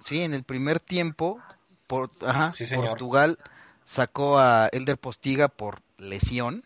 [0.00, 1.40] Sí, en el primer tiempo,
[1.86, 2.64] por, ajá, Sí.
[2.74, 3.38] Portugal
[3.84, 6.64] sacó a Elder Postiga por lesión.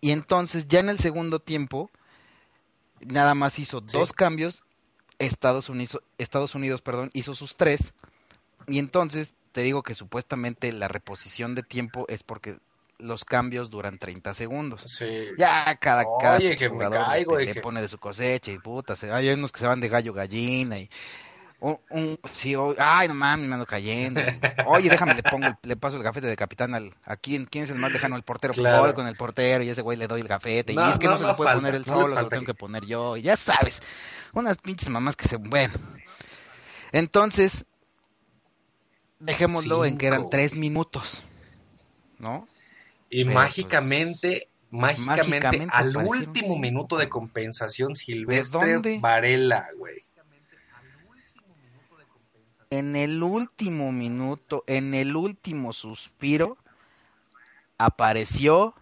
[0.00, 1.88] Y entonces, ya en el segundo tiempo,
[3.06, 3.86] nada más hizo Sí.
[3.92, 4.64] dos cambios.
[5.20, 7.94] Estados Unidos, Estados Unidos perdón, hizo sus tres.
[8.66, 12.58] Y entonces, te digo que supuestamente la reposición de tiempo es porque
[13.02, 14.82] los cambios duran 30 segundos.
[14.86, 15.28] Sí.
[15.36, 18.50] Ya cada, cada Oye, que me jugador caigo, este, le que- pone de su cosecha
[18.50, 20.88] y puta, se- hay unos que se van de gallo gallina y
[21.64, 24.20] Un, un- sí, o- ay, no mames, me ando cayendo.
[24.66, 27.62] Oye, déjame, le pongo, el- le paso el gafete de capitán al, a quién, quién
[27.62, 28.52] es el más lejano, el portero.
[28.52, 28.82] Pues Claro.
[28.82, 30.74] voy con el portero y ese güey le doy el gafete.
[30.74, 32.22] No, y es que no, no, se lo puede falta, poner él no solo, se
[32.22, 33.16] lo tengo que- poner yo.
[33.16, 33.80] Y ya sabes,
[34.32, 35.74] unas pinches mamás que se, bueno.
[36.90, 37.64] Entonces,
[39.20, 41.22] dejémoslo en que eran tres minutos,
[42.18, 42.48] ¿no?
[43.14, 49.00] Y Pero, mágicamente, mágicamente, mágicamente al último minuto de compensación, Silvestre?
[49.00, 50.02] Varela, güey.
[52.70, 56.56] En el último minuto, en el último suspiro,
[57.76, 58.74] apareció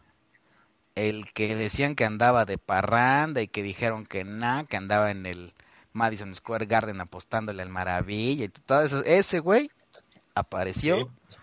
[0.94, 5.26] el que decían que andaba de parranda y que dijeron que nada, que andaba en
[5.26, 5.54] el
[5.92, 9.04] Madison Square Garden apostándole al maravilla y todo eso.
[9.04, 9.72] Ese güey
[10.36, 11.36] apareció, Sí.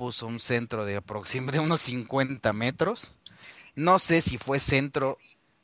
[0.00, 3.12] Puso un centro de aproximadamente unos 50 metros.
[3.74, 5.18] No sé si fue centro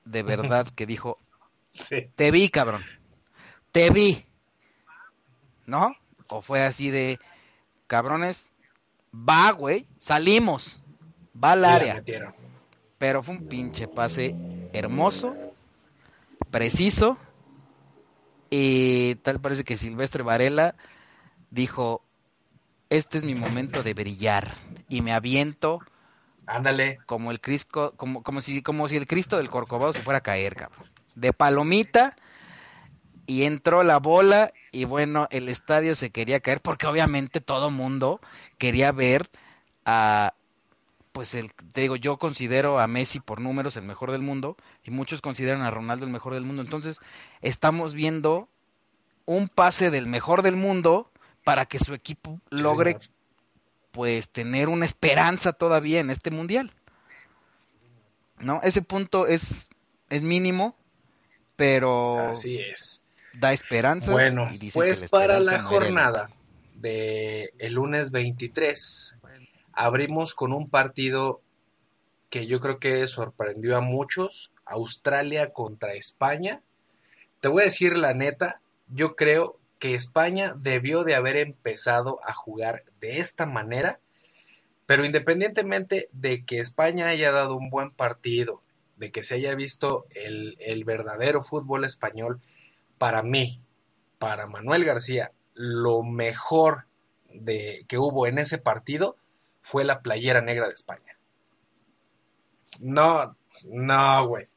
[0.05, 1.19] de verdad que dijo,
[1.73, 2.11] Sí.
[2.15, 2.83] te vi, cabrón.
[3.73, 4.27] Te vi.
[5.65, 5.97] ¿No?
[6.29, 7.19] O fue así de,
[7.87, 8.51] cabrones,
[9.11, 10.83] va, güey, salimos.
[11.43, 12.05] Va al área.
[12.99, 14.37] Pero fue un pinche pase
[14.75, 15.35] hermoso,
[16.51, 17.17] preciso.
[18.51, 20.77] Y tal parece que Silvestre Varela
[21.51, 22.06] dijo,
[22.91, 24.55] este es mi momento de brillar.
[24.89, 25.81] Y me aviento
[26.47, 26.99] Ándale.
[27.07, 30.23] como el Cristo, como, como si, como si el Cristo del Corcovado se fuera a
[30.23, 30.89] caer, cabrón.
[31.15, 32.17] De palomita,
[33.27, 38.21] y entró la bola, y bueno, el estadio se quería caer, porque obviamente todo mundo
[38.59, 39.31] quería ver
[39.85, 40.35] a,
[41.13, 44.91] pues el, te digo, yo considero a Messi por números el mejor del mundo, y
[44.93, 46.63] muchos consideran a Ronaldo el mejor del mundo.
[46.63, 47.01] Entonces,
[47.41, 48.49] estamos viendo
[49.25, 51.11] un pase del mejor del mundo
[51.47, 52.99] para que su equipo logre
[53.93, 56.73] pues tener una esperanza todavía en este mundial.
[58.41, 58.59] ¿No?
[58.65, 59.69] Ese punto es,
[60.11, 60.77] es mínimo,
[61.55, 63.07] pero Así es.
[63.33, 64.11] da esperanza.
[64.11, 66.31] Bueno, y pues para la jornada
[66.75, 69.17] de el lunes 23
[69.73, 71.43] abrimos con un partido
[72.29, 76.61] que yo creo que sorprendió a muchos, Australia contra España.
[77.39, 82.33] Te voy a decir la neta, yo creo que España debió de haber empezado a
[82.33, 84.01] jugar de esta manera,
[84.87, 88.63] pero independientemente de que España haya dado un buen partido,
[88.97, 92.41] de que se haya visto el, verdadero fútbol español,
[92.99, 93.61] para mí,
[94.19, 96.87] para Manuel García, lo mejor
[97.33, 99.17] de, que hubo en ese partido
[99.61, 101.19] fue la playera negra de España.
[102.81, 104.49] No, no, güey.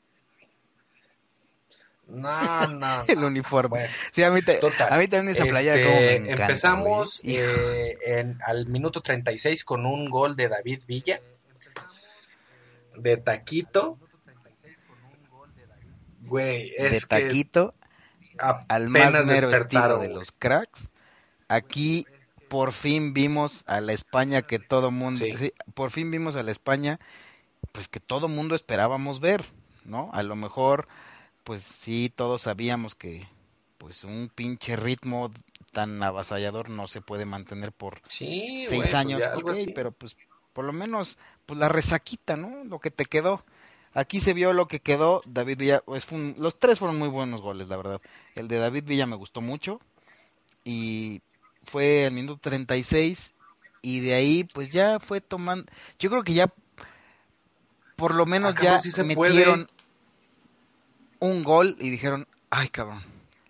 [2.09, 3.03] No, no.
[3.07, 3.69] el uniforme.
[3.69, 4.91] Bueno, Sí, a mí, te- total.
[4.91, 9.63] a mí también esa playera Este, como me encanta, empezamos eh, en, al minuto 36
[9.63, 11.21] con un gol de David Villa.
[12.97, 13.99] De taquito.
[16.21, 17.73] Güey, de que taquito
[18.67, 20.89] al más mero estilo de los cracks.
[21.47, 22.05] Aquí
[22.49, 25.35] por fin vimos a la España que todo mundo, Sí.
[25.37, 26.99] sí, por fin vimos a la España,
[27.71, 29.45] pues que todo mundo esperábamos ver,
[29.85, 30.09] ¿no?
[30.13, 30.87] A lo mejor,
[31.43, 33.27] pues sí, todos sabíamos que,
[33.77, 35.31] pues un pinche ritmo
[35.71, 39.71] tan avasallador no se puede mantener por Sí, seis pues años, ya algo ok, así.
[39.73, 40.15] pero pues
[40.53, 42.63] por lo menos, pues la resaquita, ¿no?
[42.65, 43.43] Lo que te quedó.
[43.93, 45.21] Aquí se vio lo que quedó.
[45.25, 48.01] David Villa, pues, fue un- los tres fueron muy buenos goles, la verdad.
[48.35, 49.79] El de David Villa me gustó mucho
[50.63, 51.21] y
[51.63, 53.33] fue el minuto 36
[53.81, 56.53] y de ahí pues ya fue tomando, yo creo que ya
[57.95, 59.69] por lo menos ya sí se metieron
[61.19, 63.03] un gol y dijeron, ay cabrón,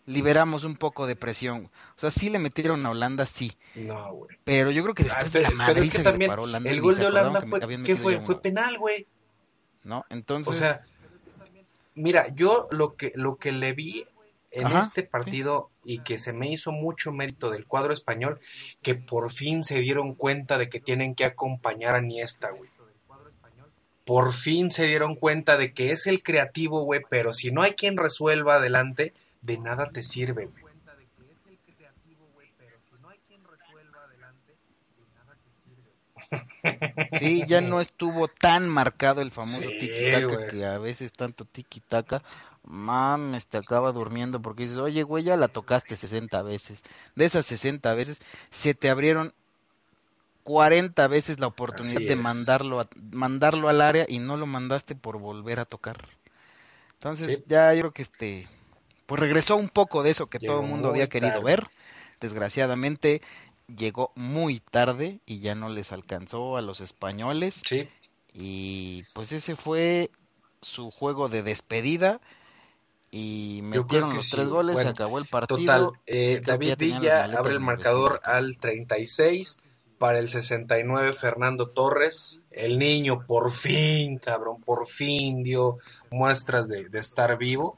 [0.05, 1.69] liberamos un poco de presión.
[1.95, 3.55] O sea, sí le metieron a Holanda, sí.
[3.75, 4.37] No, güey.
[4.43, 6.43] Pero yo creo que Ah, después de la Madrid es que se también le paró
[6.43, 8.19] Holanda y el gol de Holanda fue, habían ¿qué metido fue?
[8.21, 9.07] Fue penal, güey.
[9.83, 10.05] ¿no?
[10.09, 10.83] Entonces, O sea,
[11.95, 14.05] mira, yo lo que lo que le vi
[14.51, 18.39] en Ajá, este partido y que se me hizo mucho mérito del cuadro español,
[18.81, 22.69] que por fin se dieron cuenta de que tienen que acompañar a Niesta, güey.
[24.09, 27.73] Por fin se dieron cuenta de que es el creativo, güey, pero si no hay
[27.73, 29.13] quien resuelva adelante,
[29.43, 30.73] de nada te sirve, güey.
[37.19, 42.23] sí, ya no estuvo tan marcado el famoso Sí, tiki-taka que a veces tanto tiki-taka,
[42.63, 46.81] mames, te acaba durmiendo porque dices, oye, güey, ya la tocaste 60 veces.
[47.13, 49.35] De esas 60 veces, se te abrieron
[50.49, 55.19] 40 veces la oportunidad de mandarlo, a- mandarlo al área y no lo mandaste por
[55.19, 56.09] volver a tocar.
[56.93, 57.43] Entonces, Sí.
[57.45, 58.47] ya yo creo que este,
[59.05, 61.45] pues regresó un poco de eso que Llegó todo el mundo había querido tarde.
[61.45, 61.67] ver.
[62.19, 63.21] Desgraciadamente,
[63.67, 67.61] llegó muy tarde y ya no les alcanzó a los españoles.
[67.63, 67.87] Sí,
[68.33, 70.09] Y pues ese fue
[70.63, 72.21] su juego de despedida.
[73.11, 74.31] y metieron los sí.
[74.31, 75.57] tres goles, Bueno, se acabó el partido.
[75.57, 79.59] Total, eh, David Villa abre el marcador al 36.
[79.99, 82.41] Para el 69, Fernando Torres.
[82.49, 85.77] El niño, por fin, cabrón, por fin dio
[86.09, 87.77] muestras de, estar vivo.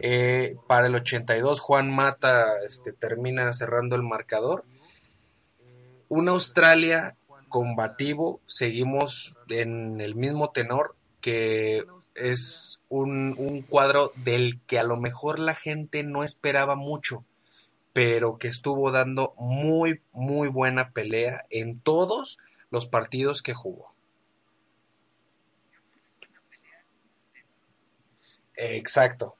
[0.00, 4.64] Eh, para el 82, Juan Mata este, termina cerrando el marcador.
[6.08, 7.16] Un Australia
[7.48, 11.84] combativo, seguimos en el mismo tenor que
[12.14, 17.24] es un cuadro del que a lo mejor la gente no esperaba mucho,
[17.92, 22.38] pero que estuvo dando muy, muy buena pelea en todos
[22.70, 23.92] los partidos que jugó.
[28.56, 29.36] Exacto.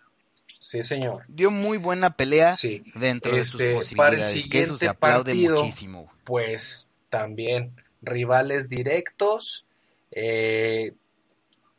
[0.61, 1.25] Sí, señor.
[1.29, 2.83] Dio muy buena pelea Sí.
[2.95, 6.13] dentro de Este, sus para el posibilidades, que eso siguiente se aplaude partido, muchísimo.
[6.25, 9.67] pues también rivales directos
[10.11, 10.95] eh,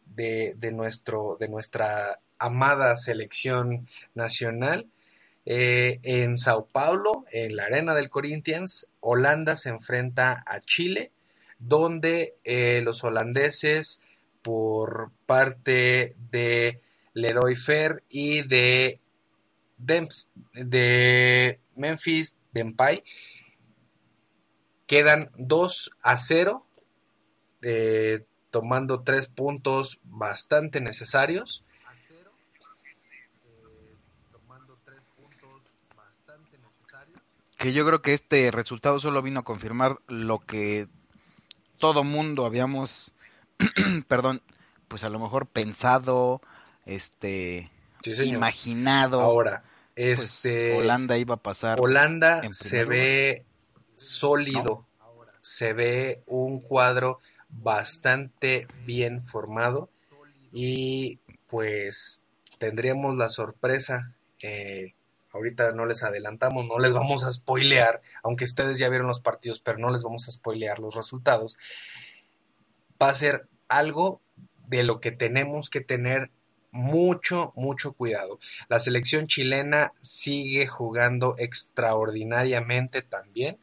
[0.05, 4.87] de, de nuestro, de nuestra amada selección nacional.
[5.45, 11.11] Eh, en Sao Paulo, en la arena del Corinthians, Holanda se enfrenta a Chile,
[11.57, 14.01] donde eh, los holandeses,
[14.41, 16.81] por parte de
[17.13, 18.99] Leroy Fer y de,
[21.75, 23.03] Memphis Depay,
[24.87, 26.65] quedan 2 a 0,
[27.61, 31.63] eh, tomando tres puntos bastante necesarios.
[37.59, 40.87] Que yo creo que este resultado solo vino a confirmar lo que
[41.77, 43.13] todo mundo habíamos,
[44.07, 44.41] perdón,
[44.87, 46.41] pues a lo mejor pensado,
[46.85, 47.69] este,
[48.01, 48.35] Sí, señor.
[48.37, 49.19] imaginado.
[49.19, 49.63] Ahora,
[49.93, 51.81] pues, este Holanda iba a pasar.
[51.81, 53.45] Holanda se ve
[53.95, 54.87] sólido,
[55.41, 57.19] se ve un cuadro
[57.49, 59.89] bastante bien formado
[60.53, 62.23] y pues
[62.57, 64.93] tendríamos la sorpresa, eh,
[65.39, 69.59] ahorita no les adelantamos, no les vamos a spoilear, aunque ustedes ya vieron los partidos,
[69.59, 71.57] pero no les vamos a spoilear los resultados,
[73.01, 74.21] va a ser algo
[74.67, 76.31] de lo que tenemos que tener
[76.71, 78.39] mucho, mucho cuidado.
[78.67, 83.57] La selección chilena sigue jugando extraordinariamente también,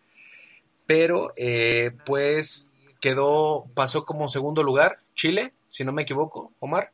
[0.87, 2.71] pero eh, pues
[3.01, 6.93] quedó, pasó como segundo lugar Chile, si no me equivoco, Omar.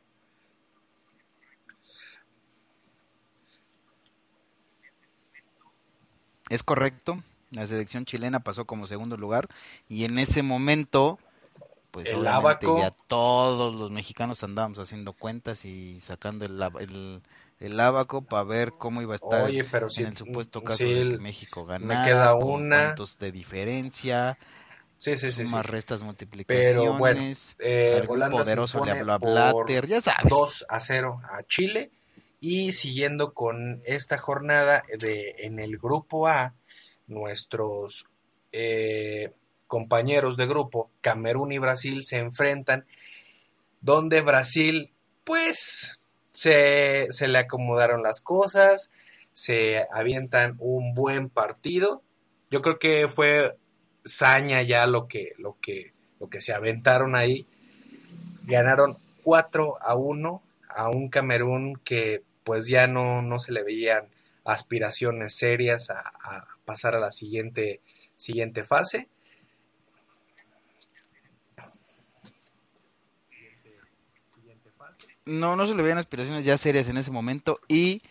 [6.53, 7.23] Es correcto.
[7.49, 9.47] La selección chilena pasó como segundo lugar
[9.89, 11.17] y en ese momento,
[11.91, 12.79] pues El obviamente Ábaco.
[12.79, 17.21] ya todos los mexicanos andábamos haciendo cuentas y sacando el, el,
[17.59, 20.85] el abaco para ver cómo iba a estar Oye, pero sí, en el supuesto caso
[20.85, 22.95] de que México me ganara, queda con una.
[23.19, 24.37] de diferencia,
[24.97, 25.43] Sí, sí, sí, sí.
[25.45, 27.21] sumas, restas, multiplicaciones, Pero bueno,
[27.59, 30.29] eh, se poderoso le habló a Blatter, ya sabes.
[30.29, 31.91] 2 a 0 a Chile.
[32.45, 36.53] Y siguiendo con esta jornada de, en el grupo A,
[37.07, 38.09] nuestros
[38.51, 39.31] eh,
[39.65, 42.85] compañeros de grupo, Camerún y Brasil, se enfrentan,
[43.79, 44.91] donde Brasil,
[45.23, 46.01] pues,
[46.33, 48.91] se, se le acomodaron las cosas,
[49.31, 52.03] se avientan un buen partido.
[52.51, 53.55] Yo creo que fue
[54.03, 57.47] saña ya lo que, lo que, lo que se aventaron ahí.
[58.43, 64.07] Ganaron 4 a 1 a un Camerún que pues ya no, no se le veían
[64.45, 67.81] aspiraciones serias a, a pasar a la siguiente,
[68.15, 69.07] siguiente fase.
[75.25, 78.01] No, no se le veían aspiraciones ya serias en ese momento y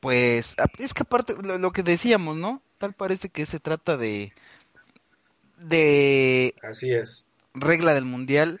[0.00, 2.62] pues es que aparte lo, lo que decíamos, ¿no?
[2.78, 4.32] Tal parece que se trata de
[5.58, 7.28] de Así es.
[7.54, 8.60] regla del mundial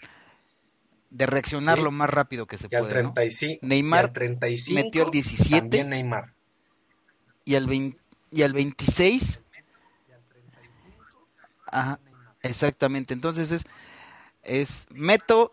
[1.12, 1.84] de reaccionar Sí.
[1.84, 3.12] lo más rápido que se Y al, puede, ¿no?
[3.12, 5.60] 35, Neymar y al 35 metió el 17.
[5.60, 6.32] También Neymar.
[7.44, 7.98] Y al 20
[8.30, 9.40] y al 26
[11.66, 11.98] Ajá,
[12.42, 13.14] exactamente.
[13.14, 13.64] Entonces es
[14.42, 15.52] es meto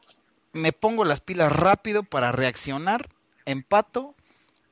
[0.53, 3.09] me pongo las pilas rápido para reaccionar,
[3.45, 4.15] empato,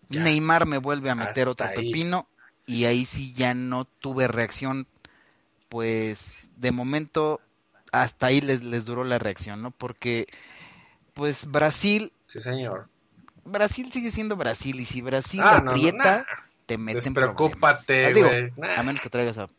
[0.09, 0.23] Ya.
[0.23, 1.76] Neymar me vuelve a meter Hasta otro ahí.
[1.76, 2.27] pepino
[2.65, 4.88] y ahí sí ya no tuve reacción,
[5.69, 7.41] pues de momento
[7.91, 9.72] hasta ahí les, les duró la reacción, ¿no?
[9.72, 10.27] Porque
[11.18, 12.88] pues Brasil, Sí, señor.
[13.44, 16.23] Brasil sigue siendo Brasil y si Brasil Ah, no, no, aprieta, nah.
[16.65, 18.06] te meten Despreocúpate.
[18.06, 18.52] Ah, digo, güey.
[18.57, 18.80] Nah.
[18.80, 19.49] a menos que traigas a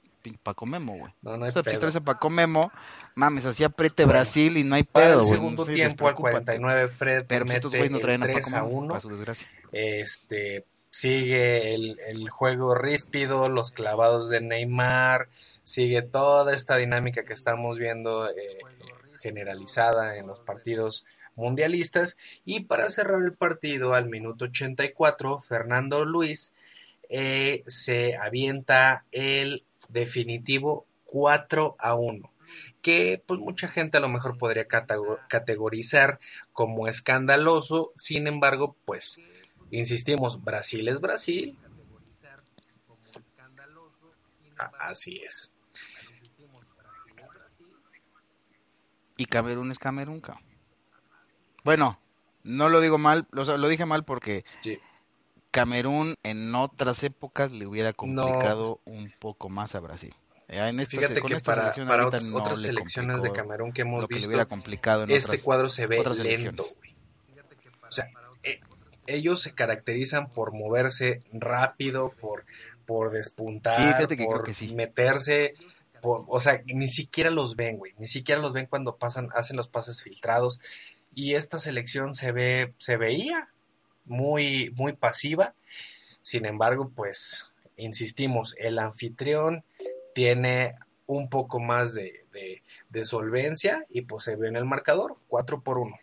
[0.43, 1.12] Paco Memo, güey.
[1.22, 2.70] No, no hay O sea, si traes a Paco Memo,
[3.14, 5.32] mames, así apriete Bueno, Brasil y no hay pedo, el güey.
[5.32, 6.59] segundo tiempo, al despreocúpate.
[6.59, 8.89] 49, Fred Pero pues, estos güeyes no traen a 3 Paco a Memo, 1.
[8.89, 9.48] para su desgracia.
[9.72, 15.28] Este, sigue el, el juego ríspido, los clavados de Neymar,
[15.62, 18.59] sigue toda esta dinámica que estamos viendo eh,
[19.22, 21.06] generalizada en los partidos
[21.39, 22.19] mundialistas.
[22.44, 26.55] Y para cerrar el partido al minuto 84, Fernando Luis
[27.09, 32.32] eh, se avienta el definitivo 4 a 1
[32.82, 36.19] que pues mucha gente a lo mejor podría categorizar
[36.52, 39.20] como escandaloso, sin embargo, pues
[39.70, 41.59] insistimos, Brasil es Brasil.
[44.78, 45.55] así es.
[49.16, 50.23] Y Camerún es Camerún.
[51.68, 52.00] Bueno,
[52.44, 54.46] no lo digo mal, lo, lo dije mal porque
[55.50, 60.14] Camerún en otras épocas le hubiera complicado un poco más a Brasil.
[60.48, 61.74] En Fíjate que para,
[62.32, 66.64] otras, selecciones de Camerún que hemos visto, complicado este cuadro se ve lento.
[67.86, 68.08] O sea,
[68.42, 68.60] eh,
[69.06, 72.46] ellos se caracterizan por moverse rápido, por,
[72.86, 75.54] por despuntar, por meterse,
[76.00, 79.68] o sea, ni siquiera los ven, güey, ni siquiera los ven cuando pasan, hacen los
[79.68, 80.60] pases filtrados.
[81.18, 83.48] Y esta selección se ve, se veía
[84.04, 85.52] muy, muy pasiva.
[86.22, 89.64] Sin embargo, pues, insistimos, el anfitrión
[90.14, 90.76] tiene
[91.06, 92.24] un poco más de,
[93.02, 95.96] solvencia y pues se ve en el marcador 4 por 1.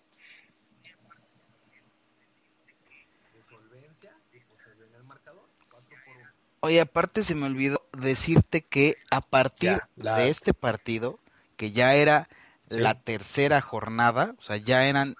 [6.59, 11.19] Oye, aparte se me olvidó decirte que a partir de este partido,
[11.55, 12.27] que ya era
[12.69, 15.15] la tercera jornada, o sea, ya eran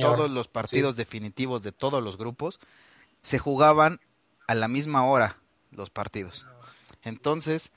[0.00, 2.60] todos los partidos definitivos de todos los grupos,
[3.22, 4.00] se jugaban
[4.46, 5.38] a la misma hora
[5.70, 6.46] los partidos.
[7.02, 7.72] Entonces,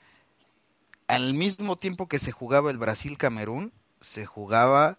[1.08, 4.98] al mismo tiempo que se jugaba el Brasil-Camerún, se jugaba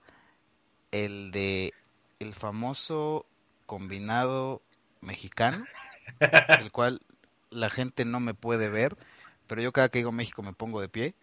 [0.91, 1.73] el de
[2.19, 3.25] el famoso
[3.65, 4.61] combinado
[4.99, 5.63] mexicano,
[6.59, 7.01] el cual
[7.49, 8.97] la gente no me puede ver,
[9.47, 11.15] pero yo cada que digo México me pongo de pie.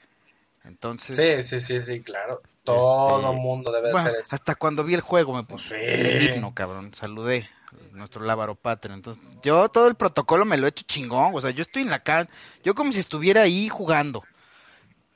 [0.64, 1.16] Entonces.
[1.16, 2.42] Sí, sí, sí, sí, claro.
[2.64, 4.34] Todo este, mundo debe hacer eso.
[4.34, 6.92] Hasta cuando vi el juego me puse el himno, cabrón.
[6.94, 7.48] Saludé
[7.92, 8.94] nuestro Lávaro Patria.
[8.94, 11.32] Entonces, yo todo el protocolo me lo he hecho chingón.
[11.34, 12.28] O sea, yo estoy en la casa,
[12.62, 14.22] yo como si estuviera ahí jugando.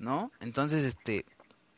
[0.02, 0.32] ¿no?
[0.40, 1.24] Entonces, este,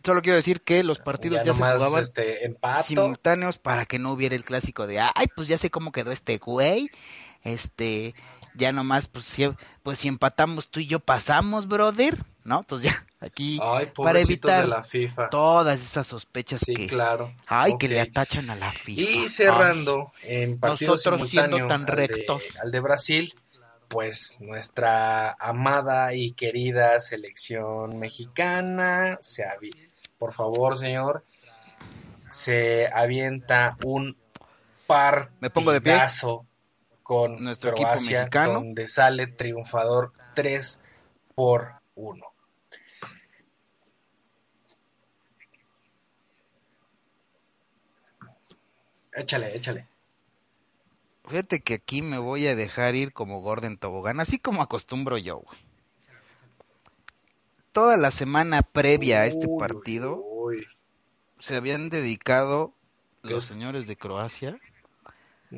[0.03, 4.35] solo quiero decir que los partidos ya, se jugaban este, simultáneos para que no hubiera
[4.35, 6.91] el clásico de, ay, pues ya sé cómo quedó este güey,
[7.43, 8.15] este,
[8.55, 9.49] ya nomás, pues si,
[9.83, 12.61] pues si empatamos tú y yo pasamos, brother, ¿no?
[12.61, 13.59] Entonces ya, aquí,
[13.97, 14.69] para evitar
[15.31, 17.33] todas esas sospechas que, claro.
[17.47, 19.01] ay, que le atachan a la FIFA.
[19.01, 22.43] Y cerrando, en partidos Nosotros siendo tan rectos.
[22.63, 23.35] al de Brasil,
[23.89, 29.45] pues nuestra amada y querida selección mexicana se
[30.19, 31.25] por favor señor
[32.31, 34.17] se avienta un
[34.87, 35.97] par me pongo de pie
[37.03, 40.81] con nuestro Croacia equipo mexicano donde sale triunfador 3
[41.35, 42.34] por 1
[49.15, 49.87] échale échale
[51.27, 55.39] Fíjate que aquí me voy a dejar ir como Gordon Tobogán, así como acostumbro yo,
[55.39, 55.59] güey.
[57.73, 60.23] Toda la semana previa a este partido
[61.41, 62.75] se habían dedicado
[63.23, 64.61] los señores de Croacia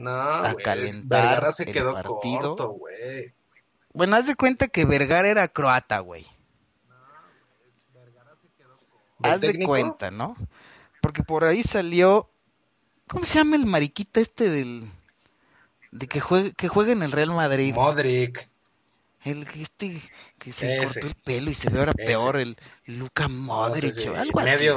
[0.05, 2.57] a calentar se el quedó partido.
[2.57, 2.79] Corto,
[3.93, 6.27] bueno, haz de cuenta que Vergara era croata, güey.
[9.23, 10.37] Haz de cuenta, ¿no?
[11.01, 12.29] Porque por ahí salió,
[13.09, 14.91] ¿cómo se llama el mariquita este del
[15.93, 17.75] de que juegue, que juegue en el Real Madrid.
[17.75, 18.49] Modric.
[19.25, 20.01] El este
[20.39, 24.69] que se cortó el pelo y se ve ahora peor, el Luca Modric, algo así.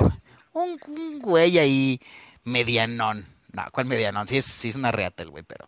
[0.54, 2.02] Un, un, güey ahí
[2.44, 3.28] medianón.
[3.52, 4.28] No, ¿cuál medianón?
[4.28, 5.68] Sí es, sí es una reata el güey, pero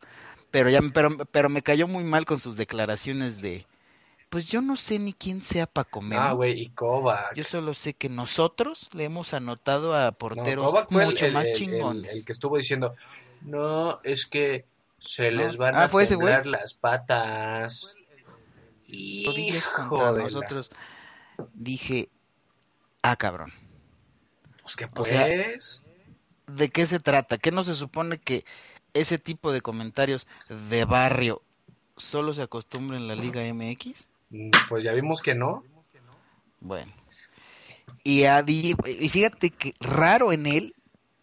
[0.50, 3.68] pero ya pero, pero me cayó muy mal con sus declaraciones de
[4.32, 6.22] pues yo no sé ni quién sea Paco Memo.
[6.22, 7.36] Ah, güey, y Kovac.
[7.36, 12.14] Yo solo sé que nosotros le hemos anotado a porteros mucho más chingones.
[12.14, 12.96] el, que estuvo diciendo,
[13.42, 14.64] no, es que
[15.00, 17.94] se les van ah, a temblar las patas.
[18.88, 20.72] Hijo de nosotros.
[21.54, 22.08] Dije,
[23.02, 23.52] ah, cabrón.
[24.62, 25.84] Pues que pues.
[26.48, 27.38] ¿De qué se trata?
[27.38, 28.46] ¿Qué no se supone que
[28.94, 30.26] ese tipo de comentarios
[30.70, 31.42] de barrio
[31.98, 34.08] solo se acostumbra en la Liga MX?
[34.32, 35.64] Mm, pues ya vimos que no.
[36.60, 36.92] Bueno.
[38.04, 40.74] Y, y fíjate que raro en él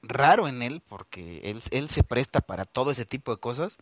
[0.02, 3.78] raro en él, porque él, él se presta para todo ese tipo de cosas.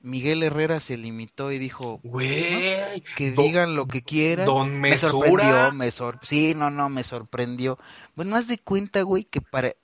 [0.00, 4.46] Miguel Herrera se limitó y dijo, güey, que digan lo que quieran.
[4.46, 7.78] Don Me sorprendió, me sor sí, no, no, me sorprendió.
[8.16, 9.74] Bueno, haz de cuenta, güey, que para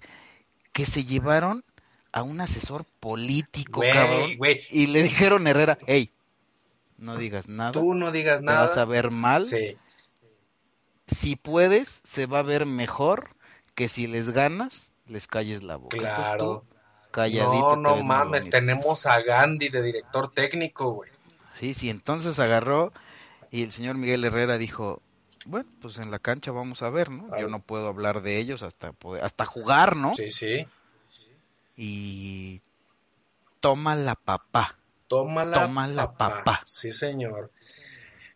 [0.73, 1.65] que se llevaron
[2.11, 4.31] a un asesor político, cabrón,
[4.71, 6.11] y le dijeron a Herrera, hey,
[6.99, 7.73] no digas nada.
[7.73, 8.63] Tú no digas nada.
[8.65, 9.45] Te vas a ver mal.
[9.47, 9.77] Sí.
[11.07, 13.31] Si puedes, se va a ver mejor
[13.75, 15.97] que si les ganas les calles la boca.
[15.97, 16.65] Claro.
[16.69, 16.77] tú,
[17.11, 17.77] calladito.
[17.77, 21.11] No, no mames, tenemos a Gandhi de director técnico, güey.
[21.55, 22.93] Sí, sí, entonces agarró
[23.51, 25.01] y el señor Miguel Herrera dijo,
[25.47, 27.37] bueno, pues en la cancha vamos a ver, ¿no?
[27.39, 30.15] Yo no puedo hablar de ellos hasta poder- hasta jugar, ¿no?
[30.15, 30.67] Sí, sí.
[31.77, 32.61] Y
[33.61, 34.78] toma la papá.
[35.09, 36.61] Tómala, Tómala, papá.
[36.65, 37.51] Sí, señor.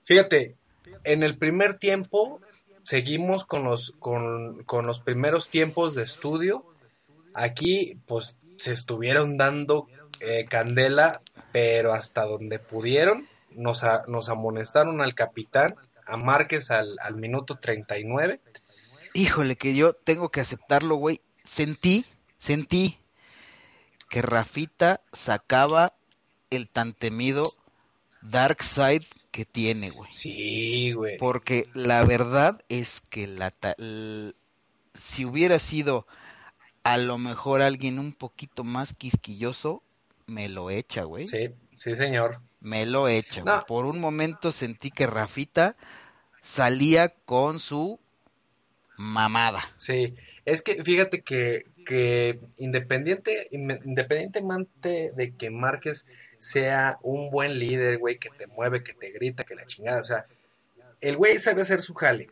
[0.05, 0.57] Fíjate,
[1.05, 2.40] en el primer tiempo
[2.82, 6.65] seguimos con los, con, con los primeros tiempos de estudio.
[7.35, 9.86] Aquí, pues, se estuvieron dando
[10.20, 11.20] eh, candela,
[11.53, 13.28] pero hasta donde pudieron.
[13.51, 15.77] Nos, a- nos amonestaron al capitán,
[16.07, 18.40] a Márquez al, al minuto 39.
[19.15, 21.20] Híjole, que yo tengo que aceptarlo, güey.
[21.44, 22.07] Sentí,
[22.39, 22.99] sentí
[24.09, 25.94] que Rafita sacaba
[26.57, 27.53] el tan temido
[28.23, 30.11] Dark Side que tiene, güey.
[30.12, 31.16] Sí, güey.
[31.19, 33.53] Porque la verdad es que la
[34.95, 36.07] si hubiera sido
[36.85, 39.83] a lo mejor alguien un poquito más quisquilloso,
[40.27, 41.27] me lo echa, güey.
[41.27, 42.41] Sí, sí, señor.
[42.61, 43.57] Me lo echa, güey.
[43.66, 45.77] Por un momento sentí que Rafita
[46.41, 47.99] salía con su
[48.97, 49.73] mamada.
[49.77, 50.15] Sí,
[50.45, 56.07] es que fíjate que, que independiente, in- independientemente de que Márquez
[56.43, 60.05] sea un buen líder, güey, que te mueve, que te grita, que la chingada, o
[60.05, 60.27] sea,
[61.01, 62.31] el güey sabe hacer su jale,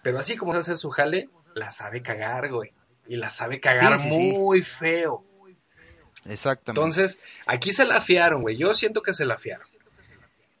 [0.00, 2.72] pero así como sabe hacer su jale, la sabe cagar, güey,
[3.08, 4.36] y la sabe cagar Sí, sí, sí.
[4.38, 5.24] muy feo.
[6.24, 6.70] Exactamente.
[6.80, 9.66] Entonces, aquí se la fiaron, güey, yo siento que se la fiaron.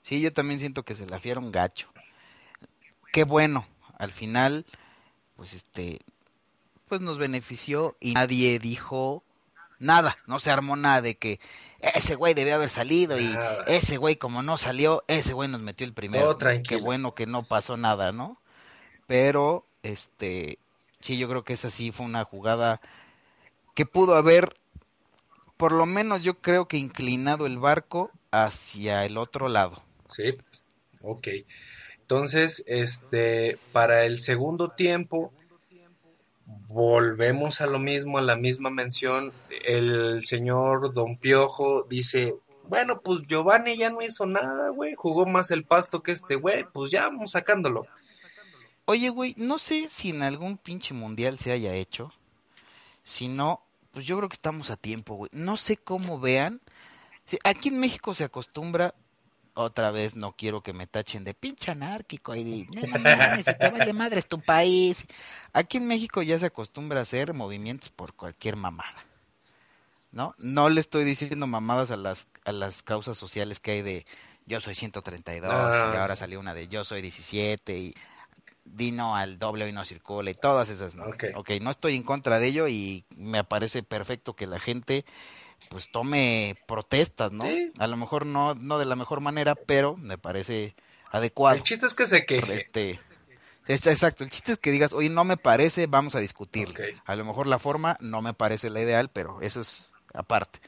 [0.02, 1.88] Sí, yo también siento que se la fiaron gacho.
[3.12, 3.64] Qué bueno,
[3.96, 4.66] al final,
[5.36, 6.00] pues este,
[6.88, 9.22] pues nos benefició y nadie dijo
[9.78, 11.38] nada, no se armó nada de que
[11.80, 13.28] ese güey debió haber salido y
[13.66, 16.36] ese güey como no salió, ese güey nos metió el primero.
[16.36, 16.78] Tranquilo.
[16.78, 18.40] Qué bueno que no pasó nada, ¿no?
[19.06, 20.58] Pero, este,
[21.00, 22.80] sí, yo creo que esa sí fue una jugada
[23.74, 24.54] que pudo haber,
[25.56, 29.82] por lo menos yo creo que inclinado el barco hacia el otro lado.
[30.08, 30.36] Sí,
[31.00, 31.28] ok.
[32.00, 35.32] Entonces, este, para el segundo tiempo,
[36.68, 39.32] volvemos a lo mismo, a la misma mención.
[39.64, 42.36] El señor Don Piojo dice,
[42.68, 46.64] bueno, pues Giovanni ya no hizo nada, güey, jugó más el pasto que este güey,
[46.72, 47.86] pues ya vamos sacándolo.
[48.84, 52.12] Oye, güey, no sé si en algún pinche mundial se haya hecho.
[53.02, 55.30] Si no, pues yo creo que estamos a tiempo, güey.
[55.32, 56.60] No sé cómo vean.
[57.44, 58.94] Aquí en México se acostumbra,
[59.58, 63.44] otra vez no quiero que me tachen de pinche anárquico y de, no, no mames,
[63.44, 65.06] te vale madre es tu país.
[65.52, 69.04] Aquí en México ya se acostumbra a hacer movimientos por cualquier mamada.
[70.10, 70.34] ¿No?
[70.38, 74.06] No le estoy diciendo mamadas a las a las causas sociales que hay de
[74.46, 75.90] yo soy 132 Ah.
[75.92, 77.94] y ahora salió una de yo soy 17 y
[78.64, 81.04] Dino al doble hoy no circula y todas esas, ¿no?
[81.36, 85.04] Ok, no estoy en contra de ello y me parece perfecto que la gente
[85.68, 87.44] pues tome protestas, ¿no?
[87.44, 87.72] Sí.
[87.78, 90.74] A lo mejor no, no de la mejor manera, pero me parece
[91.10, 91.56] adecuado.
[91.56, 92.54] El chiste es que se queje.
[92.54, 93.00] Este,
[93.66, 96.74] es- exacto, el chiste es que digas, oye, no me parece, vamos a discutirlo.
[96.74, 97.00] Ok.
[97.04, 100.60] A lo mejor la forma no me parece la ideal, pero eso es aparte.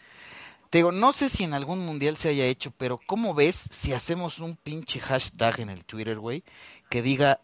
[0.69, 3.93] Te digo, no sé si en algún mundial se haya hecho, pero ¿cómo ves si
[3.93, 6.45] hacemos un pinche hashtag en el Twitter, güey,
[6.89, 7.41] que diga,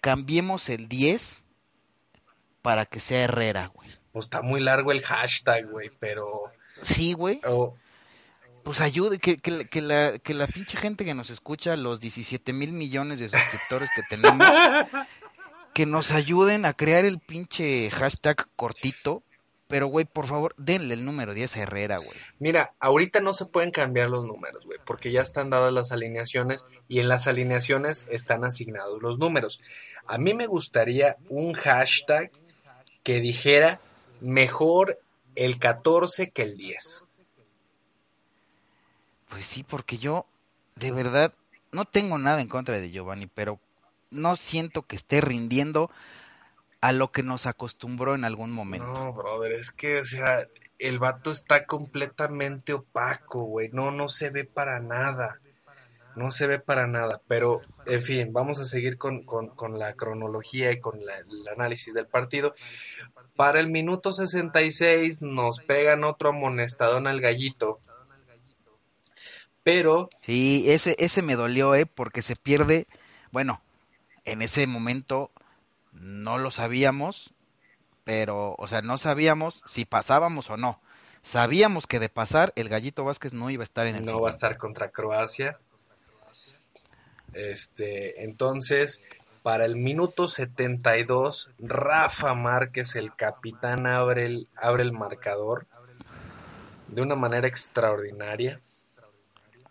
[0.00, 1.44] cambiemos el 10
[2.62, 3.88] para que sea Herrera, güey?
[4.12, 6.44] Pues está muy largo el hashtag, güey, pero...
[6.82, 7.40] Sí, güey.
[7.46, 7.74] oh,
[8.64, 12.00] Pues ayude, que, que, la- que la, que la pinche gente que nos escucha, los
[12.00, 14.46] 17 mil millones de suscriptores que tenemos,
[15.74, 19.22] que nos ayuden a crear el pinche hashtag cortito.
[19.68, 22.18] Pero, güey, por favor, denle el número 10 a Herrera, güey.
[22.40, 26.66] Mira, ahorita no se pueden cambiar los números, güey, porque ya están dadas las alineaciones
[26.88, 29.60] y en las alineaciones están asignados los números.
[30.08, 32.32] A mí me gustaría un hashtag
[33.04, 33.80] que dijera
[34.20, 34.98] mejor
[35.34, 37.04] el 14 que el 10.
[39.28, 40.26] Pues sí, porque yo,
[40.74, 41.32] de verdad,
[41.72, 43.60] no tengo nada en contra de Giovanni, pero
[44.10, 45.90] no siento que esté rindiendo
[46.80, 48.86] a lo que nos acostumbró en algún momento.
[48.86, 50.48] No, brother, es que, o sea,
[50.78, 53.68] el vato está completamente opaco, güey.
[53.72, 55.40] No, no se ve para nada.
[56.20, 57.22] No se ve para nada.
[57.28, 61.48] Pero, en fin, vamos a seguir con, con- con la cronología y con la- el
[61.48, 62.54] análisis del partido.
[63.36, 67.80] Para el minuto 66 nos pegan otro amonestadón al gallito.
[69.62, 71.86] Pero, Sí, ese, ese me dolió, ¿eh?
[71.86, 72.86] Porque se pierde,
[73.30, 73.62] bueno,
[74.24, 75.30] en ese momento
[75.92, 77.32] no lo sabíamos,
[78.04, 80.80] pero, o sea, no sabíamos si pasábamos o no.
[81.22, 84.28] Sabíamos que de pasar, el Gallito Vázquez no iba a estar en el no va
[84.28, 85.58] a estar contra Croacia.
[87.32, 89.04] Este, entonces,
[89.42, 95.66] Para el minuto 72, Rafa Márquez, el capitán, abre el, abre el marcador
[96.88, 98.60] de una manera extraordinaria.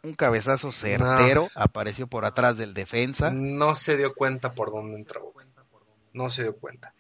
[0.02, 3.32] Un cabezazo certero apareció por atrás del defensa.
[3.32, 5.34] No se dio cuenta por dónde entró.
[6.14, 6.94] No se dio cuenta.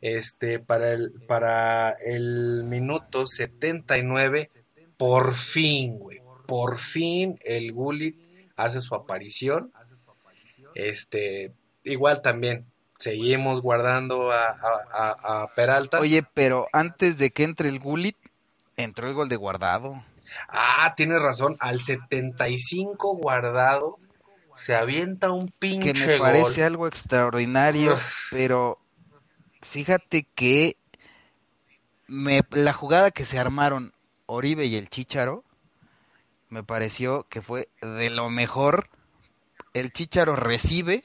[0.00, 4.50] Este, para el, para el minuto 79,
[4.96, 6.20] por fin, güey.
[6.46, 8.16] Por fin el Gullit
[8.56, 9.72] hace su aparición.
[10.74, 11.52] Este,
[11.84, 12.66] igual también,
[12.98, 14.56] seguimos guardando a,
[14.92, 16.00] a, a Peralta.
[16.00, 18.16] Oye, pero antes de que entre el Gullit,
[18.76, 20.04] entró el gol de guardado.
[20.48, 23.98] Ah, tienes razón, al 75 guardado
[24.54, 27.98] se avienta un pinche Que me parece algo extraordinario,
[28.30, 28.78] pero
[29.62, 30.76] fíjate que
[32.06, 33.92] me, la jugada que se armaron
[34.26, 35.44] Oribe y el Chicharo
[36.48, 38.88] me pareció que fue de lo mejor.
[39.74, 41.02] El Chicharo recibe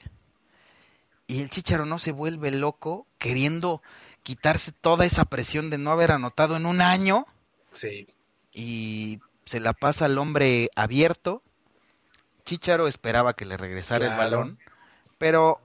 [1.28, 3.82] y el Chicharo no se vuelve loco queriendo
[4.24, 7.26] quitarse toda esa presión de no haber anotado en un año.
[7.72, 8.08] Sí.
[8.54, 11.42] Y se la pasa al hombre abierto.
[12.46, 14.58] Chicharo esperaba que le regresara el balón,
[15.18, 15.60] pero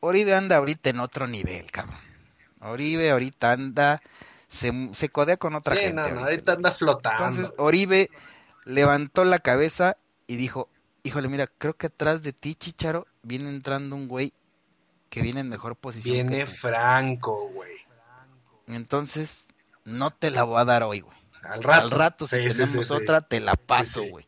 [0.00, 1.98] Oribe anda ahorita en otro nivel, cabrón.
[2.60, 4.02] Oribe ahorita anda,
[4.46, 5.94] se, se codea con otra Sí, gente.
[5.96, 6.24] no, no, ahorita.
[6.26, 7.24] ahorita anda flotando.
[7.26, 8.10] Entonces Oribe
[8.64, 9.96] levantó la cabeza
[10.26, 10.68] y dijo,
[11.04, 14.32] híjole, mira, creo que atrás de ti, Chicharo, viene entrando un güey
[15.10, 16.26] que viene en mejor posición.
[16.26, 16.50] Viene tú".
[16.50, 17.72] Franco, güey.
[18.66, 19.46] Entonces,
[19.84, 21.16] no te la voy a dar hoy, güey.
[21.42, 21.80] Al rato.
[21.82, 23.02] Al rato, si Sí, tenemos sí, sí.
[23.02, 24.26] otra, te la paso, güey.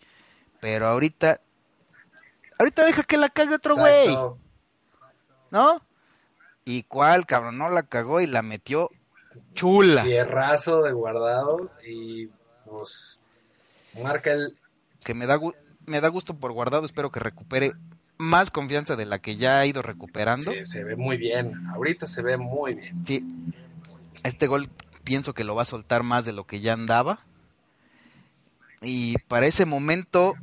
[0.60, 1.40] Pero ahorita,
[2.58, 4.16] ahorita deja que la cague otro güey.
[5.50, 5.82] ¿no?
[6.64, 7.56] ¿Y cuál, cabrón?
[7.56, 8.90] No la cagó y la metió
[9.54, 10.02] chula.
[10.02, 12.28] Fierrazo de guardado y
[12.66, 13.20] pues
[14.02, 14.58] marca el
[15.04, 15.54] Que me da, gu-
[15.86, 17.72] me da gusto por guardado, espero que recupere
[18.18, 20.50] más confianza de la que ya ha ido recuperando.
[20.50, 21.66] Sí, se ve muy bien.
[21.68, 23.04] Ahorita se ve muy bien.
[23.06, 23.24] Sí.
[24.22, 24.68] Este gol
[25.04, 27.20] pienso que lo va a soltar más de lo que ya andaba.
[28.82, 30.34] Y para ese momento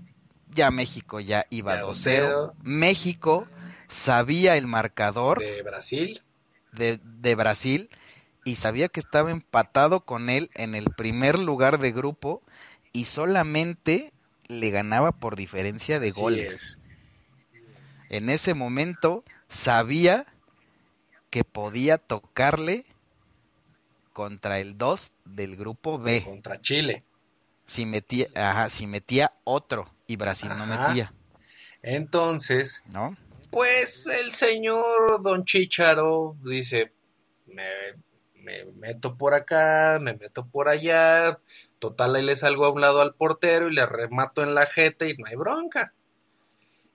[0.53, 1.94] ya México ya iba Ya 2-0.
[1.94, 2.53] 2-0.
[2.61, 3.48] México
[3.88, 6.22] sabía el marcador De Brasil.
[6.72, 7.90] de, de Brasil
[8.45, 12.41] y sabía que estaba empatado con él en el primer lugar de grupo
[12.91, 14.12] y solamente
[14.60, 16.54] le ganaba por diferencia de goles.
[16.54, 16.80] es.
[18.10, 20.26] En ese momento sabía
[21.30, 22.86] que podía tocarle
[24.14, 26.24] contra el 2 del grupo B.
[26.24, 27.04] Contra Chile.
[27.66, 31.14] Si metía, ajá, si metía otro y Brasil no metía,
[31.82, 33.18] Entonces, ¿no?
[33.50, 36.92] pues el señor Don Chicharo dice,
[37.48, 37.66] me,
[38.36, 41.40] me meto por acá, me meto por allá,
[41.84, 45.05] total ahí le salgo a un lado al portero y le remato en la jeta
[45.05, 45.91] y no hay bronca.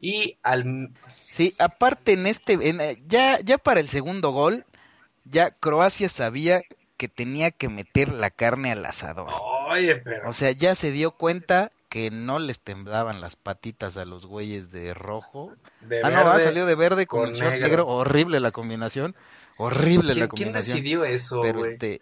[0.00, 0.92] Y al
[1.30, 4.64] Sí, aparte en este, en, eh, ya, ya para el segundo gol,
[5.26, 6.62] ya Croacia sabía
[6.96, 9.28] que tenía que meter la carne al asador.
[9.68, 14.06] oye, pero O sea, ya se dio cuenta que no les temblaban las patitas a
[14.06, 15.52] los güeyes de rojo.
[15.82, 17.50] de ah, no, ah, verde, salió de verde con, negro.
[17.50, 17.86] negro.
[17.88, 19.14] Horrible la combinación.
[19.58, 20.76] Horrible ¿quién, la quién combinación.
[20.78, 21.72] decidió eso, pero güey?
[21.72, 22.00] este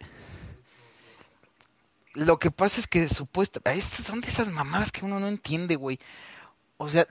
[2.17, 5.75] lo que pasa es que supuesta estas son de esas mamadas que uno no entiende
[5.75, 5.99] güey.
[6.77, 7.05] O sea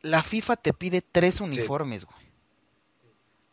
[0.00, 2.20] la FIFA te pide tres uniformes güey.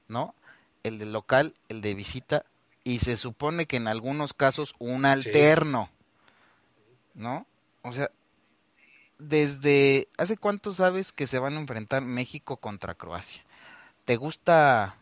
[0.07, 0.35] No
[0.83, 2.45] el de local el de visita
[2.83, 5.89] y se supone que en algunos casos un alterno
[7.15, 7.47] no
[7.81, 8.11] o sea
[9.17, 13.41] desde hace cuánto sabes que se van a enfrentar México contra Croacia
[14.05, 14.97] te gusta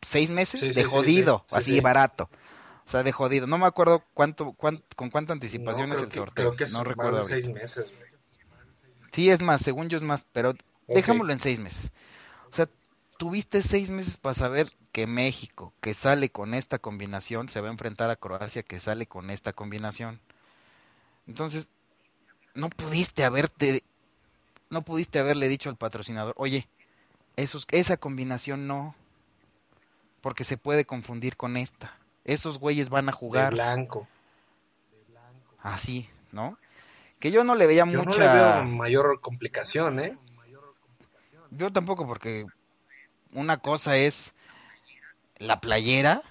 [0.00, 1.80] seis meses Sí, de sí, jodido, sí, sí, así sí.
[1.80, 2.28] barato.
[2.86, 3.46] O sea, de jodido.
[3.46, 6.44] No me acuerdo cuánto, cuán- con cuánta anticipación No, es el que- sorteo.
[6.46, 7.18] Creo que es no más recuerdo.
[7.18, 8.10] de seis meses, güey.
[9.12, 10.54] Sí, es más, según yo es más, pero
[10.88, 11.92] dejámoslo en seis meses.
[12.50, 12.66] O sea,
[13.18, 17.72] tuviste seis meses para saber que México, que sale con esta combinación, se va a
[17.72, 20.20] enfrentar a Croacia, que sale con esta combinación.
[21.26, 21.68] Entonces,
[22.54, 23.82] no pudiste haberte,
[24.70, 26.68] no pudiste haberle dicho al patrocinador, oye,
[27.36, 28.94] esos, esa combinación no,
[30.20, 31.96] porque se puede confundir con esta.
[32.24, 34.08] Esos güeyes van a De jugar blanco.
[35.60, 36.58] así, ¿no?
[37.18, 38.18] Que yo no le veía Yo mucha...
[38.18, 40.18] no le veo mayor complicación, ¿eh?
[41.50, 42.46] Yo tampoco, porque
[43.32, 44.34] una cosa es
[45.36, 46.22] la playera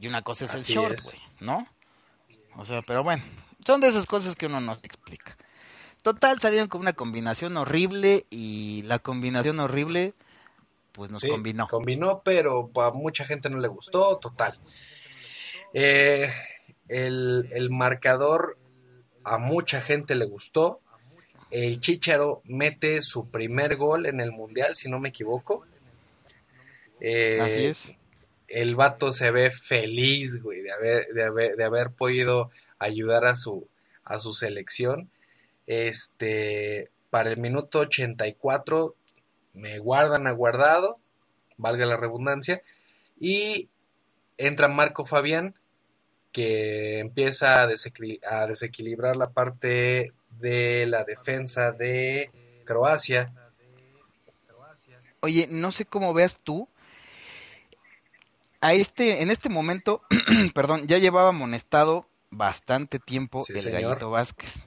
[0.00, 1.66] y una cosa es el short, güey, ¿no?
[2.56, 3.22] O sea, pero bueno,
[3.64, 5.36] son de esas cosas que uno no te explica.
[6.02, 10.14] Total, salieron con una combinación horrible y la combinación horrible,
[10.92, 11.68] pues nos Sí, combinó.
[11.68, 14.58] Combinó, pero a mucha gente no le gustó, total.
[15.74, 16.30] Eh,
[16.88, 18.58] el, el marcador
[19.24, 20.82] a mucha gente le gustó
[21.52, 25.66] el Chicharo mete su primer gol en el Mundial, si no me equivoco.
[26.98, 27.94] Eh, Así es.
[28.48, 33.36] El vato se ve feliz, güey, de haber, de haber, de haber podido ayudar a
[33.36, 33.68] su,
[34.02, 35.10] a su selección.
[35.66, 38.94] Este, para el minuto 84
[39.52, 41.00] me guardan aguardado,
[41.58, 42.62] valga la redundancia,
[43.20, 43.68] y
[44.38, 45.54] entra Marco Fabián,
[46.32, 52.30] que empieza a, desequil- a desequilibrar la parte de la defensa de
[52.64, 53.32] Croacia.
[55.20, 56.68] Oye, no sé cómo veas tú.
[58.60, 60.02] A este, en este momento,
[60.54, 63.82] perdón, ya llevaba amonestado bastante tiempo Sí, el señor.
[63.82, 64.66] Gallito Vázquez.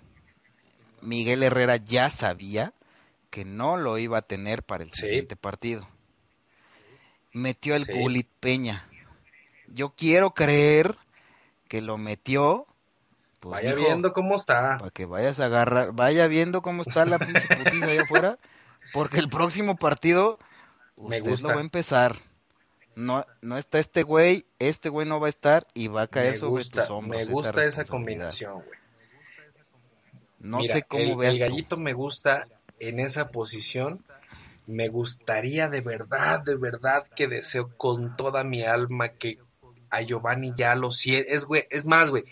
[1.02, 2.74] Miguel Herrera ya sabía
[3.30, 5.02] que no lo iba a tener para el Sí.
[5.02, 5.88] siguiente partido.
[7.32, 7.94] Metió el Sí.
[7.94, 8.88] Gulit Peña.
[9.68, 10.98] Yo quiero creer
[11.76, 12.66] que lo metió.
[13.42, 14.78] Pues, Vaya viendo cómo está.
[14.78, 18.40] para que vayas a agarrar, vaya viendo cómo está la pinche putiza allá afuera,
[18.94, 20.40] porque el próximo partido
[20.98, 21.48] Me usted gusta.
[21.50, 22.16] lo va a empezar.
[22.96, 26.32] No, no está este güey, este güey no va a estar y va a caer
[26.32, 27.28] Me sobre gusta, tus hombros.
[27.28, 28.80] me gusta esa combinación, güey.
[30.40, 31.44] No Mira, sé cómo el, veas el tú.
[31.52, 32.48] gallito me gusta
[32.80, 34.04] en esa posición.
[34.68, 39.38] Me gustaría de verdad, de verdad que deseo con toda mi alma que
[39.90, 41.34] a Giovanni ya lo siente.
[41.34, 42.24] Es, güey, es más, güey,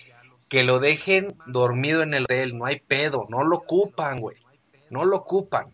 [0.49, 2.57] que lo dejen dormido en el hotel.
[2.57, 4.37] No hay pedo, no lo ocupan, güey.
[4.89, 5.73] No lo ocupan.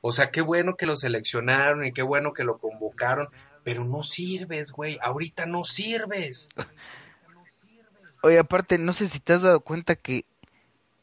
[0.00, 3.28] O sea, qué bueno que lo seleccionaron y qué bueno que lo convocaron.
[3.64, 4.98] Pero no sirves, güey.
[5.02, 6.48] Ahorita no sirves.
[8.22, 10.24] Oye, aparte, no sé si te has dado cuenta que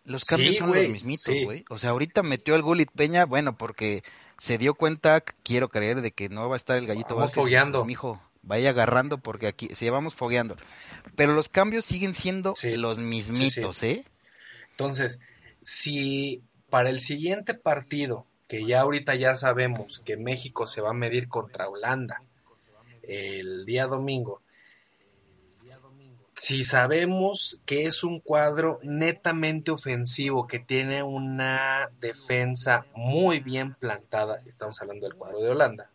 [0.03, 1.43] los Sí, cambios son los mismitos, sí.
[1.45, 1.65] güey.
[1.69, 4.03] O sea, ahorita metió al Gulit Peña, bueno, porque
[4.37, 7.41] se dio cuenta, quiero creer, de que no va a estar el gallito Vamos Vázquez.
[7.43, 7.85] fogueando.
[8.45, 10.55] Vaya agarrando porque aquí, sí, vamos fogueando.
[11.15, 14.05] Pero los cambios siguen siendo Sí, los mismitos, ¿eh?
[14.71, 15.21] Entonces,
[15.61, 20.93] si para el siguiente partido, que ya ahorita ya sabemos que México se va a
[20.93, 22.21] medir contra Holanda
[23.01, 24.41] el día domingo,
[26.35, 34.41] si sabemos que es un cuadro netamente ofensivo, que tiene una defensa muy bien plantada,
[34.45, 35.89] estamos hablando del cuadro de Holanda,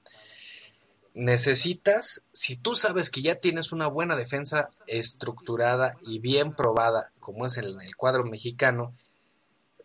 [1.14, 7.46] necesitas, si tú sabes que ya tienes una buena defensa estructurada y bien probada, como
[7.46, 8.94] es en el cuadro mexicano,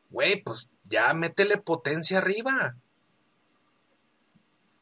[0.10, 2.76] güey, pues ya métele potencia arriba.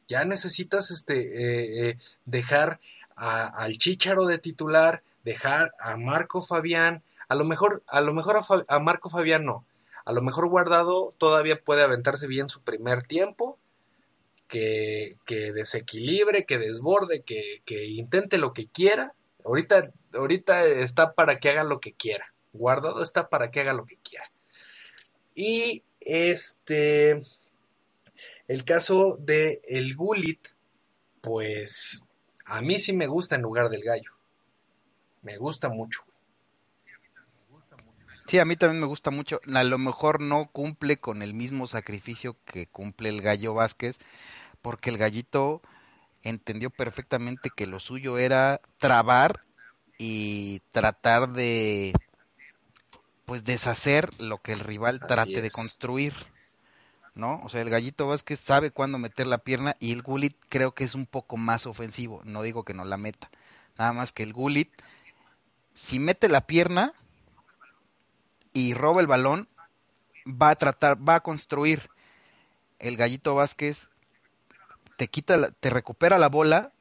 [0.06, 2.80] Ya necesitas este eh, eh, dejar
[3.16, 8.74] al Chícharo de titular, dejar a Marco Fabián, a lo mejor, a lo mejor a,
[8.74, 9.64] a Marco Fabián no,
[10.04, 13.58] a lo mejor guardado todavía puede aventarse bien su primer tiempo,
[14.48, 19.14] que, desequilibre, que desborde, que, que intente lo que quiera.
[19.44, 22.32] Ahorita, ahorita está para que haga lo que quiera.
[22.52, 24.30] Guardado está para que haga lo que quiera.
[25.34, 27.22] Y este,
[28.46, 30.48] el caso de el Gulit,
[31.20, 32.04] pues
[32.44, 34.12] a mí sí me gusta en lugar del gallo.
[35.22, 36.04] Me gusta mucho.
[38.26, 39.40] Sí, a mí también me gusta mucho.
[39.52, 43.98] A lo mejor no cumple con el mismo sacrificio que cumple el gallo Vázquez,
[44.62, 45.60] porque el gallito
[46.22, 49.44] entendió perfectamente que lo suyo era trabar
[49.98, 51.92] y tratar de
[53.26, 56.14] pues deshacer lo que el rival Así trate de construir.
[57.14, 57.40] ¿No?
[57.44, 60.82] O sea, el gallito Vázquez sabe cuándo meter la pierna y el Gulit creo que
[60.82, 62.20] es un poco más ofensivo.
[62.24, 63.30] No digo que no la meta.
[63.78, 64.70] Nada más que el Gulit,
[65.74, 66.92] si mete la pierna,
[68.54, 69.48] y roba el balón,
[70.26, 71.90] va a tratar, va a construir.
[72.78, 73.90] El gallito Vázquez
[74.96, 76.72] te quita, la- te recupera la bola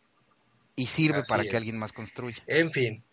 [0.75, 2.41] y sirve Así para que alguien más construya.
[2.47, 3.03] En fin,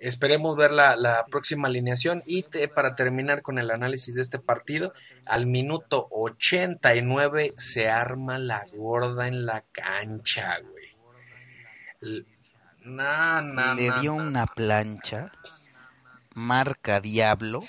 [0.00, 4.38] esperemos ver la, la próxima alineación y te- para terminar con el análisis de este
[4.38, 4.92] partido,
[5.24, 10.88] al minuto 89 se arma la gorda en la cancha, güey.
[12.02, 12.24] L-
[12.84, 14.22] Na, na, Le na, dio na.
[14.22, 15.30] una plancha,
[16.34, 17.60] marca Diablo.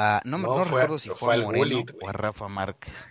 [0.00, 2.12] A, no, me- No, no fue- recuerdo si fue a al Moreno Gullit, o a
[2.12, 3.08] Rafa Márquez.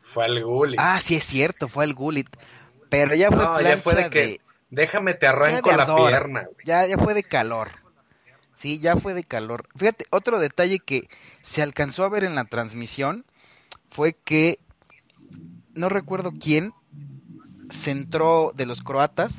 [0.00, 0.74] Fue al gol.
[0.78, 2.26] Ah, sí es cierto, fue al Gullit.
[2.88, 4.40] Pero ya fue no, ya fue de que de-
[4.70, 6.56] déjame te arranco de la pierna, güey.
[6.64, 7.68] Ya, ya fue de calor.
[8.54, 9.66] Sí, ya fue de calor.
[9.76, 11.08] Fíjate, otro detalle que
[11.42, 13.24] se alcanzó a ver en la transmisión
[13.90, 14.58] fue que
[15.74, 16.72] no recuerdo quién
[17.68, 19.38] se entró de los croatas,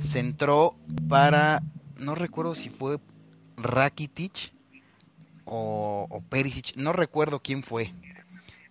[0.00, 0.76] se entró
[1.08, 1.62] para,
[1.96, 2.98] no recuerdo si fue
[3.56, 4.52] Rakitic
[5.48, 7.94] o, o Perisic, no recuerdo quién fue.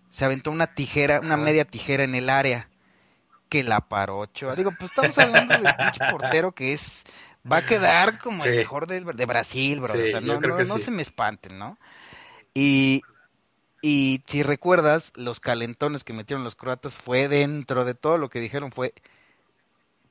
[0.08, 2.70] Se aventó una tijera, una media tijera en el área
[3.48, 4.56] que la paró Ochoa.
[4.56, 7.04] Digo, pues estamos hablando del pinche portero que es
[7.50, 9.94] va a quedar como el mejor de, de Brasil, bro.
[9.94, 10.84] Sí, o sea, no, no, no sí.
[10.84, 11.78] se me espanten, ¿no?
[12.54, 13.06] Y
[13.82, 18.40] Y si recuerdas, los calentones que metieron los croatas fue dentro de todo lo que
[18.40, 18.94] dijeron, fue,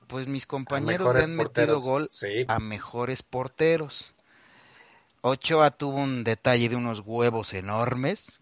[0.08, 2.12] pues mis compañeros le han metido gol
[2.48, 4.14] a mejores porteros.
[5.28, 8.42] Ochoa tuvo un detalle de unos huevos enormes.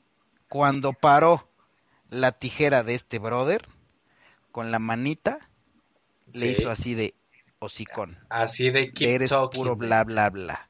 [0.50, 1.50] Cuando paró
[2.10, 3.68] la tijera de este brother,
[4.52, 5.40] con la manita,
[6.34, 7.14] le hizo así de
[7.60, 8.18] hocicón.
[8.30, 10.70] Así de keep Eres talking, puro bla, bla, bla.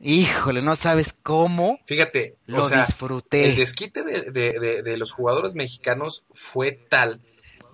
[0.00, 3.48] Híjole, no sabes cómo Fíjate, lo o sea, disfruté.
[3.50, 7.22] el desquite de, de- de- de los jugadores mexicanos fue tal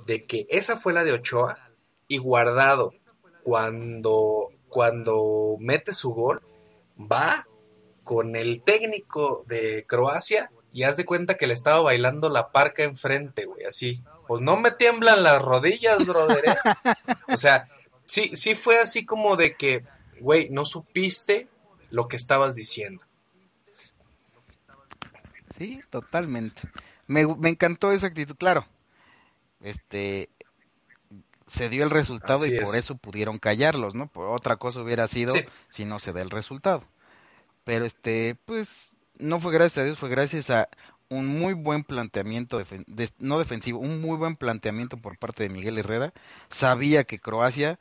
[0.06, 1.58] de que esa fue la de Ochoa
[2.08, 2.94] y Guardado
[3.42, 6.42] cuando, cuando mete su gol
[7.10, 7.46] va
[8.04, 12.82] con el técnico de Croacia y haz de cuenta que le estaba bailando la parca
[12.82, 14.02] enfrente, güey, así.
[14.26, 16.44] Pues no me tiemblan las rodillas, brother.
[16.46, 16.56] ¿eh?
[17.32, 17.68] O sea,
[18.06, 19.84] sí, sí fue así como de que,
[20.20, 21.48] güey, no supiste
[21.90, 23.02] lo que estabas diciendo.
[25.58, 26.62] Sí, totalmente.
[27.06, 28.66] Me, me encantó esa actitud, claro.
[29.60, 30.30] Este
[31.52, 32.64] se dio el resultado Así y es.
[32.64, 34.06] por eso pudieron callarlos, ¿no?
[34.06, 35.44] Por otra cosa hubiera sido Sí.
[35.68, 36.82] si no se da el resultado.
[37.64, 40.68] Pero este, pues no fue gracias a Dios, fue gracias a
[41.10, 45.50] un muy buen planteamiento defen- de- no defensivo, un muy buen planteamiento por parte de
[45.50, 46.14] Miguel Herrera.
[46.48, 47.78] Sabía que Croacia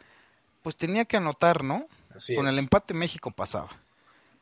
[0.64, 1.88] pues tenía que anotar, ¿no?
[2.14, 2.54] Así Con es.
[2.54, 3.70] el empate México pasaba.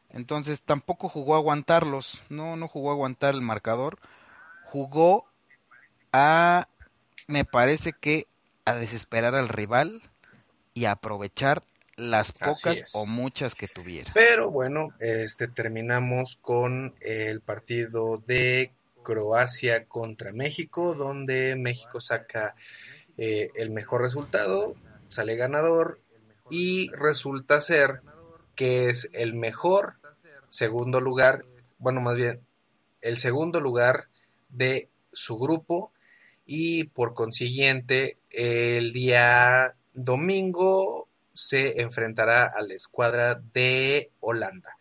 [0.10, 4.00] Entonces tampoco jugó a aguantarlos, no, no jugó a aguantar el marcador,
[4.66, 5.26] jugó
[6.12, 6.68] a,
[7.28, 8.26] me parece que
[8.70, 10.02] a desesperar al rival
[10.74, 11.64] y a aprovechar
[11.96, 14.12] las pocas o muchas que tuviera.
[14.14, 18.72] Pero bueno, este terminamos con el partido de
[19.04, 22.56] Croacia contra México, donde México saca
[23.18, 24.76] eh, el mejor resultado,
[25.10, 26.00] sale ganador
[26.50, 28.02] y resulta ser
[28.56, 29.96] que es el mejor
[30.50, 31.46] segundo lugar,
[31.78, 32.42] bueno, más bien
[33.02, 34.08] el segundo lugar
[34.50, 35.92] de su grupo
[36.52, 44.76] y por consiguiente el día domingo se enfrentará a la escuadra de Holanda.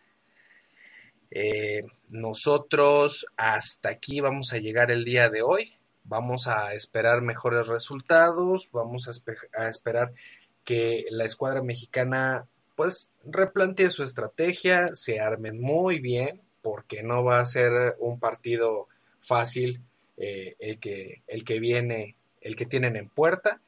[1.29, 5.75] Eh, nosotros hasta aquí vamos a llegar el día de hoy.
[6.05, 8.71] Vamos a esperar mejores resultados.
[8.71, 10.11] Vamos a, a esperar
[10.63, 17.41] que la escuadra mexicana pues replantee su estrategia, se armen muy bien, porque no va
[17.41, 18.87] a ser un partido
[19.19, 19.83] fácil
[20.19, 23.61] eh, el, que, el que viene, el que tienen en puerta.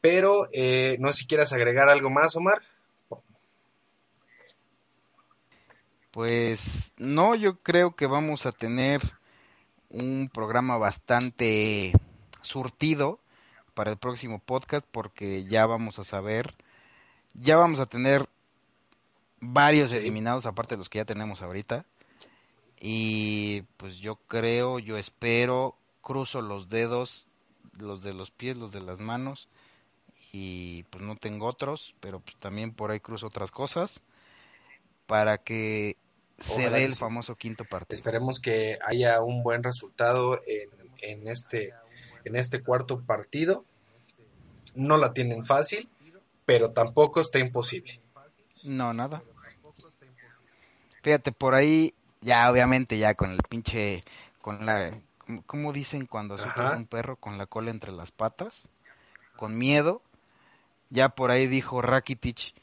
[0.00, 2.62] Pero eh, no sé si quieras agregar algo más, Omar.
[6.10, 9.00] Pues no, yo creo que vamos a tener
[9.88, 11.92] un programa bastante
[12.42, 13.18] surtido
[13.74, 16.54] para el próximo podcast porque ya vamos a saber,
[17.32, 18.26] ya vamos a tener
[19.40, 21.86] varios eliminados aparte de los que ya tenemos ahorita.
[22.84, 27.28] Y pues yo creo, yo espero, cruzo los dedos,
[27.78, 29.48] los de los pies, los de las manos
[30.32, 34.02] y pues no tengo otros, pero pues también por ahí cruzo otras cosas
[35.06, 35.96] para que
[36.38, 37.00] se dé el sí.
[37.00, 37.94] famoso quinto partido.
[37.94, 41.74] Esperemos que haya un buen resultado en, en este,
[42.24, 43.64] en este cuarto partido.
[44.74, 45.88] No la tienen fácil,
[46.46, 48.00] pero tampoco está imposible.
[48.64, 49.22] No, nada.
[51.02, 54.02] Fíjate, por ahí, ya obviamente, ya con el pinche,
[54.40, 58.10] con la, ¿cómo- ¿cómo dicen cuando asustas a un perro con la cola entre las
[58.10, 58.68] patas?
[59.36, 60.02] Con miedo.
[60.90, 62.54] Ya por ahí dijo Rakitic,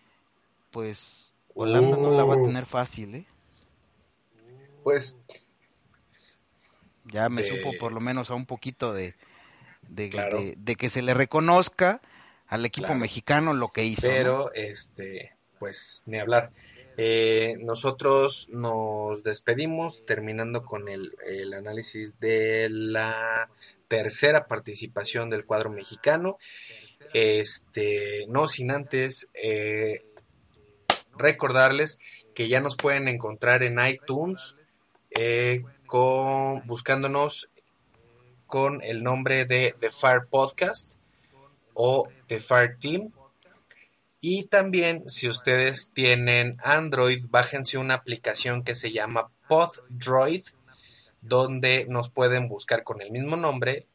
[0.71, 2.45] pues Holanda no la va a Uh.
[2.45, 3.25] tener fácil, ¿eh?
[4.83, 5.19] Pues
[7.05, 9.15] Ya me supo por lo menos a un poquito de,
[9.87, 10.37] de, Claro.
[10.37, 12.01] de- de que se le reconozca
[12.47, 12.99] al equipo Claro.
[12.99, 14.07] mexicano lo que hizo.
[14.07, 14.13] ¿no?
[14.13, 16.51] Pero, este, pues, ni hablar.
[17.01, 21.13] Eh, nosotros nos despedimos terminando con el,
[21.53, 23.49] análisis de la
[23.87, 26.37] tercera participación del cuadro mexicano.
[27.13, 30.03] Este, no sin antes eh,
[31.17, 31.99] recordarles
[32.35, 34.57] que ya nos pueden encontrar en iTunes
[35.11, 37.49] eh, con, buscándonos
[38.45, 40.95] con el nombre de The Fire Podcast
[41.73, 43.13] o The Fire Team.
[44.21, 50.43] Y también, si ustedes tienen Android, bájense una aplicación que se llama PodDroid,
[51.21, 53.87] donde nos pueden buscar con el mismo nombre,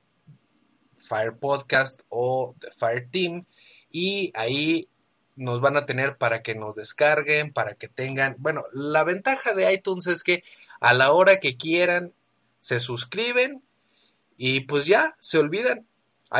[0.96, 3.44] Fire Podcast o The Fire Team,
[3.90, 4.88] y ahí
[5.36, 9.72] nos van a tener para que nos descarguen, para que tengan, bueno, la ventaja de
[9.72, 10.42] iTunes es que
[10.80, 12.14] a la hora que quieran
[12.60, 13.62] se suscriben
[14.36, 15.86] y pues ya se olvidan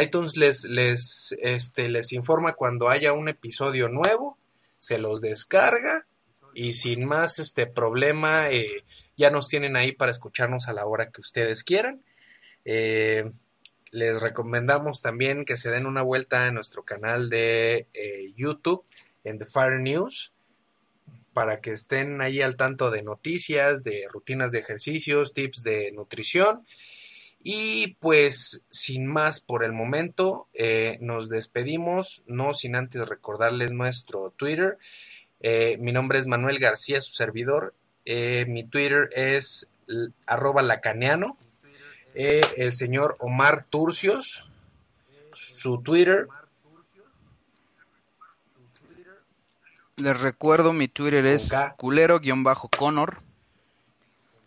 [0.01, 4.39] iTunes les, les, este, les informa cuando haya un episodio nuevo,
[4.79, 6.07] se los descarga
[6.55, 8.85] y sin más este problema eh,
[9.17, 12.03] ya nos tienen ahí para escucharnos a la hora que ustedes quieran.
[12.65, 13.31] Eh,
[13.91, 18.85] les recomendamos también que se den una vuelta en nuestro canal de eh, YouTube,
[19.23, 20.33] en The Fire News,
[21.33, 26.67] para que estén ahí al tanto de noticias, de rutinas de ejercicios, tips de nutrición.
[27.45, 34.31] Y pues sin más por el momento, eh, nos despedimos, no sin antes recordarles nuestro
[34.31, 34.79] Twitter.
[35.41, 37.75] Eh, mi nombre es Manuel García, su servidor.
[38.07, 39.71] mi Twitter es
[40.27, 41.39] arroba lacaneano.
[42.15, 44.49] Eh, el señor Omar Turcios,
[45.33, 46.29] su Twitter.
[49.97, 53.24] Les recuerdo, mi Twitter es culero-conor.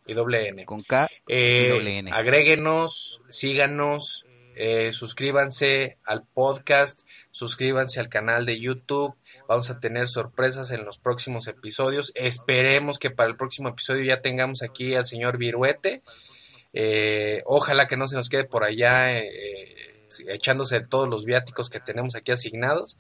[0.08, 0.66] Y doble N.
[0.66, 2.12] Con K y Eh, doble N.
[2.12, 4.26] agréguenos, síganos,
[4.56, 9.16] eh, suscríbanse al podcast, suscríbanse al canal de YouTube.
[9.48, 12.12] Vamos a tener sorpresas en los próximos episodios.
[12.16, 16.02] Esperemos que para el próximo episodio ya tengamos aquí al señor Viruete.
[16.74, 21.80] Eh, ojalá que no se nos quede por allá eh, echándose todos los viáticos que
[21.80, 22.98] tenemos aquí asignados.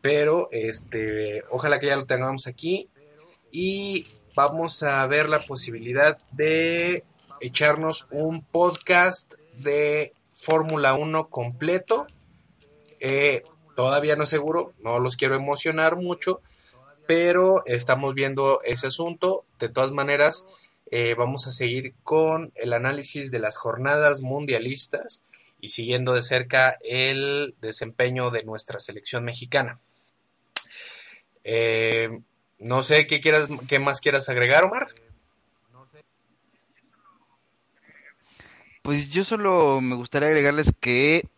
[0.00, 2.88] Pero este, ojalá que ya lo tengamos aquí.
[3.52, 7.04] Y vamos a ver la posibilidad de
[7.40, 12.06] echarnos un podcast de Fórmula 1 completo.
[13.00, 13.42] Eh,
[13.76, 16.40] todavía no es seguro, no los quiero emocionar mucho,
[17.06, 19.44] pero estamos viendo ese asunto.
[19.58, 20.46] De todas maneras,
[20.90, 25.24] eh, vamos a seguir con el análisis de las jornadas mundialistas
[25.60, 29.80] y siguiendo de cerca el desempeño de nuestra selección mexicana.
[31.44, 32.20] Eh,
[32.62, 34.88] no sé qué quieras, qué más quieras agregar, Omar.
[38.82, 41.28] Pues yo solo me gustaría agregarles que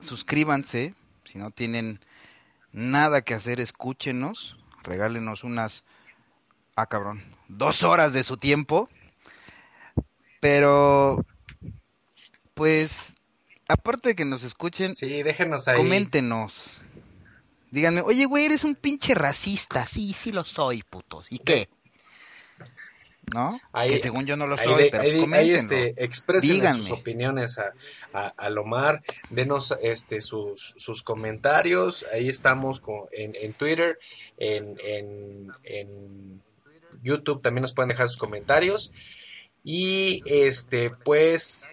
[0.00, 0.94] suscríbanse,
[1.24, 2.00] si no tienen
[2.72, 5.84] nada que hacer, escúchenos, regálenos unas,
[6.76, 8.90] ah cabrón, dos horas de su tiempo,
[10.40, 11.24] pero
[12.54, 13.14] pues
[13.68, 15.78] aparte de que nos escuchen, Sí, déjenos ahí.
[15.78, 16.82] coméntenos,
[17.72, 21.68] díganme, oye güey, eres un pinche racista, sí, sí lo soy, putos, ¿y qué?
[23.32, 23.60] ¿No?
[23.72, 27.58] Ahí- que según yo no lo soy, pero ahí pues ahí, este, expresen sus opiniones
[27.58, 27.72] a,
[28.12, 33.98] a, a Lomar, denos este, sus, sus comentarios, ahí estamos con, en, en Twitter,
[34.36, 36.42] en, en, en
[37.02, 38.92] YouTube también nos pueden dejar sus comentarios.
[39.64, 41.64] Y este pues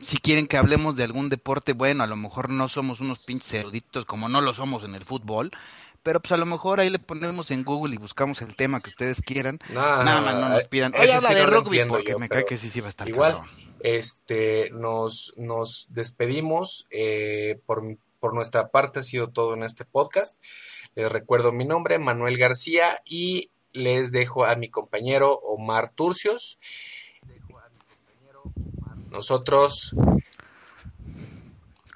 [0.00, 3.54] si quieren que hablemos de algún deporte, bueno, a lo mejor no somos unos pinches
[3.54, 5.50] eruditos como no lo somos en el fútbol,
[6.02, 8.90] pero pues a lo mejor ahí le ponemos en Google y buscamos el tema que
[8.90, 9.58] ustedes quieran.
[9.72, 12.28] Nada más no nos pidan, ese oye, sí habla de no rugby, porque yo, me
[12.28, 13.50] cae que sí, sí va a estar igual cabrón.
[13.80, 17.82] este nos, nos despedimos eh, por,
[18.20, 20.40] por nuestra parte ha sido todo en este podcast
[20.94, 26.58] les recuerdo mi nombre Manuel García y les dejo a mi compañero Omar Turcios
[29.10, 29.94] nosotros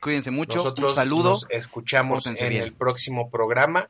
[0.00, 1.30] Cuídense mucho, nosotros un saludo.
[1.30, 2.62] nos escuchamos Pórtense en bien.
[2.64, 3.88] el próximo programa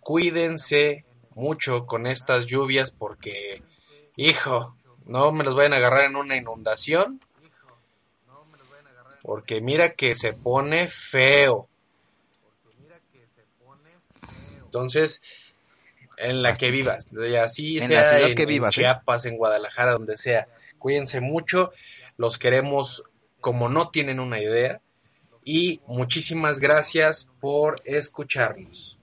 [0.00, 3.62] cuídense mucho con estas lluvias porque
[4.16, 7.20] hijo no me los vayan a agarrar en una inundación
[9.22, 11.68] porque mira que se pone feo.
[14.64, 15.22] Entonces,
[16.16, 17.08] en la que vivas,
[17.42, 18.80] así En la ciudad en, que en vivas, ¿eh?
[18.80, 20.48] Chiapas, en Guadalajara, donde sea.
[20.78, 21.72] Cuídense mucho,
[22.16, 23.04] los queremos
[23.40, 24.80] como no tienen una idea
[25.44, 28.98] y muchísimas gracias por escucharnos.